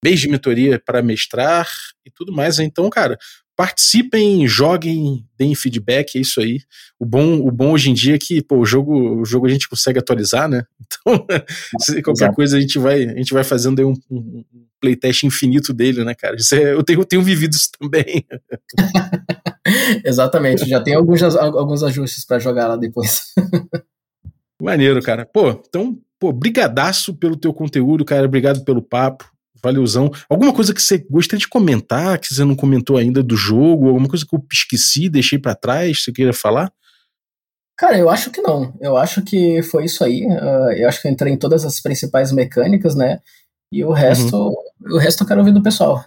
Mês 0.05 0.21
de 0.21 0.29
mentoria 0.29 0.81
para 0.85 1.03
mestrar 1.03 1.69
e 2.07 2.11
tudo 2.11 2.33
mais. 2.33 2.61
Então, 2.61 2.89
cara, 2.89 3.19
participem, 3.59 4.47
joguem, 4.47 5.27
deem 5.37 5.53
feedback, 5.53 6.17
é 6.17 6.21
isso 6.21 6.41
aí. 6.41 6.61
O 6.97 7.05
bom, 7.05 7.41
o 7.41 7.51
bom 7.51 7.73
hoje 7.73 7.91
em 7.91 7.93
dia 7.95 8.15
é 8.15 8.19
que 8.19 8.41
pô, 8.41 8.59
o 8.59 8.65
jogo, 8.65 9.21
o 9.21 9.25
jogo 9.25 9.47
a 9.47 9.49
gente 9.49 9.69
consegue 9.69 9.99
atualizar, 9.99 10.49
né? 10.49 10.63
Então, 10.81 11.27
qualquer 12.03 12.25
Exato. 12.25 12.35
coisa 12.35 12.57
a 12.57 12.61
gente 12.61 12.79
vai, 12.79 13.03
a 13.03 13.17
gente 13.17 13.35
vai 13.35 13.43
fazendo 13.43 13.81
aí 13.81 13.85
um, 13.85 13.95
um, 14.11 14.45
playtest 14.81 15.25
infinito 15.25 15.75
dele, 15.75 16.05
né, 16.05 16.15
cara? 16.15 16.37
É, 16.53 16.73
eu, 16.73 16.85
tenho, 16.85 17.01
eu 17.01 17.05
tenho 17.05 17.21
vivido 17.21 17.53
isso 17.53 17.69
também. 17.79 18.25
Exatamente, 20.05 20.69
já 20.69 20.81
tem 20.81 20.95
alguns, 20.95 21.21
alguns 21.23 21.83
ajustes 21.83 22.25
para 22.25 22.39
jogar 22.39 22.69
lá 22.69 22.77
depois. 22.77 23.35
Maneiro, 24.63 25.03
cara. 25.03 25.27
Pô, 25.27 25.51
então, 25.51 25.99
pô, 26.19 26.33
brigadaço 26.33 27.13
pelo 27.15 27.37
teu 27.37 27.53
conteúdo, 27.53 28.05
cara. 28.05 28.27
Obrigado 28.27 28.65
pelo 28.65 28.81
papo. 28.81 29.29
Valeuzão. 29.63 30.11
Alguma 30.29 30.53
coisa 30.53 30.75
que 30.75 30.83
você 30.83 30.99
gostaria 31.11 31.39
de 31.39 31.49
comentar, 31.49 32.19
que 32.19 32.33
você 32.33 32.45
não 32.45 32.55
comentou 32.55 32.97
ainda 32.97 33.23
do 33.23 33.37
jogo, 33.37 33.89
alguma 33.89 34.09
coisa 34.09 34.27
que 34.27 34.35
eu 34.35 34.45
esqueci, 34.53 35.09
deixei 35.09 35.39
para 35.39 35.55
trás, 35.55 36.03
você 36.03 36.13
queira 36.13 36.33
falar? 36.33 36.73
Cara, 37.77 37.97
eu 37.97 38.11
acho 38.11 38.31
que 38.31 38.41
não. 38.41 38.75
Eu 38.81 38.97
acho 38.97 39.23
que 39.23 39.63
foi 39.63 39.85
isso 39.85 40.03
aí. 40.03 40.27
Uh, 40.27 40.73
eu 40.73 40.89
acho 40.89 41.01
que 41.01 41.07
eu 41.07 41.13
entrei 41.13 41.33
em 41.33 41.39
todas 41.39 41.65
as 41.65 41.81
principais 41.81 42.33
mecânicas, 42.33 42.97
né? 42.97 43.21
E 43.71 43.85
o 43.85 43.93
resto, 43.93 44.37
uhum. 44.37 44.95
o 44.97 44.99
resto 44.99 45.23
eu 45.23 45.29
quero 45.29 45.41
ouvir 45.41 45.53
do 45.53 45.63
pessoal. 45.63 46.05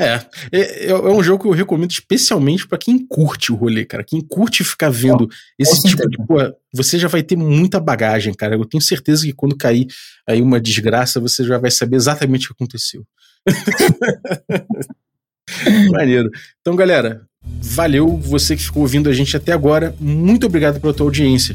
É, 0.00 0.18
é, 0.50 0.86
é, 0.86 0.94
um 0.94 1.22
jogo 1.22 1.42
que 1.42 1.48
eu 1.48 1.52
recomendo 1.52 1.90
especialmente 1.90 2.66
para 2.66 2.78
quem 2.78 3.06
curte 3.06 3.52
o 3.52 3.54
rolê, 3.54 3.84
cara. 3.84 4.02
Quem 4.02 4.22
curte 4.22 4.64
ficar 4.64 4.88
vendo 4.88 5.28
esse 5.58 5.82
tipo 5.82 6.08
de. 6.08 6.16
Pô, 6.16 6.36
você 6.72 6.98
já 6.98 7.06
vai 7.06 7.22
ter 7.22 7.36
muita 7.36 7.78
bagagem, 7.78 8.32
cara. 8.32 8.54
Eu 8.54 8.64
tenho 8.64 8.80
certeza 8.80 9.26
que 9.26 9.34
quando 9.34 9.54
cair 9.54 9.86
aí 10.26 10.40
uma 10.40 10.58
desgraça, 10.58 11.20
você 11.20 11.44
já 11.44 11.58
vai 11.58 11.70
saber 11.70 11.96
exatamente 11.96 12.46
o 12.46 12.48
que 12.48 12.54
aconteceu. 12.54 13.04
Maneiro. 15.92 16.30
Então, 16.62 16.74
galera, 16.74 17.26
valeu 17.44 18.16
você 18.16 18.56
que 18.56 18.62
ficou 18.62 18.80
ouvindo 18.80 19.10
a 19.10 19.12
gente 19.12 19.36
até 19.36 19.52
agora. 19.52 19.94
Muito 20.00 20.46
obrigado 20.46 20.80
pela 20.80 20.94
tua 20.94 21.04
audiência. 21.04 21.54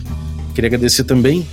Queria 0.54 0.68
agradecer 0.68 1.04
também 1.04 1.48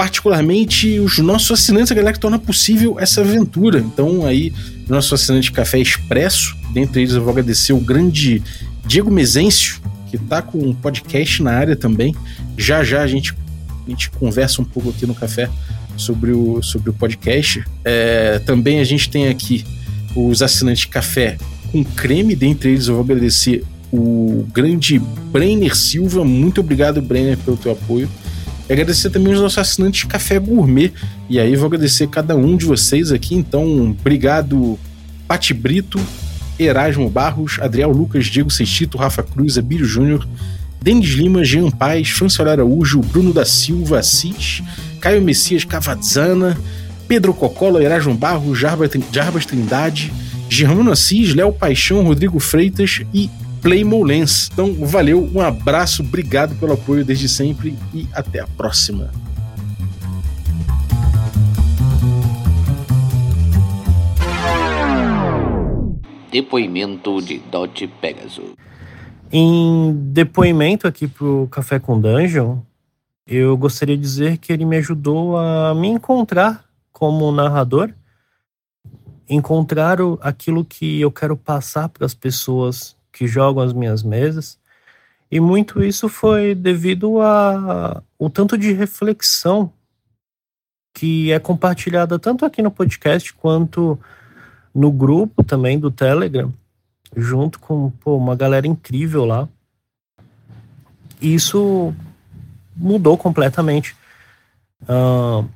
particularmente 0.00 0.98
os 0.98 1.18
nossos 1.18 1.50
assinantes, 1.50 1.92
a 1.92 1.94
galera 1.94 2.14
que 2.14 2.18
torna 2.18 2.38
possível 2.38 2.98
essa 2.98 3.20
aventura. 3.20 3.80
Então, 3.80 4.24
aí, 4.24 4.50
nosso 4.88 5.14
assinante 5.14 5.52
Café 5.52 5.78
Expresso, 5.78 6.56
dentre 6.72 7.02
eles 7.02 7.12
eu 7.12 7.20
vou 7.20 7.30
agradecer 7.30 7.74
o 7.74 7.80
grande 7.80 8.42
Diego 8.86 9.10
Mezencio, 9.10 9.78
que 10.08 10.16
está 10.16 10.40
com 10.40 10.56
um 10.56 10.72
podcast 10.72 11.42
na 11.42 11.50
área 11.50 11.76
também. 11.76 12.16
Já 12.56 12.82
já 12.82 13.02
a 13.02 13.06
gente, 13.06 13.34
a 13.86 13.90
gente 13.90 14.08
conversa 14.12 14.62
um 14.62 14.64
pouco 14.64 14.88
aqui 14.88 15.04
no 15.04 15.14
café 15.14 15.50
sobre 15.98 16.32
o, 16.32 16.62
sobre 16.62 16.88
o 16.88 16.94
podcast. 16.94 17.62
É, 17.84 18.38
também 18.38 18.80
a 18.80 18.84
gente 18.84 19.10
tem 19.10 19.28
aqui 19.28 19.66
os 20.16 20.40
assinantes 20.40 20.86
Café 20.86 21.36
com 21.70 21.84
creme, 21.84 22.34
dentre 22.34 22.70
eles 22.70 22.88
eu 22.88 22.94
vou 22.94 23.04
agradecer 23.04 23.62
o 23.92 24.46
grande 24.50 24.98
Brenner 25.30 25.76
Silva. 25.76 26.24
Muito 26.24 26.62
obrigado, 26.62 27.02
Brenner, 27.02 27.36
pelo 27.36 27.58
teu 27.58 27.72
apoio. 27.72 28.08
E 28.70 28.72
agradecer 28.72 29.10
também 29.10 29.32
os 29.32 29.40
nossos 29.40 29.58
assinantes 29.58 30.04
Café 30.04 30.38
Gourmet. 30.38 30.92
E 31.28 31.40
aí 31.40 31.56
vou 31.56 31.66
agradecer 31.66 32.06
cada 32.06 32.36
um 32.36 32.56
de 32.56 32.64
vocês 32.64 33.10
aqui. 33.10 33.34
Então, 33.34 33.90
obrigado, 33.90 34.78
Pati 35.26 35.52
Brito, 35.52 35.98
Erasmo 36.56 37.10
Barros, 37.10 37.58
Adriel 37.60 37.90
Lucas, 37.90 38.26
Diego 38.26 38.48
Sextito, 38.48 38.96
Rafa 38.96 39.24
Cruz, 39.24 39.58
Abílio 39.58 39.84
Júnior, 39.84 40.24
Denis 40.80 41.08
Lima, 41.08 41.44
Jean 41.44 41.68
Paz, 41.68 42.10
Franciola 42.10 42.52
Araújo, 42.52 43.00
Bruno 43.00 43.32
da 43.32 43.44
Silva, 43.44 43.98
Assis, 43.98 44.62
Caio 45.00 45.20
Messias 45.20 45.64
Cavazzana, 45.64 46.56
Pedro 47.08 47.34
Cocola, 47.34 47.82
Erasmo 47.82 48.14
Barros, 48.14 48.56
Jarbas 48.56 49.46
Trindade, 49.46 50.12
Germano 50.48 50.92
Assis, 50.92 51.34
Léo 51.34 51.52
Paixão, 51.52 52.04
Rodrigo 52.04 52.38
Freitas 52.38 53.02
e 53.12 53.28
Playmo 53.60 54.02
Lens. 54.02 54.48
Então, 54.52 54.72
valeu, 54.86 55.30
um 55.34 55.40
abraço, 55.40 56.02
obrigado 56.02 56.58
pelo 56.58 56.72
apoio 56.72 57.04
desde 57.04 57.28
sempre 57.28 57.76
e 57.92 58.08
até 58.12 58.40
a 58.40 58.46
próxima. 58.46 59.10
Depoimento 66.32 67.20
de 67.20 67.38
Dot 67.38 67.86
Pegasus. 68.00 68.52
Em 69.32 69.92
depoimento 70.12 70.86
aqui 70.86 71.06
pro 71.06 71.46
Café 71.50 71.78
com 71.78 72.00
Dungeon, 72.00 72.58
eu 73.26 73.56
gostaria 73.56 73.96
de 73.96 74.02
dizer 74.02 74.38
que 74.38 74.52
ele 74.52 74.64
me 74.64 74.76
ajudou 74.78 75.36
a 75.36 75.74
me 75.74 75.88
encontrar 75.88 76.64
como 76.92 77.30
narrador, 77.30 77.92
encontrar 79.28 79.98
aquilo 80.20 80.64
que 80.64 81.00
eu 81.00 81.12
quero 81.12 81.36
passar 81.36 81.88
para 81.88 82.06
as 82.06 82.14
pessoas 82.14 82.96
que 83.12 83.26
jogam 83.26 83.62
as 83.62 83.72
minhas 83.72 84.02
mesas. 84.02 84.58
E 85.30 85.38
muito 85.38 85.82
isso 85.82 86.08
foi 86.08 86.54
devido 86.54 87.20
a 87.20 88.02
o 88.18 88.28
tanto 88.28 88.58
de 88.58 88.72
reflexão 88.72 89.72
que 90.92 91.30
é 91.30 91.38
compartilhada 91.38 92.18
tanto 92.18 92.44
aqui 92.44 92.60
no 92.60 92.70
podcast 92.70 93.32
quanto 93.34 93.98
no 94.74 94.90
grupo 94.90 95.44
também 95.44 95.78
do 95.78 95.90
Telegram, 95.90 96.52
junto 97.16 97.58
com 97.60 97.90
pô, 97.90 98.16
uma 98.16 98.34
galera 98.34 98.66
incrível 98.66 99.24
lá. 99.24 99.48
Isso 101.20 101.94
mudou 102.76 103.16
completamente. 103.16 103.94
Uh, 104.82 105.48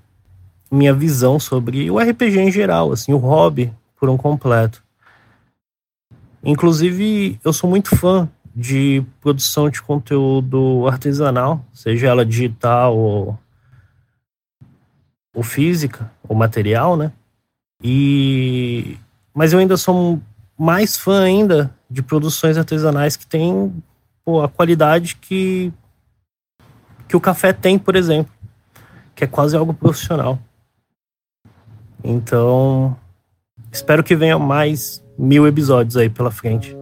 minha 0.71 0.93
visão 0.93 1.41
sobre 1.41 1.91
o 1.91 1.99
RPG 1.99 2.39
em 2.39 2.53
geral, 2.53 2.93
assim, 2.93 3.13
o 3.13 3.17
hobby 3.17 3.73
por 3.99 4.09
um 4.09 4.17
completo. 4.17 4.84
Inclusive, 6.45 7.41
eu 7.43 7.53
sou 7.53 7.71
muito 7.71 7.97
fã 7.97 8.29
de 8.55 9.03
produção 9.21 9.71
de 9.71 9.81
conteúdo 9.81 10.87
artesanal, 10.87 11.65
seja 11.73 12.09
ela 12.09 12.25
digital 12.25 12.97
ou, 12.97 13.39
ou 15.35 15.43
física, 15.43 16.11
ou 16.29 16.37
material, 16.37 16.97
né? 16.97 17.13
E 17.83 18.99
mas 19.35 19.53
eu 19.53 19.59
ainda 19.59 19.77
sou 19.77 20.21
mais 20.57 20.97
fã 20.97 21.25
ainda 21.25 21.75
de 21.91 22.03
produções 22.03 22.57
artesanais 22.57 23.17
que 23.17 23.27
têm 23.27 23.75
pô, 24.25 24.43
a 24.43 24.49
qualidade 24.49 25.17
que 25.17 25.73
que 27.09 27.17
o 27.17 27.21
café 27.21 27.53
tem, 27.53 27.79
por 27.79 27.97
exemplo, 27.97 28.33
que 29.15 29.25
é 29.25 29.27
quase 29.27 29.57
algo 29.57 29.75
profissional. 29.75 30.39
Então, 32.03 32.97
espero 33.75 34.05
que 34.05 34.15
venha 34.15 34.39
mais 34.39 35.05
mil 35.19 35.47
episódios 35.47 35.97
aí 35.97 36.09
pela 36.09 36.31
frente. 36.31 36.75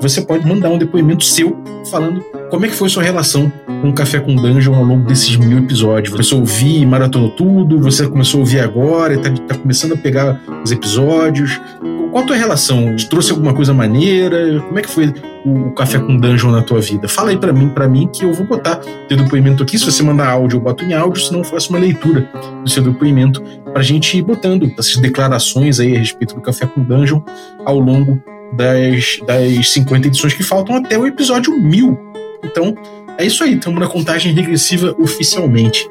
Você 0.00 0.22
pode 0.22 0.46
mandar 0.46 0.70
um 0.70 0.78
depoimento 0.78 1.24
seu 1.24 1.56
falando 1.90 2.24
como 2.50 2.66
é 2.66 2.68
que 2.68 2.74
foi 2.74 2.88
sua 2.88 3.02
relação 3.02 3.50
com 3.80 3.88
o 3.88 3.92
Café 3.94 4.18
com 4.20 4.34
Dungeon 4.34 4.74
ao 4.74 4.84
longo 4.84 5.06
desses 5.06 5.36
mil 5.36 5.58
episódios. 5.58 6.14
Você 6.14 6.34
ouvir 6.34 6.82
e 6.82 6.86
maratonou 6.86 7.30
tudo? 7.30 7.80
Você 7.80 8.06
começou 8.06 8.38
a 8.38 8.40
ouvir 8.40 8.60
agora 8.60 9.14
e 9.14 9.18
tá, 9.18 9.30
tá 9.48 9.54
começando 9.54 9.94
a 9.94 9.96
pegar 9.96 10.40
os 10.62 10.70
episódios? 10.70 11.60
Qual 12.10 12.24
a 12.24 12.26
tua 12.26 12.36
relação? 12.36 12.96
Te 12.96 13.08
trouxe 13.08 13.30
alguma 13.30 13.54
coisa 13.54 13.72
maneira? 13.72 14.60
Como 14.60 14.78
é 14.78 14.82
que 14.82 14.90
foi 14.90 15.14
o 15.46 15.70
Café 15.70 15.98
com 16.00 16.16
Dungeon 16.16 16.50
na 16.50 16.60
tua 16.60 16.80
vida? 16.80 17.06
Fala 17.08 17.30
aí 17.30 17.36
para 17.36 17.52
mim, 17.52 17.68
para 17.68 17.88
mim 17.88 18.08
que 18.12 18.24
eu 18.24 18.32
vou 18.32 18.44
botar 18.44 18.76
teu 19.08 19.16
depoimento 19.16 19.62
aqui. 19.62 19.78
Se 19.78 19.84
você 19.84 20.02
mandar 20.02 20.28
áudio, 20.28 20.56
eu 20.56 20.60
boto 20.60 20.84
em 20.84 20.92
áudio, 20.92 21.22
se 21.22 21.32
não, 21.32 21.44
faço 21.44 21.70
uma 21.70 21.78
leitura 21.78 22.28
do 22.62 22.68
seu 22.68 22.82
depoimento 22.82 23.40
pra 23.72 23.80
gente 23.80 24.18
ir 24.18 24.22
botando 24.22 24.70
essas 24.76 24.96
declarações 24.96 25.78
aí 25.78 25.94
a 25.94 26.00
respeito 26.00 26.34
do 26.34 26.40
Café 26.40 26.66
com 26.66 26.82
Dungeon 26.82 27.22
ao 27.64 27.78
longo 27.78 28.20
das, 28.56 29.20
das 29.24 29.70
50 29.70 30.08
edições 30.08 30.34
que 30.34 30.42
faltam 30.42 30.76
até 30.76 30.98
o 30.98 31.06
episódio 31.06 31.56
1000. 31.56 32.10
Então, 32.44 32.74
é 33.18 33.24
isso 33.24 33.44
aí, 33.44 33.54
estamos 33.54 33.80
na 33.80 33.86
contagem 33.86 34.32
regressiva 34.32 34.94
oficialmente. 34.98 35.88